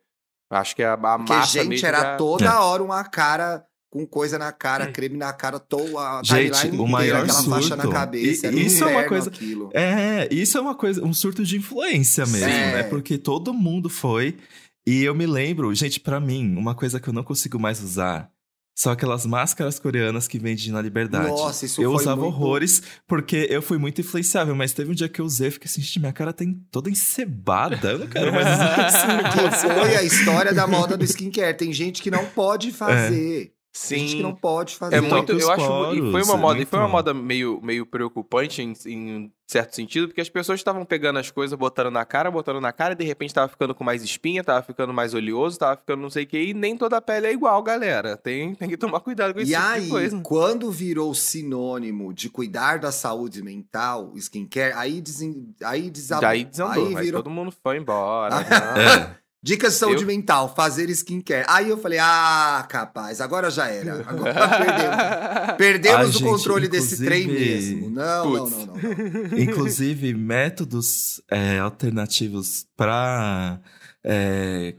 acho 0.51 0.74
que 0.74 0.82
a, 0.82 0.95
a 0.95 0.97
Porque, 1.18 1.32
massa 1.34 1.53
gente, 1.59 1.68
mesmo 1.68 1.86
era 1.86 2.01
já- 2.01 2.16
toda 2.16 2.47
É. 2.47 2.55
hora 2.55 2.82
uma 2.82 3.05
cara 3.05 3.62
com 3.91 4.07
coisa 4.07 4.39
na 4.39 4.51
cara, 4.53 4.89
Hum. 4.89 4.93
creme 4.95 5.18
na 5.18 5.34
cara, 5.34 5.61
toda 5.61 5.99
a 6.01 6.22
Gente, 6.24 6.64
o 6.64 6.68
inteira, 6.68 6.86
maior 6.89 7.22
aquela 7.24 7.43
faixa 7.43 7.68
surto. 7.68 7.86
na 7.86 7.93
cabeça. 7.93 8.47
E- 8.47 8.64
isso 8.66 8.82
é 8.84 8.86
uma 8.86 9.05
coisa- 9.05 9.28
aquilo. 9.28 9.70
É, 9.74 10.28
isso 10.32 10.57
é 10.57 10.61
uma 10.62 10.74
coisa, 10.74 11.05
um 11.05 11.12
surto 11.12 11.45
de 11.45 11.59
influência 11.59 12.24
mesmo, 12.24 12.49
Sim. 12.49 12.72
né? 12.72 12.82
Porque 12.84 13.18
todo 13.18 13.53
mundo 13.53 13.91
foi. 13.91 14.39
E 14.86 15.05
eu 15.05 15.14
me 15.14 15.26
lembro, 15.26 15.74
gente, 15.74 16.01
pra 16.01 16.18
mim, 16.18 16.57
uma 16.57 16.74
coisa 16.74 16.99
que 16.99 17.07
eu 17.07 17.12
não 17.12 17.22
consigo 17.22 17.61
mais 17.61 17.82
usar 17.82 18.32
são 18.75 18.93
aquelas 18.93 19.27
máscaras 19.27 19.79
coreanas 19.79 20.27
que 20.27 20.39
vendem 20.39 20.70
na 20.70 20.81
Liberdade. 20.81 21.29
Nossa, 21.29 21.66
isso 21.66 21.83
eu 21.83 21.93
usava 21.93 22.23
muito- 22.23 22.35
horrores 22.35 22.83
porque 23.07 23.47
eu 23.51 23.61
fui 23.61 23.77
muito 23.79 24.01
influenciável, 24.01 24.55
mas 24.55 24.73
teve 24.73 24.91
um 24.91 24.95
dia 24.95 25.09
que 25.09 25.20
eu 25.20 25.25
usei 25.25 25.49
e 25.49 25.51
fiquei 25.51 25.68
assim, 25.70 25.83
gente, 25.83 26.01
minha 26.01 26.12
cara 26.12 26.33
tem 26.33 26.55
toda 26.70 26.89
encebada. 26.91 27.93
Eu 27.93 27.99
não 28.01 28.07
quero 28.07 28.33
mais 28.33 28.47
usar 28.47 28.89
isso. 28.89 29.62
Que 29.62 29.68
foi 29.75 29.97
a 29.97 30.03
história 30.03 30.53
da 30.55 30.66
moda 30.66 30.97
do 30.97 31.05
skincare. 31.05 31.57
Tem 31.57 31.73
gente 31.73 32.03
que 32.03 32.11
não 32.11 32.25
pode 32.27 32.73
fazer. 32.73 33.53
Tem 33.73 34.01
gente 34.01 34.16
que 34.16 34.23
não 34.23 34.35
Sim. 34.35 34.39
pode 34.41 34.77
fazer. 34.77 34.97
É 34.97 35.01
muito, 35.01 35.33
eu 35.33 35.51
acho, 35.51 35.95
e 35.95 36.11
foi 36.12 36.23
uma 36.23 36.35
é 36.35 36.37
moda, 36.37 36.61
e 36.61 36.66
foi 36.66 36.79
uma 36.79 36.89
moda 36.89 37.14
meio, 37.14 37.59
meio 37.62 37.87
preocupante 37.87 38.61
em, 38.61 38.75
em 38.87 39.33
certo 39.47 39.75
sentido, 39.75 40.09
porque 40.09 40.20
as 40.20 40.29
pessoas 40.29 40.61
estavam 40.61 40.85
pegando 40.85 41.18
as 41.18 41.31
coisas, 41.31 41.59
botando 41.59 41.91
na 41.91 42.05
cara, 42.05 42.31
botando 42.31 42.61
na 42.61 42.70
cara, 42.70 42.93
e 42.93 42.97
de 42.97 43.05
repente 43.05 43.33
tava 43.33 43.49
ficando 43.49 43.75
com 43.75 43.83
mais 43.83 44.03
espinha, 44.03 44.45
tava 44.45 44.62
ficando 44.62 44.93
mais 44.93 45.14
oleoso, 45.14 45.59
tava 45.59 45.77
ficando 45.79 46.03
não 46.03 46.11
sei 46.11 46.25
o 46.25 46.27
que, 46.27 46.39
e 46.39 46.53
nem 46.53 46.77
toda 46.77 46.99
a 46.99 47.01
pele 47.01 47.29
é 47.29 47.33
igual, 47.33 47.62
galera. 47.62 48.14
Tem, 48.16 48.55
tem 48.55 48.68
que 48.68 48.77
tomar 48.77 49.01
cuidado 49.01 49.33
com 49.33 49.41
esse 49.41 49.53
E 49.53 49.57
tipo 49.57 49.66
aí, 49.66 49.83
de 49.85 49.89
coisa. 49.91 50.20
quando 50.23 50.70
virou 50.70 51.14
sinônimo 51.14 52.12
de 52.12 52.29
cuidar 52.29 52.79
da 52.79 52.93
saúde 52.93 53.43
mental, 53.43 54.12
skincare, 54.16 54.75
aí, 54.75 55.01
desen... 55.01 55.55
aí 55.64 55.91
desabou. 55.91 56.23
Daí 56.29 56.45
desandou, 56.45 56.89
Aí 56.89 56.97
aí 56.97 57.05
virou 57.07 57.23
todo 57.23 57.33
mundo 57.33 57.51
foi 57.62 57.79
embora. 57.79 58.37
né? 58.41 59.16
Dicas 59.45 59.72
de 59.72 59.78
saúde 59.80 60.03
Eu- 60.03 60.07
mental, 60.07 60.55
fazer 60.55 60.88
skincare. 60.90 61.45
Aí 61.49 61.68
eu 61.68 61.76
falei, 61.76 61.99
ah, 61.99 62.64
capaz, 62.68 63.20
agora 63.20 63.51
já 63.51 63.66
era. 63.66 63.95
Agora 64.09 64.34
perdemos. 64.34 65.57
Perdemos 65.59 65.99
Ai, 66.01 66.07
o 66.07 66.12
gente, 66.12 66.22
controle 66.24 66.68
desse 66.68 67.05
trem 67.05 67.22
inclusive- 67.24 67.74
mesmo. 67.74 67.90
Não, 67.90 68.30
não, 68.30 68.49
não, 68.51 68.66
não, 68.66 68.76
não. 68.76 69.38
Inclusive, 69.38 70.14
métodos 70.14 71.20
é, 71.28 71.59
alternativos 71.59 72.66
pra. 72.76 73.61
é, 74.05 74.76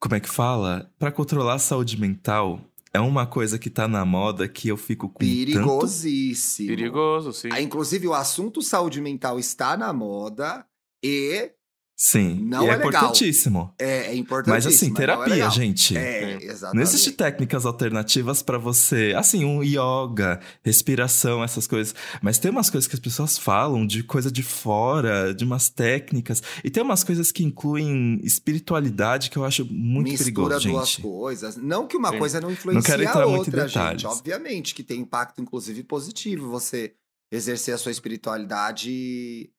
como 0.00 0.14
é 0.14 0.20
que 0.20 0.28
fala? 0.28 0.88
Pra 0.96 1.10
controlar 1.10 1.54
a 1.54 1.58
saúde 1.58 2.00
mental 2.00 2.60
é 2.94 3.00
uma 3.00 3.26
coisa 3.26 3.58
que 3.58 3.68
tá 3.68 3.88
na 3.88 4.04
moda 4.04 4.46
que 4.46 4.68
eu 4.68 4.76
fico 4.76 5.08
com 5.08 5.18
tanto. 5.18 5.28
Perigosíssimo. 5.28 6.68
Perigoso, 6.68 7.32
sim. 7.32 7.48
Ah, 7.50 7.60
Inclusive, 7.60 8.06
o 8.06 8.14
assunto 8.14 8.62
saúde 8.62 9.00
mental 9.00 9.40
está 9.40 9.76
na 9.76 9.92
moda 9.92 10.64
e 11.04 11.50
Sim, 12.00 12.44
Não 12.44 12.62
e 12.64 12.68
é 12.68 12.68
é, 12.68 12.76
legal. 12.76 12.88
importantíssimo. 12.90 13.74
é, 13.76 14.06
é 14.06 14.14
importante. 14.14 14.54
Mas 14.54 14.64
assim, 14.66 14.94
terapia, 14.94 15.50
gente. 15.50 15.96
É, 15.96 16.36
exatamente. 16.44 16.76
Não 16.76 16.82
existe 16.82 17.10
técnicas 17.10 17.66
alternativas 17.66 18.40
pra 18.40 18.56
você, 18.56 19.12
assim, 19.16 19.44
um 19.44 19.64
yoga, 19.64 20.38
respiração, 20.62 21.42
essas 21.42 21.66
coisas. 21.66 21.96
Mas 22.22 22.38
tem 22.38 22.52
umas 22.52 22.70
coisas 22.70 22.86
que 22.86 22.94
as 22.94 23.00
pessoas 23.00 23.36
falam 23.36 23.84
de 23.84 24.04
coisa 24.04 24.30
de 24.30 24.44
fora, 24.44 25.34
de 25.34 25.42
umas 25.44 25.68
técnicas. 25.68 26.40
E 26.62 26.70
tem 26.70 26.84
umas 26.84 27.02
coisas 27.02 27.32
que 27.32 27.42
incluem 27.42 28.20
espiritualidade 28.22 29.28
que 29.28 29.36
eu 29.36 29.44
acho 29.44 29.64
muito 29.64 30.08
Mistura 30.10 30.50
perigoso, 30.50 30.68
duas 30.68 30.88
gente. 30.90 31.02
coisas. 31.02 31.56
Não 31.56 31.88
que 31.88 31.96
uma 31.96 32.12
Sim. 32.12 32.18
coisa 32.20 32.40
não 32.40 32.52
influencie 32.52 32.84
quero 32.92 33.02
a 33.02 33.04
entrar 33.06 33.26
outra, 33.26 33.36
muito 33.36 33.48
em 33.50 33.66
detalhes. 33.66 34.02
gente. 34.02 34.10
Obviamente 34.12 34.72
que 34.72 34.84
tem 34.84 35.00
impacto, 35.00 35.42
inclusive, 35.42 35.82
positivo 35.82 36.48
você 36.48 36.92
exercer 37.32 37.74
a 37.74 37.78
sua 37.78 37.90
espiritualidade 37.90 39.50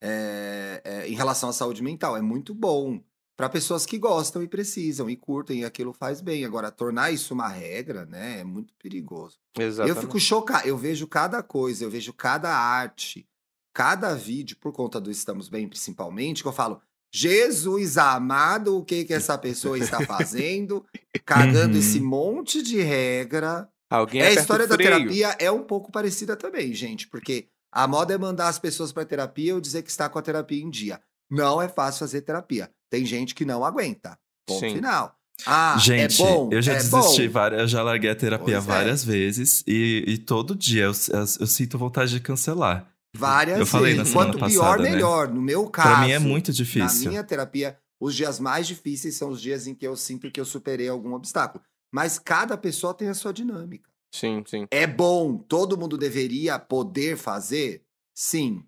é, 0.00 0.80
é, 0.84 1.08
em 1.08 1.14
relação 1.14 1.48
à 1.48 1.52
saúde 1.52 1.82
mental. 1.82 2.16
É 2.16 2.22
muito 2.22 2.54
bom 2.54 3.00
para 3.36 3.48
pessoas 3.48 3.86
que 3.86 3.98
gostam 3.98 4.42
e 4.42 4.48
precisam 4.48 5.08
e 5.08 5.16
curtem 5.16 5.60
e 5.60 5.64
aquilo 5.64 5.92
faz 5.92 6.20
bem. 6.20 6.44
Agora, 6.44 6.70
tornar 6.70 7.12
isso 7.12 7.32
uma 7.34 7.48
regra, 7.48 8.04
né, 8.04 8.40
é 8.40 8.44
muito 8.44 8.74
perigoso. 8.82 9.38
Exatamente. 9.56 9.96
Eu 9.96 10.02
fico 10.02 10.18
chocado. 10.18 10.66
Eu 10.66 10.76
vejo 10.76 11.06
cada 11.06 11.42
coisa, 11.42 11.84
eu 11.84 11.90
vejo 11.90 12.12
cada 12.12 12.50
arte, 12.50 13.28
cada 13.72 14.14
vídeo, 14.14 14.56
por 14.60 14.72
conta 14.72 15.00
do 15.00 15.10
Estamos 15.10 15.48
Bem, 15.48 15.68
principalmente, 15.68 16.42
que 16.42 16.48
eu 16.48 16.52
falo. 16.52 16.80
Jesus 17.14 17.96
amado, 17.96 18.76
o 18.76 18.84
que 18.84 19.04
que 19.04 19.14
essa 19.14 19.38
pessoa 19.38 19.78
está 19.78 20.04
fazendo? 20.04 20.84
Cagando 21.24 21.74
Uhum. 21.74 21.80
esse 21.80 22.00
monte 22.00 22.60
de 22.60 22.80
regra. 22.82 23.68
Alguém 23.90 24.20
É, 24.20 24.26
a 24.26 24.32
história 24.34 24.66
da 24.66 24.76
terapia 24.76 25.34
é 25.38 25.50
um 25.50 25.62
pouco 25.62 25.90
parecida 25.90 26.36
também, 26.36 26.74
gente, 26.74 27.08
porque 27.08 27.48
a 27.72 27.86
moda 27.86 28.14
é 28.14 28.18
mandar 28.18 28.48
as 28.48 28.58
pessoas 28.58 28.92
para 28.92 29.04
terapia 29.04 29.54
ou 29.54 29.60
dizer 29.60 29.82
que 29.82 29.90
está 29.90 30.08
com 30.08 30.18
a 30.18 30.22
terapia 30.22 30.62
em 30.62 30.70
dia. 30.70 31.00
Não 31.30 31.60
é 31.60 31.68
fácil 31.68 32.00
fazer 32.00 32.22
terapia. 32.22 32.70
Tem 32.90 33.04
gente 33.04 33.34
que 33.34 33.44
não 33.44 33.64
aguenta. 33.64 34.18
Ponto 34.46 34.60
Sim. 34.60 34.74
final. 34.76 35.14
Ah, 35.46 35.76
Gente, 35.78 36.20
é 36.20 36.26
bom. 36.26 36.48
eu 36.50 36.60
já 36.60 36.72
é 36.72 36.76
desisti 36.76 37.26
bom. 37.28 37.32
várias, 37.32 37.60
eu 37.60 37.68
já 37.68 37.80
larguei 37.82 38.10
a 38.10 38.14
terapia 38.16 38.56
Pois 38.56 38.64
é. 38.64 38.66
várias 38.66 39.04
vezes 39.04 39.62
e, 39.68 40.02
e 40.06 40.18
todo 40.18 40.52
dia 40.56 40.84
eu, 40.84 40.92
eu, 41.10 41.20
eu 41.40 41.46
sinto 41.46 41.78
vontade 41.78 42.10
de 42.10 42.18
cancelar. 42.20 42.90
Várias 43.16 43.58
Eu 43.58 43.64
falei 43.66 43.94
na 43.94 44.02
vezes. 44.02 44.12
Quanto 44.14 44.36
pior, 44.38 44.60
passada, 44.60 44.82
né? 44.82 44.90
melhor. 44.90 45.28
No 45.28 45.40
meu 45.40 45.68
caso. 45.70 45.88
Pra 45.88 46.00
mim 46.00 46.10
é 46.10 46.18
muito 46.18 46.48
Na 46.48 46.54
difícil. 46.54 47.08
minha 47.10 47.22
terapia, 47.22 47.78
os 48.00 48.14
dias 48.16 48.40
mais 48.40 48.66
difíceis 48.66 49.14
são 49.16 49.28
os 49.30 49.40
dias 49.40 49.66
em 49.68 49.74
que 49.74 49.86
eu 49.86 49.94
sinto 49.96 50.28
que 50.30 50.40
eu 50.40 50.44
superei 50.44 50.88
algum 50.88 51.12
obstáculo. 51.14 51.62
Mas 51.92 52.18
cada 52.18 52.56
pessoa 52.56 52.92
tem 52.92 53.08
a 53.08 53.14
sua 53.14 53.32
dinâmica. 53.32 53.88
Sim, 54.12 54.42
sim. 54.46 54.66
É 54.70 54.86
bom, 54.86 55.36
todo 55.36 55.76
mundo 55.78 55.96
deveria 55.98 56.58
poder 56.58 57.16
fazer? 57.16 57.82
Sim. 58.14 58.64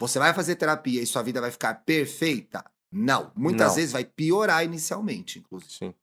Você 0.00 0.18
vai 0.18 0.32
fazer 0.32 0.56
terapia 0.56 1.02
e 1.02 1.06
sua 1.06 1.22
vida 1.22 1.40
vai 1.40 1.50
ficar 1.50 1.74
perfeita? 1.84 2.64
Não. 2.90 3.30
Muitas 3.36 3.68
Não. 3.68 3.74
vezes 3.74 3.92
vai 3.92 4.04
piorar 4.04 4.64
inicialmente, 4.64 5.38
inclusive. 5.38 5.72
Sim. 5.72 5.94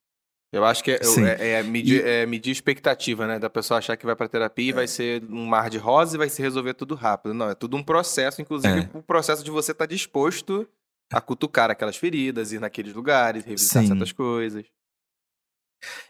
Eu 0.54 0.64
acho 0.64 0.84
que 0.84 0.92
é, 0.92 1.00
é- 1.40 1.50
é 1.60 1.64
medir, 1.64 2.06
é 2.06 2.26
medir 2.26 2.52
expectativa, 2.52 3.28
né? 3.28 3.40
Da 3.40 3.50
pessoa 3.50 3.80
achar 3.80 3.98
que 3.98 4.06
vai 4.06 4.16
pra 4.16 4.30
terapia 4.30 4.68
e 4.68 4.70
É. 4.70 4.74
vai 4.74 4.88
ser 4.88 5.24
um 5.30 5.46
mar 5.46 5.70
de 5.70 5.78
rosa 5.78 6.16
e 6.16 6.18
vai 6.18 6.30
se 6.30 6.42
resolver 6.42 6.74
tudo 6.76 6.96
rápido. 6.96 7.34
Não, 7.34 7.50
é 7.50 7.56
tudo 7.56 7.76
um 7.76 7.84
processo, 7.84 8.42
inclusive 8.42 8.82
É. 8.94 8.98
o 8.98 9.02
processo 9.02 9.44
de 9.44 9.52
você 9.52 9.72
estar 9.74 9.86
disposto 9.86 10.68
a 11.12 11.20
cutucar 11.20 11.70
aquelas 11.72 11.98
feridas, 11.98 12.52
ir 12.52 12.60
naqueles 12.60 12.94
lugares, 12.94 13.44
revisitar 13.44 13.82
Sim. 13.84 13.90
certas 13.90 14.12
coisas. 14.12 14.66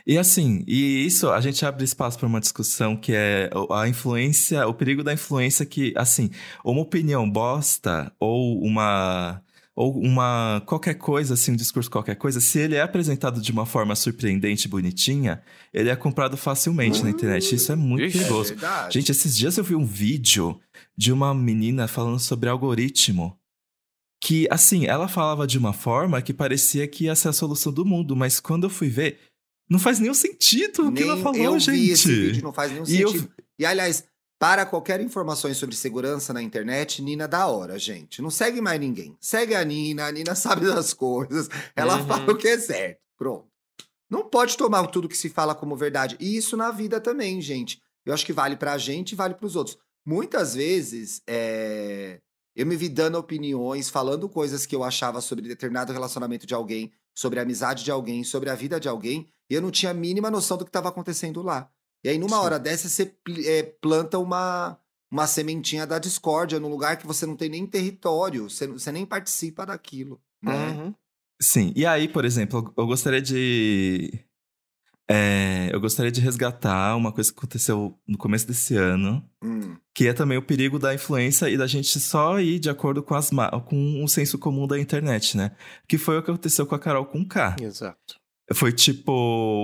E 0.06 0.18
assim, 0.18 0.64
e 0.68 1.06
isso 1.06 1.30
a 1.32 1.42
gente 1.42 1.66
abre 1.66 1.84
espaço 1.84 2.18
para 2.18 2.28
uma 2.28 2.40
discussão 2.40 2.96
que 2.96 3.12
é 3.14 3.50
a 3.72 3.88
influência, 3.88 4.68
o 4.68 4.74
perigo 4.74 5.04
da 5.04 5.14
influência 5.14 5.66
que, 5.66 5.94
assim, 5.96 6.30
uma 6.64 6.82
opinião 6.82 7.30
bosta 7.30 8.12
ou 8.20 8.62
uma 8.64 9.42
ou 9.76 10.00
uma 10.00 10.64
qualquer 10.66 10.94
coisa, 10.94 11.34
assim, 11.34 11.52
um 11.52 11.56
discurso 11.56 11.92
qualquer 11.92 12.16
coisa, 12.16 12.40
se 12.40 12.58
ele 12.60 12.76
é 12.76 12.82
apresentado 12.82 13.42
de 13.42 13.52
uma 13.52 13.66
forma 13.66 13.94
surpreendente, 13.94 14.68
e 14.68 14.70
bonitinha, 14.70 15.42
ele 15.74 15.90
é 15.90 15.96
comprado 15.96 16.38
facilmente 16.38 17.04
na 17.04 17.10
internet. 17.10 17.54
Isso 17.54 17.72
é 17.72 17.76
muito 17.76 18.06
Ixi. 18.06 18.18
perigoso. 18.18 18.54
É. 18.54 18.92
Gente, 18.92 19.12
esses 19.12 19.36
dias 19.36 19.58
eu 19.58 19.64
vi 19.64 19.76
um 19.76 19.86
vídeo 19.86 20.58
de 20.98 21.12
uma 21.12 21.34
menina 21.36 21.88
falando 21.88 22.20
sobre 22.20 22.50
algoritmo. 22.50 23.38
Que, 24.24 24.48
assim, 24.50 24.86
ela 24.86 25.10
falava 25.10 25.46
de 25.46 25.58
uma 25.58 25.74
forma 25.74 26.22
que 26.22 26.34
parecia 26.34 26.88
que 26.88 27.04
ia 27.04 27.16
ser 27.16 27.28
a 27.28 27.34
solução 27.34 27.72
do 27.72 27.86
mundo, 27.86 28.16
mas 28.16 28.40
quando 28.40 28.64
eu 28.64 28.70
fui 28.70 28.88
ver, 28.88 29.20
não 29.70 29.80
faz 29.80 30.00
nenhum 30.00 30.14
sentido 30.14 30.88
o 30.88 30.92
que 30.94 31.04
ela 31.04 31.18
falou, 31.18 31.38
eu 31.42 31.60
gente. 31.60 31.72
vi 31.76 31.90
esse 31.92 32.08
vídeo, 32.08 32.44
não 32.44 32.54
faz 32.54 32.72
nenhum 32.72 32.86
E 32.88 33.02
eu- 33.02 33.10
sentido. 33.10 33.32
E 33.58 33.66
aliás, 33.66 34.04
para 34.38 34.66
qualquer 34.66 35.00
informações 35.00 35.58
sobre 35.58 35.76
segurança 35.76 36.34
na 36.34 36.42
internet, 36.42 37.02
Nina 37.02 37.28
da 37.28 37.48
hora, 37.48 37.80
gente. 37.80 38.22
Não 38.22 38.30
segue 38.30 38.60
mais 38.62 38.80
ninguém. 38.80 39.16
Segue 39.20 39.56
a 39.56 39.64
Nina, 39.64 40.06
a 40.08 40.12
Nina 40.12 40.36
sabe 40.36 40.66
das 40.68 40.94
coisas. 40.94 41.50
Ela 41.76 41.98
Uhum. 42.00 42.06
fala 42.08 42.32
o 42.32 42.38
que 42.38 42.48
é 42.50 42.58
certo. 42.60 43.00
Pronto. 43.18 43.48
Não 44.10 44.30
pode 44.30 44.56
tomar 44.58 44.86
tudo 44.88 45.08
que 45.10 45.18
se 45.18 45.30
fala 45.30 45.56
como 45.56 45.76
verdade. 45.76 46.16
E 46.20 46.36
isso 46.38 46.56
na 46.58 46.70
vida 46.70 47.00
também, 47.00 47.42
gente. 47.42 47.82
Eu 48.06 48.14
acho 48.14 48.26
que 48.26 48.34
vale 48.34 48.56
pra 48.56 48.78
gente 48.78 49.14
e 49.14 49.16
vale 49.16 49.34
pros 49.34 49.56
outros. 49.56 49.78
Muitas 50.06 50.54
vezes, 50.54 51.24
é, 51.26 52.20
eu 52.56 52.66
me 52.66 52.76
vi 52.76 52.88
dando 52.88 53.18
opiniões, 53.18 53.90
falando 53.90 54.30
coisas 54.30 54.66
que 54.66 54.76
eu 54.76 54.84
achava 54.84 55.20
sobre 55.22 55.48
determinado 55.48 55.92
relacionamento 55.92 56.48
de 56.48 56.54
alguém, 56.54 56.92
sobre 57.14 57.40
a 57.40 57.44
amizade 57.44 57.84
de 57.84 57.92
alguém, 57.92 58.24
sobre 58.24 58.50
a 58.50 58.56
vida 58.56 58.80
de 58.80 58.88
alguém, 58.88 59.28
e 59.50 59.54
eu 59.54 59.62
não 59.62 59.72
tinha 59.72 59.92
a 59.92 59.94
mínima 59.94 60.32
noção 60.32 60.58
do 60.58 60.64
que 60.64 60.70
estava 60.70 60.90
acontecendo 60.90 61.42
lá. 61.42 61.70
E 62.04 62.10
aí, 62.10 62.18
numa 62.18 62.38
Sim. 62.38 62.44
hora 62.44 62.60
dessa, 62.60 62.88
você 62.88 63.14
é, 63.46 63.64
planta 63.64 64.20
uma, 64.20 64.78
uma 65.12 65.28
sementinha 65.28 65.88
da 65.88 65.98
discórdia 65.98 66.60
num 66.60 66.70
lugar 66.70 66.98
que 66.98 67.08
você 67.08 67.26
não 67.26 67.36
tem 67.36 67.50
nem 67.50 67.66
território, 67.66 68.50
você, 68.50 68.68
você 68.68 68.92
nem 68.92 69.06
participa 69.06 69.66
daquilo. 69.66 70.22
né? 70.42 70.72
Uhum. 70.72 70.94
Sim. 71.42 71.74
E 71.76 71.86
aí, 71.86 72.08
por 72.08 72.24
exemplo, 72.24 72.74
eu 72.78 72.86
gostaria 72.86 73.22
de. 73.22 74.12
É, 75.08 75.70
eu 75.72 75.80
gostaria 75.80 76.12
de 76.12 76.20
resgatar 76.20 76.96
uma 76.96 77.12
coisa 77.12 77.32
que 77.32 77.38
aconteceu 77.38 77.98
no 78.08 78.18
começo 78.18 78.48
desse 78.48 78.76
ano, 78.76 79.24
Hum, 79.44 79.76
que 79.94 80.08
é 80.08 80.14
também 80.14 80.38
o 80.38 80.42
perigo 80.42 80.80
da 80.80 80.94
influência 80.94 81.48
e 81.50 81.58
da 81.58 81.68
gente 81.68 82.00
só 82.00 82.40
ir 82.40 82.58
de 82.58 82.70
acordo 82.70 83.04
com, 83.04 83.14
as 83.14 83.30
com 83.66 84.04
o 84.04 84.08
senso 84.08 84.40
comum 84.40 84.66
da 84.66 84.80
internet, 84.80 85.38
né? 85.38 85.52
Que 85.88 85.98
foi 85.98 86.18
o 86.18 86.24
que 86.24 86.32
aconteceu 86.32 86.66
com 86.66 86.74
a 86.74 86.80
Carol 86.80 87.06
com 87.06 87.24
K. 87.24 87.56
Exato. 87.62 88.16
Foi 88.54 88.72
tipo 88.72 89.12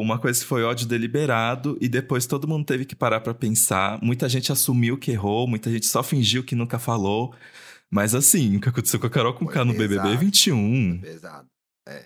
uma 0.01 0.17
coisa 0.17 0.39
que 0.39 0.45
foi 0.45 0.63
ódio 0.63 0.87
deliberado 0.87 1.77
e 1.81 1.87
depois 1.87 2.25
todo 2.25 2.47
mundo 2.47 2.65
teve 2.65 2.85
que 2.85 2.95
parar 2.95 3.21
pra 3.21 3.33
pensar. 3.33 3.99
Muita 4.01 4.29
gente 4.29 4.51
assumiu 4.51 4.97
que 4.97 5.11
errou, 5.11 5.47
muita 5.47 5.69
gente 5.71 5.85
só 5.85 6.01
fingiu 6.01 6.43
que 6.43 6.55
nunca 6.55 6.79
falou. 6.79 7.33
Mas 7.89 8.15
assim, 8.15 8.55
o 8.55 8.61
que 8.61 8.69
aconteceu 8.69 8.99
com 8.99 9.07
a 9.07 9.09
Carol 9.09 9.33
com 9.33 9.45
K 9.45 9.65
no 9.65 9.73
BBB 9.73 9.95
pesado. 9.95 10.17
21. 10.17 10.99
pesado. 10.99 11.50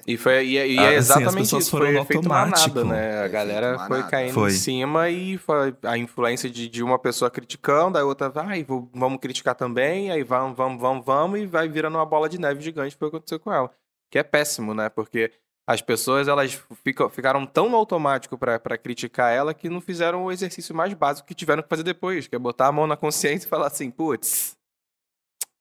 E, 0.08 0.18
foi, 0.18 0.46
e, 0.46 0.54
e 0.76 0.80
Ah, 0.80 0.84
é 0.84 0.88
assim, 0.88 0.96
as 0.98 1.06
exatamente 1.06 1.38
pessoas 1.44 1.64
isso. 1.64 1.72
foram 1.72 1.86
Foi 2.06 2.16
automático. 2.18 2.76
manada, 2.80 2.84
né? 2.84 3.24
A 3.24 3.28
galera 3.28 3.80
foi 3.88 4.04
caindo 4.04 4.34
Foi. 4.34 4.50
em 4.52 4.54
cima 4.54 5.10
e 5.10 5.38
foi 5.38 5.76
a 5.84 5.98
influência 5.98 6.50
de, 6.50 6.68
de 6.70 6.84
uma 6.84 7.00
pessoa 7.00 7.30
criticando, 7.32 7.98
a 7.98 8.04
outra 8.06 8.30
vai, 8.30 8.64
vou- 8.64 8.90
vamos 8.94 9.20
criticar 9.20 9.56
também, 9.56 10.12
aí 10.12 10.24
vamos, 10.24 10.56
vamos, 10.58 10.80
vamos, 10.82 11.06
vamos, 11.06 11.40
e 11.40 11.46
vai 11.46 11.68
virando 11.70 11.98
uma 11.98 12.06
bola 12.06 12.28
de 12.30 12.40
neve 12.40 12.62
gigante, 12.62 12.96
foi 12.96 13.08
o 13.08 13.12
que 13.12 13.18
aconteceu 13.18 13.40
com 13.40 13.52
ela. 13.54 13.72
Que 14.12 14.20
é 14.20 14.24
péssimo, 14.24 14.74
né? 14.74 14.88
Porque 14.90 15.32
as 15.68 15.82
pessoas, 15.82 16.28
elas 16.28 16.62
ficam, 16.84 17.10
ficaram 17.10 17.44
tão 17.46 17.68
no 17.68 17.76
automático 17.76 18.38
pra 18.38 18.60
criticar 18.78 19.34
ela 19.34 19.52
que 19.54 19.68
não 19.68 19.82
fizeram 19.82 20.24
o 20.26 20.32
exercício 20.32 20.76
mais 20.76 20.94
básico 20.94 21.28
que 21.28 21.34
tiveram 21.34 21.64
que 21.64 21.70
fazer 21.70 21.82
depois, 21.84 22.28
que 22.28 22.36
é 22.36 22.40
botar 22.40 22.68
a 22.68 22.72
mão 22.72 22.86
na 22.86 22.96
consciência 22.96 23.48
e 23.48 23.50
falar 23.50 23.68
assim, 23.68 23.90
putz, 23.90 24.56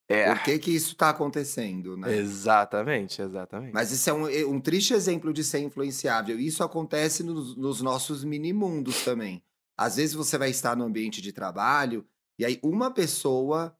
é... 0.08 0.34
Por 0.34 0.42
que 0.44 0.58
que 0.58 0.70
isso 0.70 0.94
tá 0.96 1.10
acontecendo, 1.10 1.96
né? 1.96 2.14
Exatamente, 2.16 3.22
exatamente. 3.22 3.72
Mas 3.72 3.90
isso 3.90 4.10
é 4.10 4.12
um, 4.12 4.54
um 4.54 4.60
triste 4.60 4.92
exemplo 4.92 5.32
de 5.32 5.42
ser 5.42 5.60
influenciável. 5.60 6.38
Isso 6.38 6.62
acontece 6.62 7.22
nos, 7.22 7.56
nos 7.56 7.80
nossos 7.80 8.22
mini-mundos 8.22 9.02
também. 9.04 9.42
Às 9.76 9.96
vezes 9.96 10.14
você 10.14 10.36
vai 10.36 10.50
estar 10.50 10.76
no 10.76 10.84
ambiente 10.84 11.20
de 11.22 11.32
trabalho 11.32 12.06
e 12.38 12.44
aí 12.44 12.60
uma 12.62 12.90
pessoa 12.90 13.76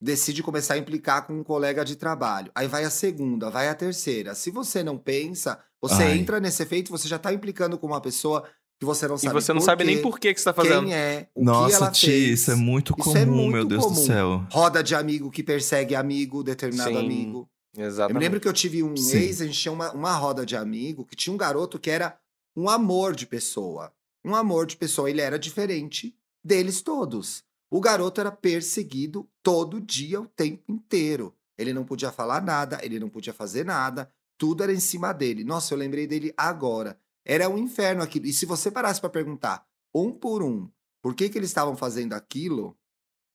decide 0.00 0.42
começar 0.42 0.74
a 0.74 0.78
implicar 0.78 1.26
com 1.26 1.34
um 1.34 1.44
colega 1.44 1.84
de 1.84 1.96
trabalho. 1.96 2.50
Aí 2.54 2.66
vai 2.66 2.84
a 2.84 2.90
segunda, 2.90 3.50
vai 3.50 3.68
a 3.68 3.74
terceira. 3.74 4.34
Se 4.34 4.50
você 4.50 4.82
não 4.82 4.98
pensa, 4.98 5.62
você 5.80 6.02
Ai. 6.02 6.18
entra 6.18 6.40
nesse 6.40 6.62
efeito, 6.62 6.90
você 6.90 7.06
já 7.06 7.18
tá 7.18 7.32
implicando 7.32 7.78
com 7.78 7.86
uma 7.86 8.00
pessoa 8.00 8.48
que 8.78 8.84
você 8.84 9.06
não 9.08 9.14
E 9.16 9.18
sabe 9.20 9.34
você 9.34 9.52
não 9.52 9.60
sabe 9.60 9.84
nem 9.84 10.02
por 10.02 10.18
que, 10.18 10.32
que 10.34 10.40
você 10.40 10.44
tá 10.44 10.52
fazendo. 10.54 10.84
quem 10.84 10.94
é, 10.94 11.28
o 11.34 11.40
que 11.40 11.44
Nossa, 11.46 11.76
ela 11.76 11.90
Ti, 11.90 12.06
fez. 12.06 12.40
isso 12.40 12.50
é 12.50 12.54
muito 12.54 12.94
Isso 12.98 13.04
comum, 13.10 13.16
é 13.18 13.24
muito 13.26 13.52
meu 13.52 13.64
Deus 13.64 13.82
do 13.82 13.88
comum. 13.90 14.04
céu. 14.06 14.46
Roda 14.50 14.82
de 14.82 14.94
amigo 14.94 15.30
que 15.30 15.42
persegue 15.42 15.94
amigo, 15.94 16.42
determinado 16.42 16.90
Sim, 16.90 16.98
amigo. 16.98 17.48
Eu 17.76 17.86
Exatamente. 17.86 18.14
me 18.18 18.24
lembro 18.24 18.40
que 18.40 18.46
eu 18.48 18.52
tive 18.52 18.82
um 18.82 18.96
Sim. 18.96 19.16
ex, 19.18 19.40
a 19.40 19.46
gente 19.46 19.58
tinha 19.58 19.72
uma, 19.72 19.92
uma 19.92 20.12
roda 20.16 20.44
de 20.46 20.56
amigo 20.56 21.04
que 21.04 21.16
tinha 21.16 21.32
um 21.32 21.36
garoto 21.36 21.78
que 21.78 21.90
era 21.90 22.16
um 22.56 22.68
amor 22.68 23.14
de 23.16 23.26
pessoa. 23.26 23.92
Um 24.24 24.34
amor 24.34 24.66
de 24.66 24.76
pessoa. 24.76 25.10
Ele 25.10 25.20
era 25.20 25.38
diferente 25.38 26.14
deles 26.44 26.80
todos. 26.82 27.42
O 27.70 27.80
garoto 27.80 28.20
era 28.20 28.30
perseguido 28.30 29.28
todo 29.42 29.80
dia, 29.80 30.20
o 30.20 30.26
tempo 30.26 30.62
inteiro. 30.70 31.34
Ele 31.58 31.72
não 31.72 31.84
podia 31.84 32.12
falar 32.12 32.40
nada, 32.42 32.78
ele 32.82 33.00
não 33.00 33.08
podia 33.08 33.32
fazer 33.32 33.64
nada, 33.64 34.08
tudo 34.38 34.62
era 34.62 34.72
em 34.72 34.80
cima 34.80 35.12
dele. 35.12 35.42
Nossa, 35.44 35.74
eu 35.74 35.78
lembrei 35.78 36.06
dele 36.06 36.32
agora. 36.36 36.96
Era 37.24 37.48
um 37.48 37.58
inferno 37.58 38.02
aquilo. 38.02 38.26
E 38.26 38.32
se 38.32 38.46
você 38.46 38.70
parasse 38.70 39.00
para 39.00 39.10
perguntar, 39.10 39.66
um 39.94 40.12
por 40.12 40.42
um, 40.42 40.68
por 41.02 41.14
que, 41.14 41.28
que 41.28 41.38
eles 41.38 41.50
estavam 41.50 41.76
fazendo 41.76 42.12
aquilo, 42.12 42.76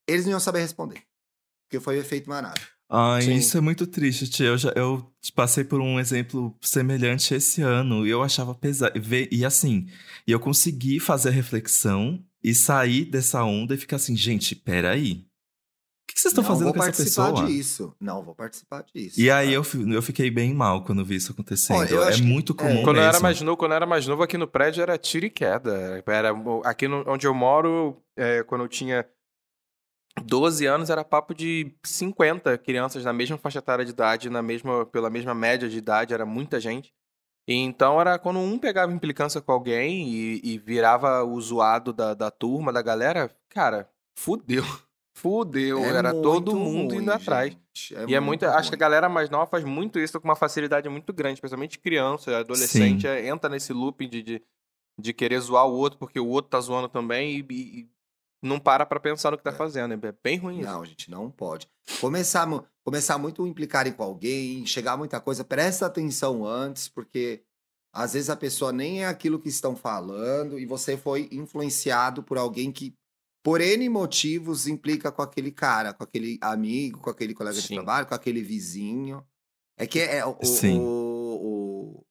eles 0.08 0.26
não 0.26 0.32
iam 0.32 0.40
saber 0.40 0.60
responder. 0.60 1.04
Porque 1.68 1.80
foi 1.80 1.98
o 1.98 2.02
efeito 2.02 2.30
manada. 2.30 2.60
Ai, 2.92 3.22
Sim. 3.22 3.36
isso 3.36 3.56
é 3.56 3.62
muito 3.62 3.86
triste, 3.86 4.28
tia. 4.28 4.48
Eu, 4.48 4.58
já, 4.58 4.74
eu 4.76 5.14
passei 5.36 5.64
por 5.64 5.80
um 5.80 6.00
exemplo 6.00 6.58
semelhante 6.60 7.36
esse 7.36 7.62
ano 7.62 8.06
e 8.06 8.10
eu 8.10 8.24
achava 8.24 8.56
pesado. 8.56 9.00
E 9.32 9.46
assim, 9.46 9.88
e 10.26 10.32
eu 10.32 10.40
consegui 10.40 11.00
fazer 11.00 11.30
a 11.30 11.32
reflexão 11.32 12.24
e 12.44 12.56
sair 12.56 13.06
dessa 13.06 13.44
onda 13.44 13.76
e 13.76 13.78
ficar 13.78 13.98
assim, 13.98 14.16
gente, 14.16 14.56
peraí. 14.56 15.29
O 16.20 16.22
que, 16.22 16.30
vocês 16.30 16.32
estão 16.34 16.44
não 16.44 16.50
fazendo 16.50 16.66
vou 16.66 16.74
com 16.74 16.80
essa 16.80 16.92
participar 16.92 17.32
pessoa? 17.32 17.48
disso. 17.48 17.96
Não 18.00 18.24
vou 18.24 18.36
participar 18.36 18.84
disso. 18.94 19.20
E 19.20 19.32
aí 19.32 19.56
cara. 19.56 19.68
eu, 19.84 19.94
eu 19.94 20.02
fiquei 20.02 20.30
bem 20.30 20.54
mal 20.54 20.84
quando 20.84 21.06
vi 21.06 21.16
isso 21.16 21.32
acontecendo. 21.32 21.78
Olha, 21.78 22.14
é 22.14 22.18
muito 22.18 22.54
é. 22.54 22.56
comum 22.56 22.84
Quando 22.84 22.98
eu 22.98 23.04
era 23.04 23.12
mesmo. 23.14 23.24
mais 23.24 23.42
novo, 23.42 23.58
quando 23.58 23.72
eu 23.72 23.76
era 23.78 23.86
mais 23.86 24.06
novo 24.06 24.24
aqui 24.24 24.38
no 24.38 24.48
prédio 24.48 24.82
era 24.82 24.98
tiro 24.98 25.26
e 25.26 25.30
queda. 25.30 26.04
Era 26.06 26.34
aqui 26.66 26.88
no- 26.88 27.04
onde 27.08 27.26
eu 27.26 27.34
moro, 27.34 28.02
é, 28.18 28.44
quando 28.44 28.66
eu 28.66 28.68
tinha 28.68 29.06
12 30.26 30.66
anos, 30.66 30.90
era 30.90 31.04
papo 31.06 31.34
de 31.34 31.74
50 31.86 32.58
crianças 32.58 33.06
na 33.06 33.14
mesma 33.14 33.38
faixa 33.38 33.60
etária 33.60 33.86
de 33.86 33.92
idade, 33.92 34.30
na 34.30 34.42
mesma, 34.42 34.86
pela 34.86 35.10
mesma 35.10 35.34
média 35.34 35.70
de 35.70 35.78
idade, 35.78 36.14
era 36.14 36.26
muita 36.26 36.60
gente. 36.60 36.94
E 37.48 37.54
então 37.54 38.00
era 38.00 38.20
quando 38.20 38.40
um 38.40 38.60
pegava 38.60 38.92
implicância 38.92 39.42
com 39.42 39.52
alguém 39.52 40.08
e, 40.10 40.42
e 40.44 40.58
virava 40.58 41.24
o 41.24 41.40
zoado 41.42 41.92
da, 41.94 42.14
da 42.14 42.30
turma, 42.30 42.72
da 42.74 42.82
galera, 42.82 43.32
cara, 43.50 43.90
fudeu. 44.18 44.64
Fudeu. 45.20 45.80
É 45.84 45.90
era 45.90 46.12
todo 46.14 46.56
mundo 46.56 46.94
ruim, 46.94 47.04
indo 47.04 47.12
atrás. 47.12 47.52
gente. 47.74 47.96
E 48.08 48.16
é 48.16 48.20
muito. 48.20 48.46
Acho 48.46 48.70
que 48.70 48.76
a 48.76 48.80
galera 48.80 49.08
mais 49.10 49.30
nova 49.30 49.46
faz 49.48 49.64
muito 49.64 50.00
isso 50.00 50.20
com 50.20 50.28
uma 50.28 50.36
facilidade 50.36 50.88
muito 50.90 51.12
grande, 51.14 51.36
especialmente 51.36 51.78
criança, 51.80 52.38
adolescente, 52.38 53.08
é, 53.08 53.28
entra 53.28 53.50
nesse 53.50 53.74
looping 53.74 54.08
de, 54.10 54.24
de, 54.24 54.42
de 55.00 55.14
querer 55.14 55.40
zoar 55.40 55.68
o 55.68 55.74
outro 55.74 56.00
porque 56.00 56.20
o 56.20 56.28
outro 56.28 56.50
tá 56.52 56.60
zoando 56.60 56.88
também 56.90 57.38
e, 57.40 57.54
e- 57.54 57.90
não 58.42 58.58
para 58.58 58.86
pra 58.86 59.00
pensar 59.02 59.32
no 59.32 59.38
que 59.38 59.44
tá 59.44 59.52
fazendo. 59.52 59.94
É 59.94 60.14
bem 60.24 60.38
ruim 60.38 60.60
isso. 60.62 60.70
Não, 60.70 60.86
gente, 60.86 61.12
não 61.12 61.30
pode. 61.30 61.68
Começar, 62.00 62.48
começar 62.86 63.18
muito 63.18 63.44
a 63.44 63.48
implicar 63.50 63.92
com 63.94 64.02
alguém, 64.04 64.66
chegar 64.66 64.94
a 64.94 64.98
muita 64.98 65.20
coisa, 65.20 65.44
presta 65.44 65.86
atenção 65.86 66.46
antes, 66.48 66.88
porque 66.88 67.42
às 67.94 68.14
vezes 68.14 68.30
a 68.30 68.36
pessoa 68.38 68.72
nem 68.72 69.04
é 69.04 69.08
aquilo 69.08 69.40
que 69.40 69.50
estão 69.50 69.76
falando 69.76 70.58
e 70.58 70.66
você 70.66 70.96
foi 70.96 71.28
influenciado 71.32 72.24
por 72.24 72.38
alguém 72.38 72.72
que, 72.72 72.94
por 73.44 73.62
N 73.62 73.88
motivos, 73.90 74.68
implica 74.68 75.12
com 75.12 75.22
aquele 75.22 75.52
cara, 75.52 75.94
com 75.94 76.04
aquele 76.04 76.38
amigo, 76.42 77.00
com 77.00 77.10
aquele 77.10 77.34
colega 77.34 77.56
de 77.56 77.68
Sim. 77.68 77.76
trabalho, 77.76 78.06
com 78.08 78.14
aquele 78.16 78.42
vizinho. 78.42 79.24
É 79.78 79.88
que 79.88 80.00
é, 80.00 80.26
o, 80.26 80.38
Sim. 80.44 80.80
o, 80.80 80.84
o, 81.42 82.06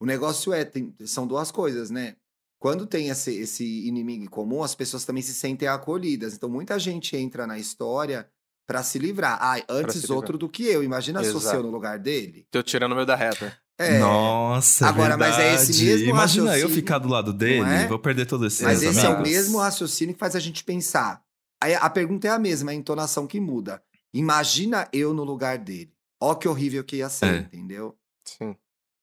o 0.00 0.06
negócio 0.06 0.52
é, 0.52 0.64
tem- 0.64 0.94
são 1.06 1.26
duas 1.26 1.50
coisas, 1.52 1.90
né? 1.90 2.16
Quando 2.58 2.86
tem 2.86 3.08
esse, 3.08 3.34
esse 3.34 3.86
inimigo 3.86 4.24
em 4.24 4.28
comum, 4.28 4.62
as 4.62 4.74
pessoas 4.74 5.04
também 5.04 5.22
se 5.22 5.34
sentem 5.34 5.66
acolhidas. 5.68 6.34
Então, 6.34 6.48
muita 6.48 6.78
gente 6.78 7.16
entra 7.16 7.46
na 7.46 7.58
história 7.58 8.28
pra 8.68 8.82
se 8.84 8.98
livrar. 9.00 9.38
Ai, 9.40 9.64
antes 9.68 10.02
livrar. 10.02 10.16
outro 10.16 10.38
do 10.38 10.48
que 10.48 10.64
eu. 10.64 10.82
Imagina 10.82 11.22
se 11.24 11.32
fosse 11.32 11.54
eu 11.54 11.62
no 11.62 11.70
lugar 11.70 11.98
dele. 11.98 12.46
Tô 12.50 12.62
tirando 12.62 12.90
no 12.90 12.96
meio 12.96 13.06
da 13.06 13.16
reta. 13.16 13.56
É, 13.82 13.98
Nossa, 13.98 14.86
Agora, 14.86 15.14
é 15.14 15.16
mas 15.16 15.38
é 15.38 15.54
esse 15.54 15.66
verdade. 15.72 15.84
mesmo 15.84 16.08
Imagina 16.10 16.44
eu 16.44 16.50
raciocínio, 16.52 16.74
ficar 16.74 16.98
do 16.98 17.08
lado 17.08 17.32
dele, 17.32 17.68
é? 17.68 17.86
vou 17.88 17.98
perder 17.98 18.26
todo 18.26 18.46
esse 18.46 18.62
mas 18.62 18.82
esse 18.82 19.00
é 19.04 19.08
o 19.08 19.12
amigos. 19.14 19.28
mesmo 19.30 19.58
raciocínio 19.58 20.14
que 20.14 20.20
faz 20.20 20.34
a 20.36 20.40
gente 20.40 20.62
pensar. 20.64 21.22
Aí 21.62 21.74
a 21.74 21.88
pergunta 21.90 22.26
é 22.26 22.30
a 22.30 22.38
mesma, 22.38 22.70
é 22.70 22.74
a 22.74 22.76
entonação 22.76 23.26
que 23.26 23.40
muda. 23.40 23.82
Imagina 24.12 24.88
eu 24.92 25.12
no 25.14 25.24
lugar 25.24 25.58
dele. 25.58 25.92
Ó 26.20 26.34
que 26.34 26.46
horrível 26.48 26.84
que 26.84 26.96
ia 26.96 27.08
ser, 27.08 27.26
É. 27.34 27.38
entendeu? 27.38 27.96
Sim. 28.24 28.54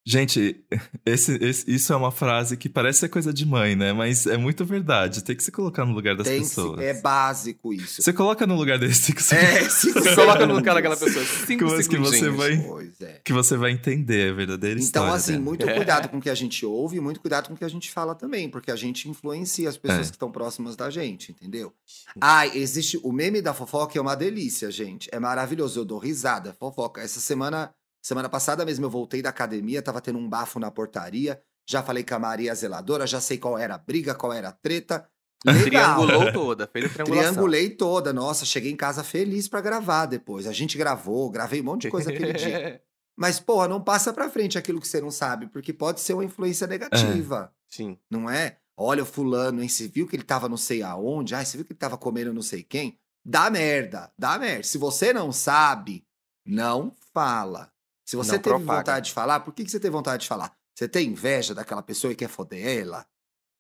Gente, 0.06 0.64
esse- 1.06 1.36
esse- 1.36 1.70
isso 1.72 1.94
é 1.94 1.96
uma 1.96 2.12
frase 2.12 2.58
que 2.58 2.68
parece 2.68 3.00
ser 3.00 3.10
coisa 3.10 3.32
de 3.32 3.46
mãe, 3.46 3.76
né? 3.76 3.94
Mas 3.94 4.26
é 4.26 4.38
muito 4.38 4.66
verdade. 4.66 5.24
Tem 5.24 5.36
que 5.36 5.44
se 5.44 5.52
colocar 5.52 5.86
no 5.86 5.94
lugar 5.94 6.16
das 6.16 6.26
Tem 6.26 6.40
que 6.40 6.46
se- 6.48 6.56
pessoas. 6.56 6.80
é 6.80 6.94
básico 7.00 7.74
isso. 7.74 8.02
Você 8.02 8.12
coloca 8.14 8.48
no 8.48 8.56
lugar 8.56 8.80
desse 8.80 9.04
cinco 9.04 9.20
É, 9.20 9.22
cinco 9.70 10.00
Você 10.00 10.16
coloca 10.16 10.34
no 10.34 10.40
segundos. 10.40 10.56
lugar 10.58 10.74
daquela 10.76 10.98
pessoa. 10.98 11.24
Cinco 11.46 11.66
Coisas 11.66 11.88
que 11.88 11.98
você 11.98 12.30
vai- 12.30 12.54
é. 13.02 13.22
que 13.24 13.34
você 13.34 13.56
vai 13.58 13.72
entender 13.72 14.32
a 14.32 14.34
verdadeira 14.34 14.76
Então, 14.80 14.86
história. 15.04 15.14
assim, 15.14 15.32
dela. 15.34 15.44
muito 15.44 15.70
É. 15.70 15.76
cuidado 15.76 16.10
com 16.10 16.18
o 16.18 16.22
que 16.22 16.30
a 16.30 16.36
gente 16.36 16.66
ouve 16.66 16.98
e 16.98 17.00
muito 17.00 17.20
cuidado 17.20 17.48
com 17.50 17.54
o 17.54 17.58
que 17.58 17.66
a 17.66 17.70
gente 17.70 17.92
fala 17.92 18.16
também, 18.16 18.50
porque 18.50 18.72
a 18.72 18.76
gente 18.76 19.08
influencia 19.10 19.70
as 19.70 19.78
pessoas 19.78 20.08
É. 20.08 20.10
que 20.10 20.16
estão 20.16 20.32
próximas 20.32 20.76
da 20.76 20.90
gente, 20.90 21.32
entendeu? 21.32 21.72
Ai, 22.20 22.52
existe. 22.56 23.00
O 23.04 23.12
meme 23.12 23.42
da 23.42 23.54
fofoca 23.54 23.98
é 23.98 24.02
uma 24.02 24.16
delícia, 24.16 24.72
gente. 24.72 25.08
É 25.12 25.20
maravilhoso. 25.20 25.80
Eu 25.80 25.86
dou 25.86 26.00
risada. 26.00 26.56
Fofoca. 26.60 27.02
Essa 27.02 27.20
semana, 27.20 27.70
semana 28.02 28.30
passada 28.30 28.66
mesmo, 28.66 28.86
eu 28.86 28.90
voltei 28.90 29.22
da 29.22 29.30
academia, 29.30 29.82
tava 29.82 30.02
tendo 30.02 30.20
um 30.20 30.30
bafo 30.30 30.60
na 30.60 30.72
portaria. 30.72 31.42
Já 31.68 31.84
falei 31.84 32.04
com 32.04 32.16
a 32.16 32.20
Maria 32.20 32.56
Zeladora, 32.56 33.06
já 33.06 33.22
sei 33.22 33.38
qual 33.38 33.58
era 33.58 33.76
a 33.76 33.78
briga, 33.78 34.16
qual 34.16 34.34
era 34.34 34.50
a 34.50 34.52
treta. 34.52 35.08
Legal. 35.46 36.06
Triangulou 36.06 36.34
toda, 36.34 36.68
fez 36.68 36.86
a 36.86 36.90
triangulação. 36.94 37.32
Triangulei 37.32 37.70
toda. 37.70 38.12
Nossa, 38.12 38.46
cheguei 38.46 38.72
em 38.72 38.76
casa 38.76 39.04
feliz 39.04 39.48
pra 39.48 39.62
gravar 39.62 40.06
depois. 40.06 40.48
A 40.48 40.52
gente 40.52 40.78
gravou, 40.78 41.30
gravei 41.30 41.62
um 41.62 41.66
monte 41.66 41.84
de 41.84 41.92
coisa 41.92 42.10
aquele 42.10 42.34
dia. 42.34 42.82
Mas, 43.16 43.40
porra, 43.40 43.68
não 43.68 43.82
passa 43.82 44.14
pra 44.14 44.30
frente 44.30 44.58
aquilo 44.58 44.80
que 44.80 44.88
você 44.88 45.02
não 45.02 45.12
sabe, 45.12 45.48
porque 45.48 45.74
pode 45.74 46.00
ser 46.00 46.14
uma 46.14 46.24
influência 46.24 46.66
negativa, 46.66 47.54
Sim. 47.70 47.98
não 48.10 48.30
é? 48.30 48.58
Olha 48.78 49.04
o 49.04 49.06
fulano, 49.06 49.62
hein? 49.62 49.68
Você 49.68 49.90
viu 49.90 50.08
que 50.08 50.16
ele 50.16 50.24
tava 50.24 50.48
não 50.48 50.56
sei 50.56 50.82
aonde? 50.82 51.36
Ai, 51.36 51.46
você 51.46 51.58
viu 51.58 51.66
que 51.66 51.74
ele 51.74 51.80
tava 51.80 51.98
comendo 51.98 52.34
não 52.34 52.42
sei 52.42 52.64
quem? 52.64 52.98
Dá 53.26 53.50
merda, 53.50 54.10
dá 54.18 54.40
merda. 54.40 54.64
Se 54.64 54.78
você 54.78 55.12
não 55.12 55.34
sabe, 55.34 56.06
não 56.46 56.96
fala. 57.14 57.70
Se 58.10 58.16
você 58.16 58.32
Não 58.32 58.40
teve 58.40 58.56
propaga. 58.56 58.80
vontade 58.80 59.06
de 59.06 59.14
falar, 59.14 59.40
por 59.42 59.54
que, 59.54 59.64
que 59.64 59.70
você 59.70 59.80
teve 59.80 59.92
vontade 59.92 60.24
de 60.24 60.28
falar? 60.28 60.52
Você 60.74 60.88
tem 60.88 61.10
inveja 61.10 61.54
daquela 61.54 61.84
pessoa 61.84 62.12
e 62.12 62.16
quer 62.16 62.28
foder 62.28 62.80
ela? 62.80 63.06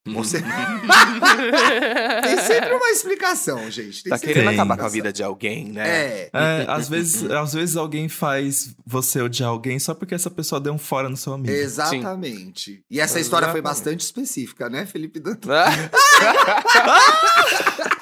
Você... 0.07 0.41
Tem 2.23 2.37
sempre 2.47 2.73
uma 2.73 2.89
explicação, 2.89 3.69
gente. 3.69 4.01
Tem 4.01 4.09
Tá 4.09 4.17
querendo 4.17 4.45
uma 4.45 4.51
acabar 4.53 4.75
com 4.75 4.85
a 4.85 4.89
vida 4.89 5.13
de 5.13 5.21
alguém, 5.21 5.71
né? 5.71 5.87
É. 5.87 6.29
É, 6.33 6.65
às 6.67 6.89
vezes, 6.89 7.29
às 7.29 7.53
vezes 7.53 7.77
alguém 7.77 8.09
faz 8.09 8.73
você 8.83 9.21
odiar 9.21 9.49
alguém 9.49 9.77
só 9.77 9.93
porque 9.93 10.15
essa 10.15 10.31
pessoa 10.31 10.59
deu 10.59 10.73
um 10.73 10.79
fora 10.79 11.09
no 11.09 11.17
seu 11.17 11.33
amigo. 11.33 11.53
Exatamente. 11.53 12.83
E 12.89 12.99
essa 12.99 13.19
história 13.19 13.49
foi 13.49 13.59
Exatamente. 13.59 13.77
bastante 13.77 14.01
específica, 14.01 14.67
né, 14.67 14.87
Felipe 14.87 15.19
Dantas? 15.19 15.47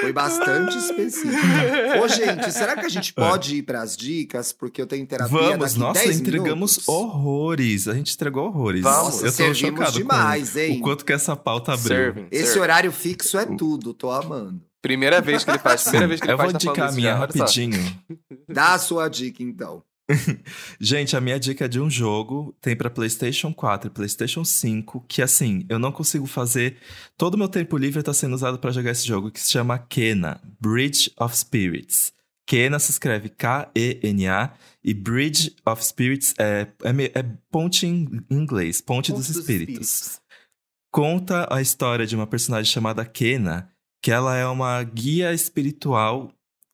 Foi 0.00 0.12
bastante 0.12 0.76
específica. 0.78 2.00
Ô, 2.02 2.08
gente, 2.08 2.50
será 2.52 2.74
que 2.76 2.86
a 2.86 2.88
gente 2.88 3.12
pode 3.14 3.56
ir 3.56 3.62
pras 3.62 3.96
dicas? 3.96 4.52
Porque 4.52 4.80
eu 4.80 4.86
tenho 4.86 5.06
terapia 5.06 5.36
Vamos, 5.36 5.58
daqui 5.74 5.78
nossa, 5.78 6.00
10 6.04 6.20
entregamos 6.20 6.70
minutos. 6.78 6.88
horrores. 6.88 7.88
A 7.88 7.94
gente 7.94 8.14
entregou 8.14 8.46
horrores. 8.46 8.82
Vamos, 8.82 9.16
eu 9.22 9.24
tô 9.26 9.30
servimos 9.32 9.78
chocado 9.80 9.92
demais, 9.98 10.52
com 10.52 10.58
hein? 10.58 10.78
o 10.78 10.82
quanto 10.82 11.04
que 11.04 11.12
essa 11.12 11.36
pauta 11.36 11.72
abriu. 11.74 11.88
Serving, 11.88 12.26
Esse 12.30 12.44
serving. 12.46 12.60
horário 12.60 12.92
fixo 12.92 13.38
é 13.38 13.44
tudo, 13.44 13.92
tô 13.92 14.10
amando. 14.10 14.60
Primeira 14.82 15.20
vez 15.20 15.44
que 15.44 15.50
ele 15.50 15.58
faz. 15.58 15.82
Primeira 15.82 16.08
vez 16.08 16.20
que 16.20 16.26
ele 16.26 16.32
Eu 16.32 16.38
vou 16.38 16.50
faz. 16.50 16.62
tá 16.64 16.70
indicar 16.70 16.88
a 16.88 16.92
minha 16.92 17.14
rapidinho. 17.14 17.78
Dá 18.48 18.72
a 18.74 18.78
sua 18.78 19.08
dica, 19.08 19.42
então. 19.42 19.82
Gente, 20.80 21.16
a 21.16 21.20
minha 21.20 21.38
dica 21.38 21.64
é 21.64 21.68
de 21.68 21.80
um 21.80 21.90
jogo, 21.90 22.56
tem 22.60 22.76
pra 22.76 22.90
PlayStation 22.90 23.52
4 23.52 23.88
e 23.88 23.92
PlayStation 23.92 24.44
5, 24.44 25.04
que 25.08 25.22
assim, 25.22 25.64
eu 25.68 25.78
não 25.78 25.92
consigo 25.92 26.26
fazer. 26.26 26.76
Todo 27.16 27.34
o 27.34 27.38
meu 27.38 27.48
tempo 27.48 27.76
livre 27.76 28.02
tá 28.02 28.12
sendo 28.12 28.34
usado 28.34 28.58
pra 28.58 28.70
jogar 28.70 28.90
esse 28.90 29.06
jogo, 29.06 29.30
que 29.30 29.40
se 29.40 29.50
chama 29.50 29.78
Kena 29.78 30.40
Bridge 30.60 31.12
of 31.18 31.36
Spirits. 31.36 32.12
Kena 32.46 32.78
se 32.78 32.90
escreve 32.90 33.28
K-E-N-A 33.28 34.54
e 34.82 34.94
Bridge 34.94 35.54
of 35.64 35.84
Spirits 35.84 36.34
é, 36.38 36.66
é, 36.82 37.18
é 37.20 37.22
ponte 37.50 37.86
em 37.86 38.08
inglês, 38.28 38.80
ponte, 38.80 39.12
dos, 39.12 39.28
espíritos. 39.28 40.20
Conta 40.90 41.46
a 41.48 41.62
história 41.62 42.04
de 42.04 42.16
uma 42.16 42.26
personagem 42.26 42.72
chamada 42.72 43.04
Kena, 43.04 43.70
que 44.02 44.10
ela 44.10 44.36
é 44.36 44.44
uma 44.46 44.82
guia 44.82 45.32
espiritual 45.32 46.32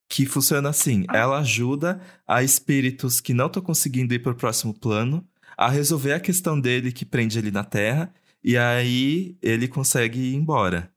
que 0.08 0.26
funciona 0.26 0.68
assim: 0.68 1.04
ela 1.12 1.38
ajuda 1.38 2.00
a 2.26 2.42
espíritos 2.42 3.20
que 3.20 3.34
não 3.34 3.46
estão 3.46 3.62
conseguindo 3.62 4.14
ir 4.14 4.20
para 4.20 4.32
o 4.32 4.36
próximo 4.36 4.74
plano 4.74 5.26
a 5.56 5.68
resolver 5.68 6.12
a 6.12 6.20
questão 6.20 6.60
dele 6.60 6.92
que 6.92 7.04
prende 7.04 7.38
ele 7.38 7.50
na 7.50 7.64
Terra, 7.64 8.12
e 8.44 8.56
aí 8.56 9.36
ele 9.42 9.66
consegue 9.66 10.18
ir 10.18 10.34
embora. 10.34 10.92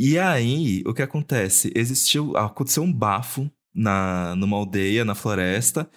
E 0.00 0.18
aí, 0.18 0.82
o 0.86 0.94
que 0.94 1.02
acontece? 1.02 1.72
Existiu, 1.74 2.36
aconteceu 2.36 2.82
um 2.82 2.92
bafo 2.92 3.50
na, 3.74 4.34
numa 4.36 4.56
aldeia, 4.56 5.04
na 5.04 5.14
floresta, 5.14 5.90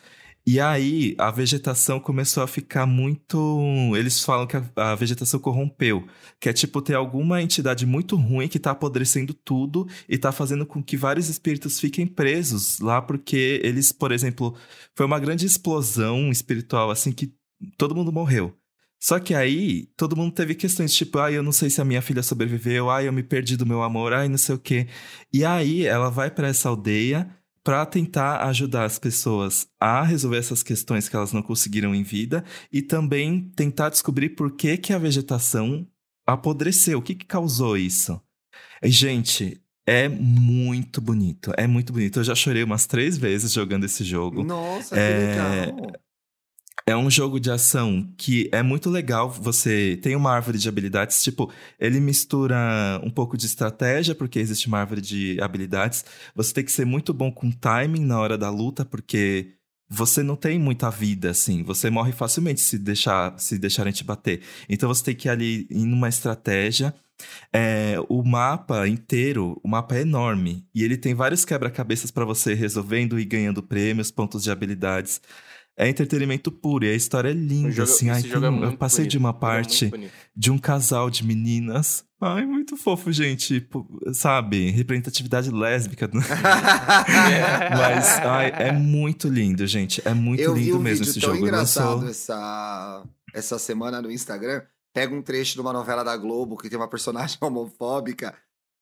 e 0.45 0.59
aí 0.59 1.15
a 1.19 1.29
vegetação 1.29 1.99
começou 1.99 2.41
a 2.41 2.47
ficar 2.47 2.85
muito. 2.85 3.93
Eles 3.95 4.23
falam 4.23 4.47
que 4.47 4.57
a, 4.57 4.63
a 4.75 4.95
vegetação 4.95 5.39
corrompeu. 5.39 6.07
Que 6.39 6.49
é 6.49 6.53
tipo 6.53 6.81
ter 6.81 6.95
alguma 6.95 7.41
entidade 7.41 7.85
muito 7.85 8.15
ruim 8.15 8.47
que 8.47 8.59
tá 8.59 8.71
apodrecendo 8.71 9.33
tudo 9.33 9.87
e 10.09 10.17
tá 10.17 10.31
fazendo 10.31 10.65
com 10.65 10.81
que 10.83 10.97
vários 10.97 11.29
espíritos 11.29 11.79
fiquem 11.79 12.07
presos 12.07 12.79
lá, 12.79 13.01
porque 13.01 13.61
eles, 13.63 13.91
por 13.91 14.11
exemplo, 14.11 14.55
foi 14.95 15.05
uma 15.05 15.19
grande 15.19 15.45
explosão 15.45 16.31
espiritual, 16.31 16.89
assim, 16.89 17.11
que 17.11 17.33
todo 17.77 17.95
mundo 17.95 18.11
morreu. 18.11 18.55
Só 18.99 19.19
que 19.19 19.33
aí, 19.33 19.87
todo 19.97 20.15
mundo 20.15 20.33
teve 20.33 20.53
questões, 20.53 20.93
tipo, 20.93 21.17
ai, 21.17 21.35
eu 21.35 21.41
não 21.41 21.51
sei 21.51 21.71
se 21.71 21.81
a 21.81 21.85
minha 21.85 22.03
filha 22.03 22.21
sobreviveu, 22.21 22.89
ai, 22.89 23.07
eu 23.07 23.13
me 23.13 23.23
perdi 23.23 23.57
do 23.57 23.65
meu 23.65 23.81
amor, 23.81 24.13
ai, 24.13 24.29
não 24.29 24.37
sei 24.37 24.53
o 24.53 24.59
quê. 24.59 24.87
E 25.33 25.43
aí, 25.43 25.85
ela 25.87 26.09
vai 26.09 26.29
pra 26.29 26.47
essa 26.47 26.69
aldeia 26.69 27.27
para 27.63 27.85
tentar 27.85 28.43
ajudar 28.47 28.85
as 28.85 28.97
pessoas 28.97 29.67
a 29.79 30.03
resolver 30.03 30.37
essas 30.37 30.63
questões 30.63 31.07
que 31.07 31.15
elas 31.15 31.31
não 31.31 31.41
conseguiram 31.41 31.93
em 31.93 32.03
vida 32.03 32.43
e 32.71 32.81
também 32.81 33.51
tentar 33.55 33.89
descobrir 33.89 34.29
por 34.29 34.55
que, 34.55 34.77
que 34.77 34.93
a 34.93 34.97
vegetação 34.97 35.87
apodreceu, 36.25 36.99
o 36.99 37.01
que, 37.01 37.15
que 37.15 37.25
causou 37.25 37.77
isso. 37.77 38.19
E, 38.81 38.89
gente, 38.89 39.61
é 39.85 40.07
muito 40.09 41.01
bonito, 41.01 41.51
é 41.57 41.67
muito 41.67 41.93
bonito. 41.93 42.19
Eu 42.19 42.23
já 42.23 42.35
chorei 42.35 42.63
umas 42.63 42.85
três 42.85 43.17
vezes 43.17 43.51
jogando 43.51 43.83
esse 43.83 44.03
jogo. 44.03 44.43
Nossa, 44.43 44.95
que 44.95 45.01
É, 45.01 45.65
legal. 45.65 45.91
É 46.85 46.95
um 46.95 47.09
jogo 47.09 47.39
de 47.39 47.51
ação 47.51 48.11
que 48.17 48.49
é 48.51 48.61
muito 48.63 48.89
legal. 48.89 49.29
Você 49.29 49.99
tem 50.01 50.15
uma 50.15 50.31
árvore 50.31 50.57
de 50.57 50.67
habilidades, 50.67 51.23
tipo, 51.23 51.51
ele 51.79 51.99
mistura 51.99 52.99
um 53.03 53.09
pouco 53.09 53.37
de 53.37 53.45
estratégia, 53.45 54.15
porque 54.15 54.39
existe 54.39 54.67
uma 54.67 54.79
árvore 54.79 55.01
de 55.01 55.37
habilidades. 55.41 56.03
Você 56.35 56.53
tem 56.53 56.63
que 56.63 56.71
ser 56.71 56.85
muito 56.85 57.13
bom 57.13 57.31
com 57.31 57.51
timing 57.51 58.05
na 58.05 58.19
hora 58.19 58.37
da 58.37 58.49
luta, 58.49 58.83
porque 58.83 59.53
você 59.93 60.23
não 60.23 60.37
tem 60.37 60.57
muita 60.57 60.89
vida, 60.89 61.29
assim. 61.31 61.63
Você 61.63 61.89
morre 61.89 62.13
facilmente 62.13 62.61
se 62.61 62.79
deixar 62.79 63.37
se 63.37 63.59
deixarem 63.59 63.91
te 63.91 64.03
bater. 64.05 64.41
Então 64.69 64.87
você 64.87 65.03
tem 65.03 65.15
que 65.15 65.27
ir 65.27 65.31
ali 65.31 65.67
em 65.69 65.91
uma 65.91 66.07
estratégia. 66.07 66.93
É, 67.53 67.95
o 68.09 68.23
mapa 68.23 68.87
inteiro, 68.87 69.59
o 69.63 69.67
mapa 69.67 69.95
é 69.97 70.01
enorme. 70.01 70.65
E 70.73 70.83
ele 70.83 70.97
tem 70.97 71.13
vários 71.13 71.45
quebra-cabeças 71.45 72.09
para 72.09 72.25
você 72.25 72.53
resolvendo 72.53 73.19
e 73.19 73.25
ganhando 73.25 73.61
prêmios, 73.61 74.11
pontos 74.11 74.43
de 74.43 74.49
habilidades. 74.49 75.21
É 75.83 75.89
entretenimento 75.89 76.51
puro 76.51 76.85
e 76.85 76.89
a 76.91 76.93
história 76.95 77.29
é 77.29 77.33
linda, 77.33 77.71
jogo- 77.71 77.91
assim. 77.91 78.09
Ai, 78.11 78.19
esse 78.19 78.27
jogo 78.29 78.45
é 78.45 78.49
eu 78.67 78.77
passei 78.77 79.07
de 79.07 79.17
bonito, 79.17 79.19
uma 79.19 79.29
é 79.29 79.31
muito 79.31 79.39
parte 79.69 79.85
bonito. 79.87 80.11
de 80.35 80.51
um 80.51 80.57
casal 80.59 81.09
de 81.09 81.25
meninas. 81.25 82.05
Ai, 82.21 82.45
muito 82.45 82.77
fofo, 82.77 83.11
gente. 83.11 83.59
Pô, 83.61 83.83
Sabe? 84.13 84.69
Representatividade 84.69 85.49
lésbica. 85.49 86.07
né? 86.13 86.21
Mas 87.77 88.19
ai, 88.19 88.51
é 88.55 88.71
muito 88.71 89.27
lindo, 89.27 89.65
gente. 89.65 90.01
É 90.05 90.13
muito 90.13 90.39
eu 90.41 90.53
vi 90.53 90.65
lindo 90.65 90.77
um 90.77 90.81
mesmo 90.81 90.99
vídeo 91.05 91.11
esse 91.11 91.19
tão 91.19 91.33
jogo. 91.33 91.45
engraçado 91.47 91.89
Lançou- 92.05 92.09
essa, 92.09 93.03
essa 93.33 93.59
semana 93.59 94.01
no 94.01 94.11
Instagram. 94.11 94.61
Pega 94.93 95.15
um 95.15 95.21
trecho 95.21 95.53
de 95.55 95.61
uma 95.61 95.71
novela 95.73 96.03
da 96.03 96.15
Globo 96.17 96.57
que 96.57 96.69
tem 96.69 96.77
uma 96.77 96.87
personagem 96.89 97.37
homofóbica 97.41 98.33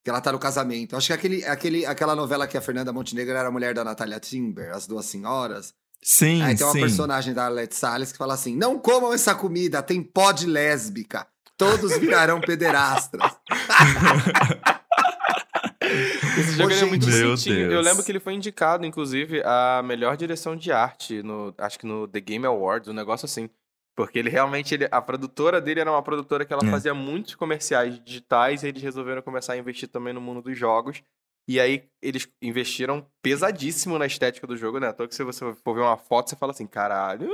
que 0.03 0.09
ela 0.09 0.21
tá 0.21 0.31
no 0.31 0.39
casamento. 0.39 0.95
Acho 0.95 1.07
que 1.07 1.13
é 1.13 1.15
aquele, 1.15 1.45
aquele, 1.45 1.85
aquela 1.85 2.15
novela 2.15 2.47
que 2.47 2.57
a 2.57 2.61
Fernanda 2.61 2.91
Montenegro 2.91 3.35
era 3.35 3.47
a 3.47 3.51
mulher 3.51 3.73
da 3.73 3.83
Natália 3.83 4.19
Timber, 4.19 4.71
As 4.75 4.87
Duas 4.87 5.05
Senhoras. 5.05 5.73
Sim, 6.01 6.41
Aí 6.41 6.55
tem 6.55 6.65
uma 6.65 6.73
sim. 6.73 6.79
personagem 6.81 7.33
da 7.33 7.45
Arlette 7.45 7.75
Salles 7.75 8.11
que 8.11 8.17
fala 8.17 8.33
assim: 8.33 8.55
não 8.55 8.79
comam 8.79 9.13
essa 9.13 9.35
comida, 9.35 9.83
tem 9.83 10.01
pó 10.01 10.31
de 10.31 10.45
lésbica. 10.47 11.27
Todos 11.57 11.97
virarão 11.97 12.39
pederastras. 12.39 13.35
Esse 16.37 16.51
jogo 16.57 16.71
é 16.73 16.85
muito. 16.85 17.07
Meu 17.07 17.27
bonitinho. 17.29 17.59
Eu 17.63 17.69
Deus. 17.69 17.85
lembro 17.85 18.03
que 18.03 18.11
ele 18.11 18.19
foi 18.19 18.33
indicado, 18.33 18.85
inclusive, 18.85 19.41
a 19.43 19.81
melhor 19.83 20.15
direção 20.15 20.55
de 20.55 20.71
arte, 20.71 21.21
no, 21.23 21.53
acho 21.57 21.79
que 21.79 21.85
no 21.85 22.07
The 22.07 22.19
Game 22.21 22.45
Awards, 22.45 22.87
um 22.89 22.93
negócio 22.93 23.25
assim. 23.25 23.49
Porque 23.95 24.17
ele 24.17 24.29
realmente, 24.29 24.73
ele- 24.73 24.87
a 24.89 25.01
produtora 25.01 25.59
dele 25.59 25.81
era 25.81 25.91
uma 25.91 26.01
produtora 26.01 26.45
que 26.45 26.53
ela 26.53 26.65
É. 26.65 26.71
fazia 26.71 26.93
muitos 26.93 27.35
comerciais 27.35 27.99
digitais 28.01 28.63
e 28.63 28.67
eles 28.67 28.81
resolveram 28.81 29.21
começar 29.21 29.53
a 29.53 29.57
investir 29.57 29.89
também 29.89 30.13
no 30.13 30.21
mundo 30.21 30.41
dos 30.41 30.57
jogos. 30.57 31.01
E 31.49 31.59
aí 31.59 31.89
eles 31.99 32.29
investiram 32.39 33.03
pesadíssimo 33.23 33.97
na 33.97 34.05
estética 34.05 34.45
do 34.45 34.55
jogo, 34.55 34.79
né? 34.79 34.89
À 34.89 34.93
toa 34.93 35.07
que 35.07 35.15
se 35.15 35.23
você 35.23 35.39
for 35.63 35.73
ver 35.73 35.81
uma 35.81 35.97
foto, 35.97 36.29
você 36.29 36.35
fala 36.35 36.51
assim, 36.51 36.67
caralho, 36.67 37.27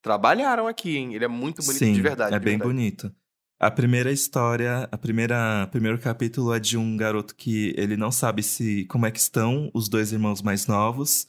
trabalharam 0.00 0.66
aqui, 0.66 0.96
hein? 0.96 1.14
Ele 1.14 1.26
é 1.26 1.28
muito 1.28 1.60
bonito 1.60 1.80
Sim, 1.80 1.92
de 1.92 2.00
verdade. 2.00 2.34
é 2.34 2.38
de 2.38 2.42
bem 2.42 2.56
verdade. 2.56 2.72
bonito. 2.74 3.14
A 3.60 3.70
primeira 3.70 4.10
história, 4.10 4.88
a 4.90 4.96
primeira, 4.96 5.64
o 5.64 5.70
primeiro 5.70 5.98
capítulo 5.98 6.54
é 6.54 6.58
de 6.58 6.78
um 6.78 6.96
garoto 6.96 7.36
que 7.36 7.74
ele 7.76 7.94
não 7.94 8.10
sabe 8.10 8.42
se 8.42 8.86
como 8.86 9.04
é 9.04 9.10
que 9.10 9.18
estão 9.18 9.70
os 9.74 9.86
dois 9.86 10.12
irmãos 10.12 10.40
mais 10.40 10.66
novos. 10.66 11.28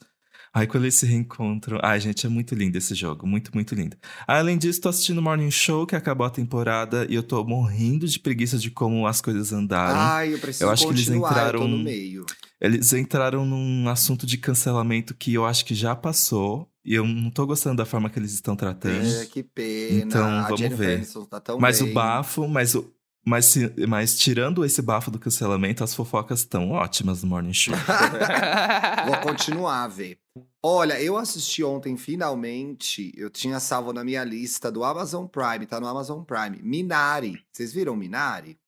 Aí 0.52 0.66
quando 0.66 0.84
eles 0.84 0.94
se 0.94 1.06
reencontram, 1.06 1.78
ai 1.82 2.00
gente, 2.00 2.26
é 2.26 2.28
muito 2.28 2.54
lindo 2.54 2.76
esse 2.78 2.94
jogo, 2.94 3.26
muito 3.26 3.50
muito 3.54 3.74
lindo. 3.74 3.96
Além 4.26 4.56
disso, 4.58 4.80
tô 4.80 4.88
assistindo 4.88 5.20
Morning 5.22 5.50
Show 5.50 5.86
que 5.86 5.94
acabou 5.94 6.26
a 6.26 6.30
temporada 6.30 7.06
e 7.08 7.14
eu 7.14 7.22
tô 7.22 7.44
morrendo 7.44 8.06
de 8.08 8.18
preguiça 8.18 8.58
de 8.58 8.70
como 8.70 9.06
as 9.06 9.20
coisas 9.20 9.52
andaram. 9.52 9.98
Ai, 10.00 10.34
eu 10.34 10.38
preciso 10.38 10.64
Eu 10.64 10.70
acho 10.70 10.86
que 10.86 10.92
eles 10.92 11.06
continuar, 11.08 11.28
eu 11.28 11.34
tô 11.34 11.40
entraram- 11.48 11.68
no 11.68 11.78
meio. 11.78 12.26
Eles 12.60 12.92
entraram 12.92 13.44
num 13.46 13.88
assunto 13.88 14.26
de 14.26 14.36
cancelamento 14.36 15.14
que 15.14 15.32
eu 15.32 15.46
acho 15.46 15.64
que 15.64 15.74
já 15.74 15.94
passou 15.94 16.68
e 16.84 16.94
eu 16.94 17.06
não 17.06 17.30
tô 17.30 17.46
gostando 17.46 17.76
da 17.76 17.84
forma 17.84 18.10
que 18.10 18.18
eles 18.18 18.32
estão 18.32 18.56
tratando. 18.56 19.06
É, 19.06 19.26
que 19.26 19.42
pena. 19.44 20.00
Então, 20.04 20.26
a 20.26 20.42
vamos 20.44 20.58
Jennifer 20.60 20.86
ver. 20.86 20.94
Aniston 20.96 21.24
tá 21.24 21.38
tão 21.38 21.58
Mas 21.60 21.80
bem. 21.80 21.90
o 21.90 21.94
bafo, 21.94 22.48
mas 22.48 22.74
o. 22.74 22.92
Mas, 23.26 23.54
mas 23.86 24.18
tirando 24.18 24.64
esse 24.64 24.80
bafo 24.80 25.10
do 25.10 25.18
cancelamento, 25.18 25.84
as 25.84 25.94
fofocas 25.94 26.38
estão 26.38 26.70
ótimas 26.70 27.22
no 27.22 27.28
Morning 27.28 27.52
Show. 27.52 27.74
Vou 29.06 29.16
continuar 29.18 29.84
a 29.84 29.88
ver. 29.88 30.18
Olha, 30.62 31.00
eu 31.00 31.16
assisti 31.16 31.62
ontem, 31.62 31.96
finalmente, 31.96 33.12
eu 33.16 33.30
tinha 33.30 33.60
salvo 33.60 33.92
na 33.92 34.04
minha 34.04 34.24
lista 34.24 34.70
do 34.70 34.84
Amazon 34.84 35.26
Prime, 35.26 35.66
tá 35.66 35.80
no 35.80 35.86
Amazon 35.86 36.22
Prime. 36.22 36.60
Minari. 36.62 37.40
Vocês 37.52 37.72
viram 37.72 37.96
Minari? 37.96 38.58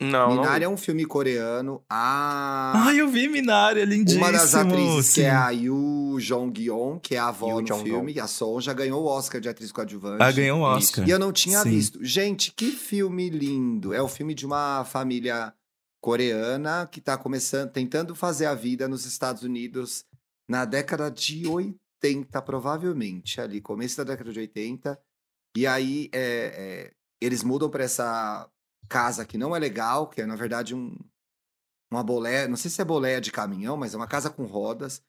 Não, 0.00 0.10
não. 0.10 0.36
Minari 0.36 0.64
é 0.64 0.68
um 0.68 0.76
filme 0.76 1.04
coreano. 1.04 1.82
Ah, 1.88 2.72
Ai, 2.86 3.00
eu 3.00 3.08
vi 3.08 3.28
Minari, 3.28 3.80
é 3.80 3.84
lindíssimo. 3.84 4.24
uma 4.24 4.32
das 4.32 4.54
atrizes, 4.54 5.06
sim. 5.06 5.20
que 5.20 5.26
é 5.26 5.30
a 5.30 5.50
Yoo 5.50 6.18
Jong-yeon, 6.20 6.98
que 6.98 7.14
é 7.14 7.18
a 7.18 7.28
avó 7.28 7.48
Yoo 7.48 7.62
no 7.62 7.78
filme, 7.78 8.18
a 8.18 8.26
Son, 8.26 8.60
já 8.60 8.72
ganhou 8.72 9.02
o 9.02 9.06
Oscar 9.06 9.40
de 9.40 9.48
atriz 9.48 9.70
coadjuvante. 9.70 10.22
Ah, 10.22 10.32
ganhou 10.32 10.60
o 10.60 10.62
Oscar. 10.62 11.06
E 11.06 11.10
eu 11.10 11.18
não 11.18 11.32
tinha 11.32 11.60
Sim. 11.60 11.70
visto. 11.70 12.04
Gente, 12.04 12.52
que 12.52 12.72
filme 12.72 13.30
lindo. 13.30 13.94
É 13.94 14.02
o 14.02 14.08
filme 14.08 14.34
de 14.34 14.44
uma 14.44 14.84
família 14.84 15.54
coreana 16.00 16.86
que 16.90 17.00
tá 17.00 17.16
começando, 17.16 17.70
tentando 17.70 18.14
fazer 18.14 18.46
a 18.46 18.54
vida 18.54 18.86
nos 18.86 19.06
Estados 19.06 19.42
Unidos 19.42 20.04
na 20.48 20.64
década 20.64 21.10
de 21.10 21.46
80, 21.46 22.40
provavelmente, 22.42 23.40
ali, 23.40 23.60
começo 23.60 23.96
da 23.96 24.04
década 24.04 24.32
de 24.32 24.40
80. 24.40 25.00
E 25.56 25.66
aí 25.66 26.10
é, 26.12 26.20
é, 26.20 26.92
eles 27.20 27.42
mudam 27.42 27.70
pra 27.70 27.84
essa 27.84 28.48
casa 28.88 29.24
que 29.24 29.38
não 29.38 29.54
é 29.54 29.58
legal, 29.58 30.08
que 30.08 30.20
é 30.20 30.26
na 30.26 30.36
verdade 30.36 30.74
um, 30.74 30.96
uma 31.90 32.02
boleia, 32.02 32.48
não 32.48 32.56
sei 32.56 32.70
se 32.70 32.80
é 32.80 32.84
boleia 32.84 33.20
de 33.20 33.32
caminhão, 33.32 33.76
mas 33.76 33.94
é 33.94 33.96
uma 33.96 34.06
casa 34.06 34.28
com 34.30 34.44
rodas. 34.44 35.02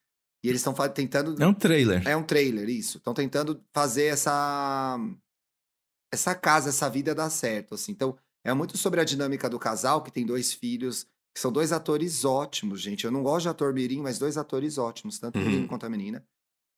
E 0.44 0.50
eles 0.50 0.62
estão 0.62 0.74
tentando. 0.90 1.42
É 1.42 1.48
um 1.48 1.54
trailer. 1.54 2.08
É 2.08 2.16
um 2.16 2.22
trailer, 2.22 2.70
isso. 2.70 3.00
Estão 3.00 3.16
tentando 3.16 3.64
fazer 3.74 4.06
essa 4.06 4.98
essa 6.14 6.36
casa, 6.36 6.70
essa 6.70 6.90
vida 6.90 7.16
dar 7.16 7.30
certo, 7.30 7.76
assim. 7.76 7.92
Então, 7.92 8.18
é 8.44 8.54
muito 8.54 8.78
sobre 8.78 9.02
a 9.02 9.04
dinâmica 9.04 9.50
do 9.50 9.60
casal, 9.60 10.04
que 10.04 10.12
tem 10.12 10.26
dois 10.26 10.54
filhos, 10.54 11.08
que 11.36 11.42
são 11.42 11.52
dois 11.52 11.74
atores 11.74 12.24
ótimos, 12.24 12.80
gente. 12.80 13.04
Eu 13.04 13.12
não 13.12 13.22
gosto 13.22 13.44
de 13.44 13.50
ator 13.50 13.74
mirim, 13.74 14.02
mas 14.02 14.18
dois 14.18 14.38
atores 14.38 14.78
ótimos, 14.78 15.20
tanto 15.20 15.36
o 15.38 15.40
Uhum. 15.42 15.46
menino 15.50 15.68
quanto 15.68 15.86
a 15.86 15.90
menina. 15.90 16.26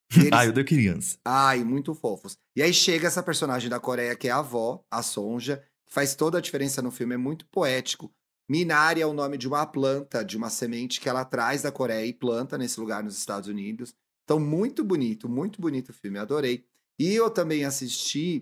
Eles- 0.31 0.33
Ah, 0.33 0.45
eu 0.45 0.51
dei 0.51 0.63
criança. 0.63 1.17
Ai, 1.23 1.63
muito 1.63 1.93
fofos. 1.93 2.37
E 2.55 2.63
aí 2.63 2.73
chega 2.73 3.05
essa 3.07 3.21
personagem 3.21 3.69
da 3.69 3.79
Coreia, 3.79 4.15
que 4.15 4.27
é 4.27 4.31
a 4.31 4.37
avó, 4.39 4.83
a 4.89 5.03
Sonja, 5.03 5.63
que 5.85 5.93
faz 5.93 6.15
toda 6.15 6.39
a 6.39 6.41
diferença 6.41 6.81
no 6.81 6.89
filme, 6.89 7.13
é 7.13 7.17
muito 7.17 7.45
poético. 7.49 8.11
Minari 8.49 8.99
é 9.01 9.05
o 9.05 9.13
nome 9.13 9.37
de 9.37 9.47
uma 9.47 9.65
planta, 9.65 10.23
de 10.25 10.35
uma 10.37 10.49
semente 10.49 10.99
que 10.99 11.07
ela 11.09 11.23
traz 11.23 11.61
da 11.61 11.71
Coreia 11.71 12.05
e 12.05 12.13
planta 12.13 12.57
nesse 12.57 12.79
lugar 12.79 13.03
nos 13.03 13.15
Estados 13.17 13.47
Unidos. 13.49 13.93
Então, 14.23 14.39
muito 14.39 14.83
bonito, 14.83 15.29
muito 15.29 15.61
bonito 15.61 15.89
o 15.89 15.93
filme, 15.93 16.17
adorei. 16.17 16.65
E 16.97 17.13
eu 17.13 17.29
também 17.29 17.63
assisti, 17.63 18.41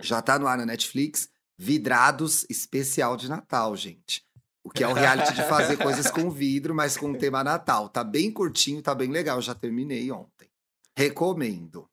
já 0.00 0.22
tá 0.22 0.38
no 0.38 0.46
ar 0.46 0.56
na 0.56 0.64
Netflix, 0.64 1.28
Vidrados 1.58 2.46
Especial 2.48 3.16
de 3.16 3.28
Natal, 3.28 3.76
gente. 3.76 4.24
O 4.64 4.70
que 4.70 4.82
é 4.82 4.88
um 4.88 4.92
reality 4.94 5.34
de 5.34 5.42
fazer 5.42 5.76
coisas 5.76 6.10
com 6.10 6.30
vidro, 6.30 6.74
mas 6.74 6.96
com 6.96 7.12
tema 7.14 7.44
Natal. 7.44 7.88
Tá 7.88 8.02
bem 8.02 8.30
curtinho, 8.32 8.80
tá 8.82 8.94
bem 8.94 9.10
legal, 9.10 9.40
já 9.42 9.54
terminei 9.54 10.10
ontem. 10.10 10.48
Recomendo. 10.96 11.86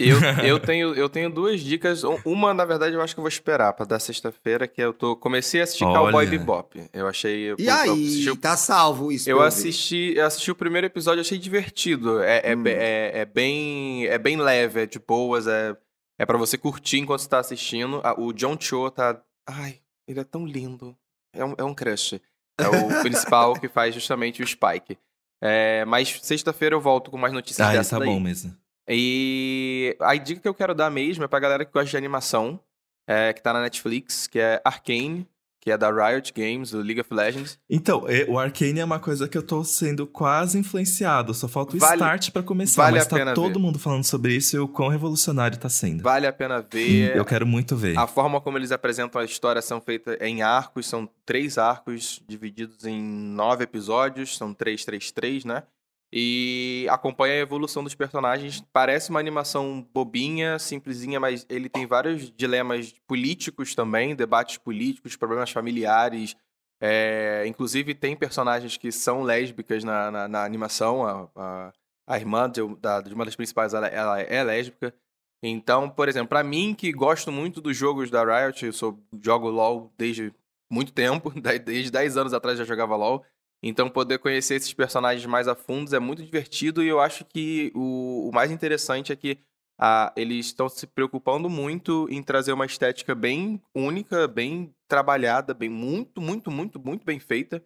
Eu, 0.00 0.16
eu, 0.44 0.60
tenho, 0.60 0.94
eu 0.94 1.08
tenho 1.08 1.28
duas 1.30 1.60
dicas. 1.60 2.04
Um- 2.04 2.18
Uma, 2.24 2.54
na 2.54 2.64
verdade, 2.64 2.94
eu 2.94 3.00
acho 3.02 3.14
que 3.14 3.20
eu 3.20 3.22
vou 3.22 3.28
esperar 3.28 3.72
pra 3.72 3.84
dar 3.84 3.98
sexta-feira, 3.98 4.66
que 4.68 4.80
eu 4.80 4.92
tô. 4.92 5.16
Comecei 5.16 5.60
a 5.60 5.64
assistir 5.64 5.84
Cowboy 5.84 6.14
Olha. 6.14 6.30
Bebop. 6.30 6.88
Eu 6.92 7.06
achei. 7.06 7.44
E 7.58 7.66
eu 7.66 7.72
assisti 7.74 8.28
aí, 8.28 8.30
o- 8.30 8.36
tá 8.36 8.56
salvo 8.56 9.10
isso. 9.12 9.28
Eu 9.28 9.40
assisti, 9.42 10.14
eu 10.16 10.26
assisti 10.26 10.50
o 10.50 10.56
primeiro 10.56 10.86
episódio, 10.86 11.20
achei 11.20 11.38
divertido. 11.38 12.20
É, 12.22 12.42
é, 12.52 12.56
Hum. 12.56 12.62
be- 12.62 12.70
é, 12.72 13.18
é 13.20 13.24
bem, 13.24 14.06
é 14.06 14.18
bem 14.18 14.36
leve, 14.36 14.82
é 14.82 14.86
de 14.86 14.98
boas, 14.98 15.46
é, 15.46 15.76
é 16.18 16.24
para 16.26 16.38
você 16.38 16.56
curtir 16.58 16.98
enquanto 16.98 17.20
você 17.20 17.28
tá 17.28 17.38
assistindo. 17.40 18.00
O 18.18 18.32
John 18.32 18.56
Cho 18.60 18.90
tá. 18.90 19.20
Ai, 19.48 19.80
ele 20.06 20.20
é 20.20 20.24
tão 20.24 20.46
lindo. 20.46 20.96
É 21.32 21.44
um, 21.44 21.54
é 21.58 21.64
um 21.64 21.74
crush. 21.74 22.20
É 22.60 22.66
o 22.68 22.88
principal 23.02 23.54
que 23.54 23.68
faz 23.68 23.94
justamente 23.94 24.42
o 24.42 24.46
Spike. 24.46 24.98
É, 25.42 25.84
mas 25.84 26.18
sexta-feira 26.22 26.74
eu 26.74 26.80
volto 26.80 27.10
com 27.10 27.16
mais 27.16 27.32
notícias 27.32 27.66
Ah, 27.66 27.72
dessa 27.72 27.96
tá 27.96 28.00
daí. 28.04 28.08
bom 28.08 28.18
mesmo. 28.18 28.56
E 28.88 29.96
a 30.00 30.16
dica 30.16 30.40
que 30.40 30.48
eu 30.48 30.54
quero 30.54 30.74
dar 30.74 30.90
mesmo 30.90 31.22
é 31.22 31.28
pra 31.28 31.38
galera 31.38 31.64
que 31.64 31.72
gosta 31.72 31.90
de 31.90 31.96
animação, 31.96 32.58
é, 33.06 33.32
que 33.32 33.42
tá 33.42 33.52
na 33.52 33.60
Netflix, 33.60 34.26
que 34.26 34.40
é 34.40 34.60
Arcane, 34.64 35.28
que 35.60 35.70
é 35.72 35.76
da 35.76 35.90
Riot 35.90 36.32
Games, 36.34 36.70
do 36.70 36.78
League 36.80 37.00
of 37.00 37.12
Legends. 37.12 37.58
Então, 37.68 38.04
é, 38.08 38.24
o 38.28 38.38
Arcane 38.38 38.80
é 38.80 38.84
uma 38.84 38.98
coisa 39.00 39.28
que 39.28 39.36
eu 39.36 39.42
tô 39.42 39.64
sendo 39.64 40.06
quase 40.06 40.58
influenciado. 40.58 41.34
Só 41.34 41.48
falta 41.48 41.76
o 41.76 41.78
Vale- 41.80 41.94
start 41.94 42.30
pra 42.30 42.42
começar. 42.42 42.82
vale 42.84 42.96
mas 42.98 43.06
a 43.06 43.10
tá 43.10 43.16
pena 43.16 43.34
todo 43.34 43.54
ver. 43.54 43.58
mundo 43.58 43.78
falando 43.78 44.04
sobre 44.04 44.34
isso 44.36 44.56
e 44.56 44.58
o 44.58 44.68
quão 44.68 44.88
revolucionário 44.88 45.58
tá 45.58 45.68
sendo. 45.68 46.02
Vale 46.02 46.26
a 46.26 46.32
pena 46.32 46.60
ver. 46.72 47.16
eu 47.16 47.24
quero 47.24 47.46
muito 47.46 47.76
ver. 47.76 47.98
A 47.98 48.06
forma 48.06 48.40
como 48.40 48.56
eles 48.56 48.70
apresentam 48.72 49.20
a 49.20 49.24
história 49.24 49.60
são 49.60 49.80
feitas 49.80 50.16
em 50.20 50.42
arcos, 50.42 50.86
são 50.86 51.08
três 51.26 51.58
arcos 51.58 52.22
divididos 52.26 52.84
em 52.84 53.02
nove 53.02 53.64
episódios, 53.64 54.36
são 54.36 54.54
três, 54.54 54.84
três, 54.84 55.10
três, 55.10 55.44
né? 55.44 55.64
E 56.12 56.86
acompanha 56.90 57.34
a 57.34 57.38
evolução 57.38 57.84
dos 57.84 57.94
personagens. 57.94 58.62
Parece 58.72 59.10
uma 59.10 59.20
animação 59.20 59.86
bobinha, 59.92 60.58
simplesinha, 60.58 61.20
mas 61.20 61.44
ele 61.50 61.68
tem 61.68 61.86
vários 61.86 62.30
dilemas 62.30 62.94
políticos 63.06 63.74
também, 63.74 64.16
debates 64.16 64.56
políticos, 64.56 65.16
problemas 65.16 65.50
familiares. 65.50 66.34
É, 66.80 67.44
inclusive, 67.46 67.94
tem 67.94 68.16
personagens 68.16 68.76
que 68.76 68.90
são 68.90 69.22
lésbicas 69.22 69.84
na, 69.84 70.10
na, 70.10 70.28
na 70.28 70.44
animação. 70.44 71.04
A, 71.06 71.28
a, 71.36 71.72
a 72.06 72.16
irmã 72.18 72.48
de, 72.48 72.60
da- 72.76 73.02
de 73.02 73.12
uma 73.12 73.24
das 73.24 73.36
principais 73.36 73.74
ela, 73.74 73.86
ela 73.88 74.20
é 74.20 74.42
lésbica. 74.42 74.94
Então, 75.42 75.88
por 75.88 76.08
exemplo, 76.08 76.28
pra 76.28 76.42
mim 76.42 76.74
que 76.74 76.90
gosto 76.92 77.30
muito 77.30 77.60
dos 77.60 77.76
jogos 77.76 78.10
da 78.10 78.24
Riot, 78.24 78.64
eu 78.66 78.72
sou, 78.72 78.98
jogo 79.22 79.48
LoL 79.50 79.92
desde 79.96 80.32
muito 80.70 80.92
tempo, 80.92 81.30
desde 81.64 81.90
10 81.90 82.16
anos 82.16 82.32
atrás 82.32 82.58
já 82.58 82.64
jogava 82.64 82.96
LoL. 82.96 83.24
Então, 83.62 83.88
poder 83.90 84.18
conhecer 84.18 84.54
esses 84.54 84.72
personagens 84.72 85.26
mais 85.26 85.48
a 85.48 85.54
fundo 85.54 85.94
é 85.94 85.98
muito 85.98 86.22
divertido 86.22 86.82
e 86.82 86.88
eu 86.88 87.00
acho 87.00 87.24
que 87.24 87.72
o, 87.74 88.28
o 88.28 88.32
mais 88.32 88.50
interessante 88.52 89.12
é 89.12 89.16
que 89.16 89.38
ah, 89.80 90.12
eles 90.16 90.46
estão 90.46 90.68
se 90.68 90.86
preocupando 90.86 91.48
muito 91.48 92.06
em 92.10 92.22
trazer 92.22 92.52
uma 92.52 92.66
estética 92.66 93.14
bem 93.14 93.60
única, 93.74 94.26
bem 94.28 94.72
trabalhada, 94.88 95.54
bem 95.54 95.68
muito, 95.68 96.20
muito, 96.20 96.50
muito, 96.50 96.78
muito 96.80 97.04
bem 97.04 97.18
feita. 97.18 97.62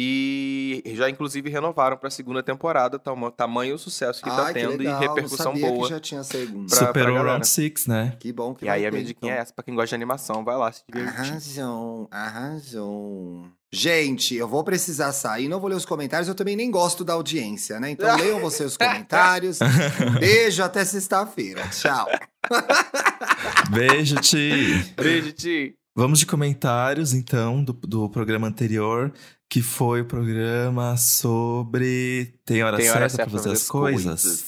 E 0.00 0.80
já 0.94 1.10
inclusive 1.10 1.50
renovaram 1.50 1.96
pra 1.96 2.08
segunda 2.10 2.40
temporada, 2.40 2.98
tamo- 3.00 3.32
tamanho 3.32 3.74
o 3.74 3.78
sucesso 3.78 4.22
que 4.22 4.30
tá 4.30 4.46
Ai, 4.46 4.52
que 4.54 4.60
tendo 4.60 4.76
legal, 4.78 5.02
e 5.02 5.06
repercussão 5.08 5.46
não 5.46 5.60
sabia 5.60 5.68
boa. 5.72 5.82
que 5.88 5.94
já 5.94 5.98
tinha 6.00 6.22
segunda. 6.22 6.68
pra- 6.68 6.86
Superou 6.86 7.14
galera. 7.14 7.32
Round 7.32 7.46
6, 7.48 7.86
né? 7.88 8.16
Que 8.20 8.32
bom 8.32 8.54
que 8.54 8.64
E 8.64 8.68
aí 8.68 8.82
vai 8.82 8.88
a 8.88 8.92
minha 8.92 9.04
ter, 9.04 9.10
então. 9.10 9.28
é 9.28 9.38
essa, 9.38 9.52
pra 9.52 9.64
quem 9.64 9.74
gosta 9.74 9.88
de 9.88 9.94
animação, 9.96 10.44
vai 10.44 10.56
lá 10.56 10.70
se 10.70 10.84
divertir. 10.88 11.18
Arrasou, 11.18 12.08
arrasou. 12.12 13.46
Gente, 13.70 14.34
eu 14.34 14.48
vou 14.48 14.64
precisar 14.64 15.12
sair, 15.12 15.46
não 15.46 15.60
vou 15.60 15.68
ler 15.68 15.76
os 15.76 15.84
comentários, 15.84 16.26
eu 16.26 16.34
também 16.34 16.56
nem 16.56 16.70
gosto 16.70 17.04
da 17.04 17.12
audiência, 17.12 17.78
né? 17.78 17.90
Então 17.90 18.16
leiam 18.16 18.40
vocês 18.40 18.70
os 18.72 18.76
comentários. 18.78 19.58
Um 19.60 20.18
Beijo, 20.18 20.62
até 20.62 20.84
sexta-feira. 20.84 21.68
Tchau. 21.68 22.08
Beijo, 23.70 24.16
Ti. 24.16 24.94
Beijo, 24.96 25.32
Ti. 25.32 25.74
Vamos 25.94 26.20
de 26.20 26.26
comentários, 26.26 27.12
então, 27.12 27.62
do, 27.62 27.72
do 27.72 28.08
programa 28.08 28.46
anterior, 28.46 29.12
que 29.50 29.60
foi 29.60 30.00
o 30.00 30.06
programa 30.06 30.96
sobre. 30.96 32.34
Tem 32.46 32.62
hora 32.62 32.76
Tem 32.76 32.86
certa 32.86 32.98
hora 32.98 33.08
pra 33.08 33.16
certa 33.16 33.30
fazer 33.30 33.52
as 33.52 33.68
coisas? 33.68 34.44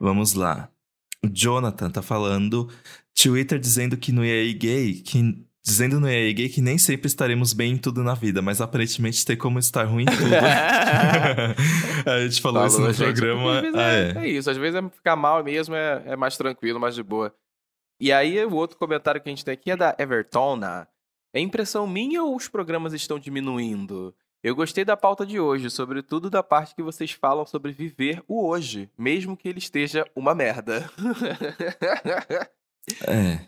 Vamos 0.00 0.32
lá. 0.32 0.70
O 1.22 1.28
Jonathan 1.28 1.90
tá 1.90 2.00
falando. 2.00 2.70
Twitter 3.20 3.58
dizendo 3.58 3.96
que 3.96 4.12
no 4.12 4.24
EA 4.24 4.52
Gay, 4.52 4.94
que, 5.00 5.44
dizendo 5.64 6.00
no 6.00 6.08
EA 6.08 6.32
Gay 6.32 6.48
que 6.48 6.60
nem 6.60 6.78
sempre 6.78 7.06
estaremos 7.06 7.52
bem 7.52 7.72
em 7.72 7.76
tudo 7.76 8.02
na 8.02 8.14
vida, 8.14 8.40
mas 8.40 8.60
aparentemente 8.60 9.24
tem 9.24 9.36
como 9.36 9.58
estar 9.58 9.84
ruim 9.84 10.04
em 10.04 10.06
tudo. 10.06 10.34
a 12.06 12.20
gente 12.20 12.40
falou 12.40 12.66
isso 12.66 12.80
no 12.80 12.92
gente, 12.92 13.14
programa. 13.14 13.56
às 13.56 13.60
vezes 13.62 13.76
Ah, 13.76 13.92
é, 13.92 14.12
é. 14.12 14.18
é 14.24 14.28
isso, 14.28 14.50
às 14.50 14.56
vezes 14.56 14.82
é 14.82 14.88
ficar 14.88 15.16
mal 15.16 15.42
mesmo, 15.44 15.74
é, 15.74 16.02
é 16.06 16.16
mais 16.16 16.36
tranquilo, 16.36 16.80
mais 16.80 16.94
de 16.94 17.02
boa. 17.02 17.34
E 18.00 18.12
aí, 18.12 18.44
o 18.44 18.54
outro 18.54 18.78
comentário 18.78 19.20
que 19.20 19.28
a 19.28 19.32
gente 19.32 19.44
tem 19.44 19.54
aqui 19.54 19.70
é 19.72 19.76
da 19.76 19.94
Evertona. 19.98 20.86
É 21.34 21.40
impressão 21.40 21.86
minha 21.86 22.22
ou 22.22 22.36
os 22.36 22.48
programas 22.48 22.92
estão 22.92 23.18
diminuindo? 23.18 24.14
Eu 24.42 24.54
gostei 24.54 24.84
da 24.84 24.96
pauta 24.96 25.26
de 25.26 25.40
hoje, 25.40 25.68
sobretudo 25.68 26.30
da 26.30 26.42
parte 26.44 26.74
que 26.74 26.82
vocês 26.82 27.10
falam 27.10 27.44
sobre 27.44 27.72
viver 27.72 28.22
o 28.28 28.46
hoje, 28.46 28.88
mesmo 28.96 29.36
que 29.36 29.48
ele 29.48 29.58
esteja 29.58 30.04
uma 30.14 30.34
merda. 30.34 30.88
É. 33.06 33.40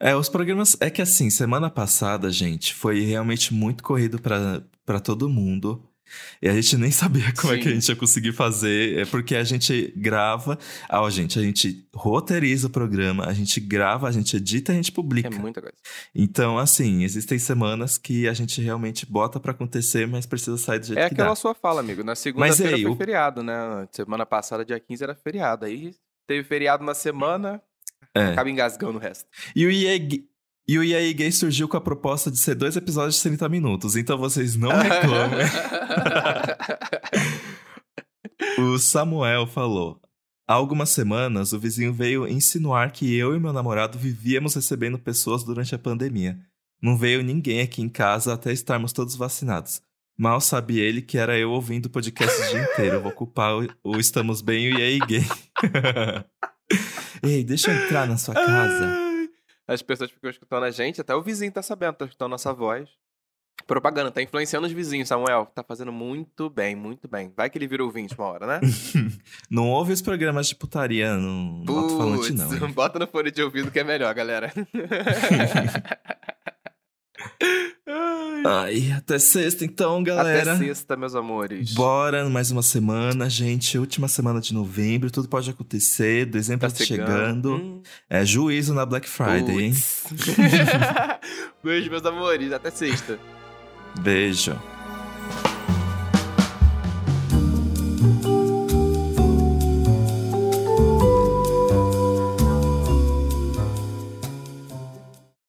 É, 0.00 0.14
os 0.14 0.28
programas. 0.28 0.76
É 0.80 0.90
que 0.90 1.00
assim, 1.02 1.30
semana 1.30 1.70
passada, 1.70 2.30
gente, 2.30 2.74
foi 2.74 3.00
realmente 3.00 3.52
muito 3.54 3.82
corrido 3.82 4.20
pra, 4.20 4.62
pra 4.84 5.00
todo 5.00 5.28
mundo. 5.28 5.82
E 6.40 6.48
a 6.48 6.52
gente 6.54 6.76
nem 6.76 6.90
sabia 6.92 7.32
como 7.32 7.52
é 7.52 7.56
que 7.58 7.62
a 7.66 7.70
Sim. 7.70 7.74
gente 7.80 7.88
ia 7.88 7.96
conseguir 7.96 8.32
fazer. 8.32 8.98
É 8.98 9.04
porque 9.06 9.34
a 9.34 9.42
gente 9.42 9.92
grava. 9.96 10.56
Ó, 10.90 11.10
gente, 11.10 11.36
a 11.38 11.42
gente 11.42 11.88
roteiriza 11.94 12.68
o 12.68 12.70
programa, 12.70 13.24
a 13.26 13.32
gente 13.32 13.58
grava, 13.58 14.06
a 14.06 14.12
gente 14.12 14.36
edita 14.36 14.70
a 14.70 14.74
gente 14.74 14.92
é 14.92 14.94
publica. 14.94 15.30
muita 15.30 15.60
coisa. 15.60 15.74
Então, 16.14 16.58
assim, 16.58 17.02
existem 17.02 17.38
semanas 17.40 17.98
que 17.98 18.28
a 18.28 18.34
gente 18.34 18.60
realmente 18.60 19.04
bota 19.04 19.40
pra 19.40 19.50
acontecer, 19.50 20.06
mas 20.06 20.26
precisa 20.26 20.56
sair 20.58 20.78
do 20.78 20.86
jeito 20.86 20.98
É 21.00 21.08
que 21.08 21.14
aquela 21.14 21.30
dá. 21.30 21.34
sua 21.36 21.54
fala, 21.54 21.80
amigo. 21.80 22.04
Na 22.04 22.14
segunda-feira 22.14 22.76
foi 22.76 22.86
o- 22.86 22.96
feriado, 22.96 23.42
né? 23.42 23.88
Semana 23.90 24.24
passada, 24.24 24.64
dia 24.64 24.78
15, 24.78 25.02
era 25.02 25.14
feriado. 25.16 25.64
Aí 25.64 25.92
teve 26.26 26.46
feriado 26.46 26.84
na 26.84 26.94
semana, 26.94 27.60
É. 28.16 28.32
acaba 28.32 28.50
engasgando 28.50 28.98
o 28.98 29.00
resto. 29.00 29.26
E 29.54 29.66
o 29.66 29.70
EA, 29.70 29.96
e 30.68 30.78
o 30.78 30.82
EA 30.82 31.12
Gay 31.12 31.30
surgiu 31.30 31.68
com 31.68 31.76
a 31.76 31.80
proposta 31.80 32.30
de 32.30 32.38
ser 32.38 32.54
dois 32.54 32.76
episódios 32.76 33.16
de 33.16 33.22
30 33.22 33.48
minutos. 33.48 33.96
Então 33.96 34.18
vocês 34.18 34.56
não 34.56 34.70
reclamem. 34.76 35.46
O 38.58 38.78
Samuel 38.78 39.46
falou: 39.46 40.00
Há 40.48 40.54
algumas 40.54 40.90
semanas, 40.90 41.52
o 41.52 41.58
vizinho 41.58 41.92
veio 41.92 42.26
insinuar 42.26 42.92
que 42.92 43.14
eu 43.16 43.34
e 43.34 43.40
meu 43.40 43.52
namorado 43.52 43.98
vivíamos 43.98 44.54
recebendo 44.54 44.98
pessoas 44.98 45.42
durante 45.42 45.74
a 45.74 45.78
pandemia. 45.78 46.38
Não 46.80 46.96
veio 46.96 47.22
ninguém 47.22 47.60
aqui 47.60 47.82
em 47.82 47.88
casa 47.88 48.32
até 48.32 48.52
estarmos 48.52 48.92
todos 48.92 49.16
vacinados. 49.16 49.80
Mal 50.18 50.40
sabe 50.40 50.78
ele 50.78 51.02
que 51.02 51.18
era 51.18 51.38
eu 51.38 51.50
ouvindo 51.50 51.86
o 51.86 51.90
podcast 51.90 52.40
o 52.40 52.50
dia 52.50 52.62
inteiro. 52.62 52.96
Eu 52.96 53.02
vou 53.02 53.12
culpar 53.12 53.56
o, 53.56 53.66
o 53.84 53.98
Estamos 53.98 54.40
Bem 54.40 54.66
e 54.66 54.74
o 54.74 54.78
EA 54.78 55.06
Gay. 55.06 55.24
Ei, 57.22 57.44
deixa 57.44 57.70
eu 57.70 57.84
entrar 57.84 58.06
na 58.06 58.16
sua 58.16 58.34
casa. 58.34 59.06
As 59.68 59.82
pessoas 59.82 60.10
ficam 60.10 60.30
escutando 60.30 60.64
a 60.64 60.70
gente, 60.70 61.00
até 61.00 61.14
o 61.14 61.22
vizinho 61.22 61.50
tá 61.50 61.62
sabendo, 61.62 61.94
tá 61.94 62.04
escutando 62.04 62.30
nossa 62.30 62.52
voz. 62.52 62.88
Propaganda, 63.66 64.12
tá 64.12 64.22
influenciando 64.22 64.66
os 64.66 64.72
vizinhos, 64.72 65.08
Samuel. 65.08 65.46
Tá 65.46 65.64
fazendo 65.64 65.90
muito 65.90 66.48
bem, 66.48 66.76
muito 66.76 67.08
bem. 67.08 67.32
Vai 67.36 67.50
que 67.50 67.58
ele 67.58 67.66
vira 67.66 67.82
ouvinte 67.82 68.14
uma 68.16 68.28
hora, 68.28 68.46
né? 68.46 68.60
Não 69.50 69.68
ouve 69.70 69.92
os 69.92 70.00
programas 70.00 70.46
de 70.46 70.54
putaria 70.54 71.14
no 71.16 71.64
alto-falante, 71.68 72.32
não. 72.32 72.52
Hein? 72.52 72.72
Bota 72.72 72.98
no 72.98 73.08
fone 73.08 73.32
de 73.32 73.42
ouvido 73.42 73.70
que 73.70 73.80
é 73.80 73.84
melhor, 73.84 74.14
galera. 74.14 74.52
Ai, 78.44 78.92
até 78.92 79.18
sexta 79.18 79.64
então, 79.64 80.02
galera. 80.02 80.54
Até 80.54 80.66
sexta, 80.66 80.96
meus 80.96 81.14
amores. 81.14 81.72
Bora, 81.74 82.28
mais 82.28 82.50
uma 82.50 82.62
semana, 82.62 83.28
gente. 83.30 83.78
Última 83.78 84.08
semana 84.08 84.40
de 84.40 84.52
novembro, 84.54 85.10
tudo 85.10 85.28
pode 85.28 85.50
acontecer. 85.50 86.26
Dezembro 86.26 86.68
Tá 86.70 86.84
chegando. 86.84 87.54
Hum, 87.56 87.82
É 88.08 88.24
juízo 88.24 88.74
na 88.74 88.84
Black 88.86 89.08
Friday, 89.08 89.64
hein? 89.66 89.72
putz. 90.08 90.36
Beijo, 91.62 91.90
meus 91.90 92.04
amores. 92.04 92.52
Até 92.52 92.70
sexta. 92.70 93.18
Beijo. 94.00 94.56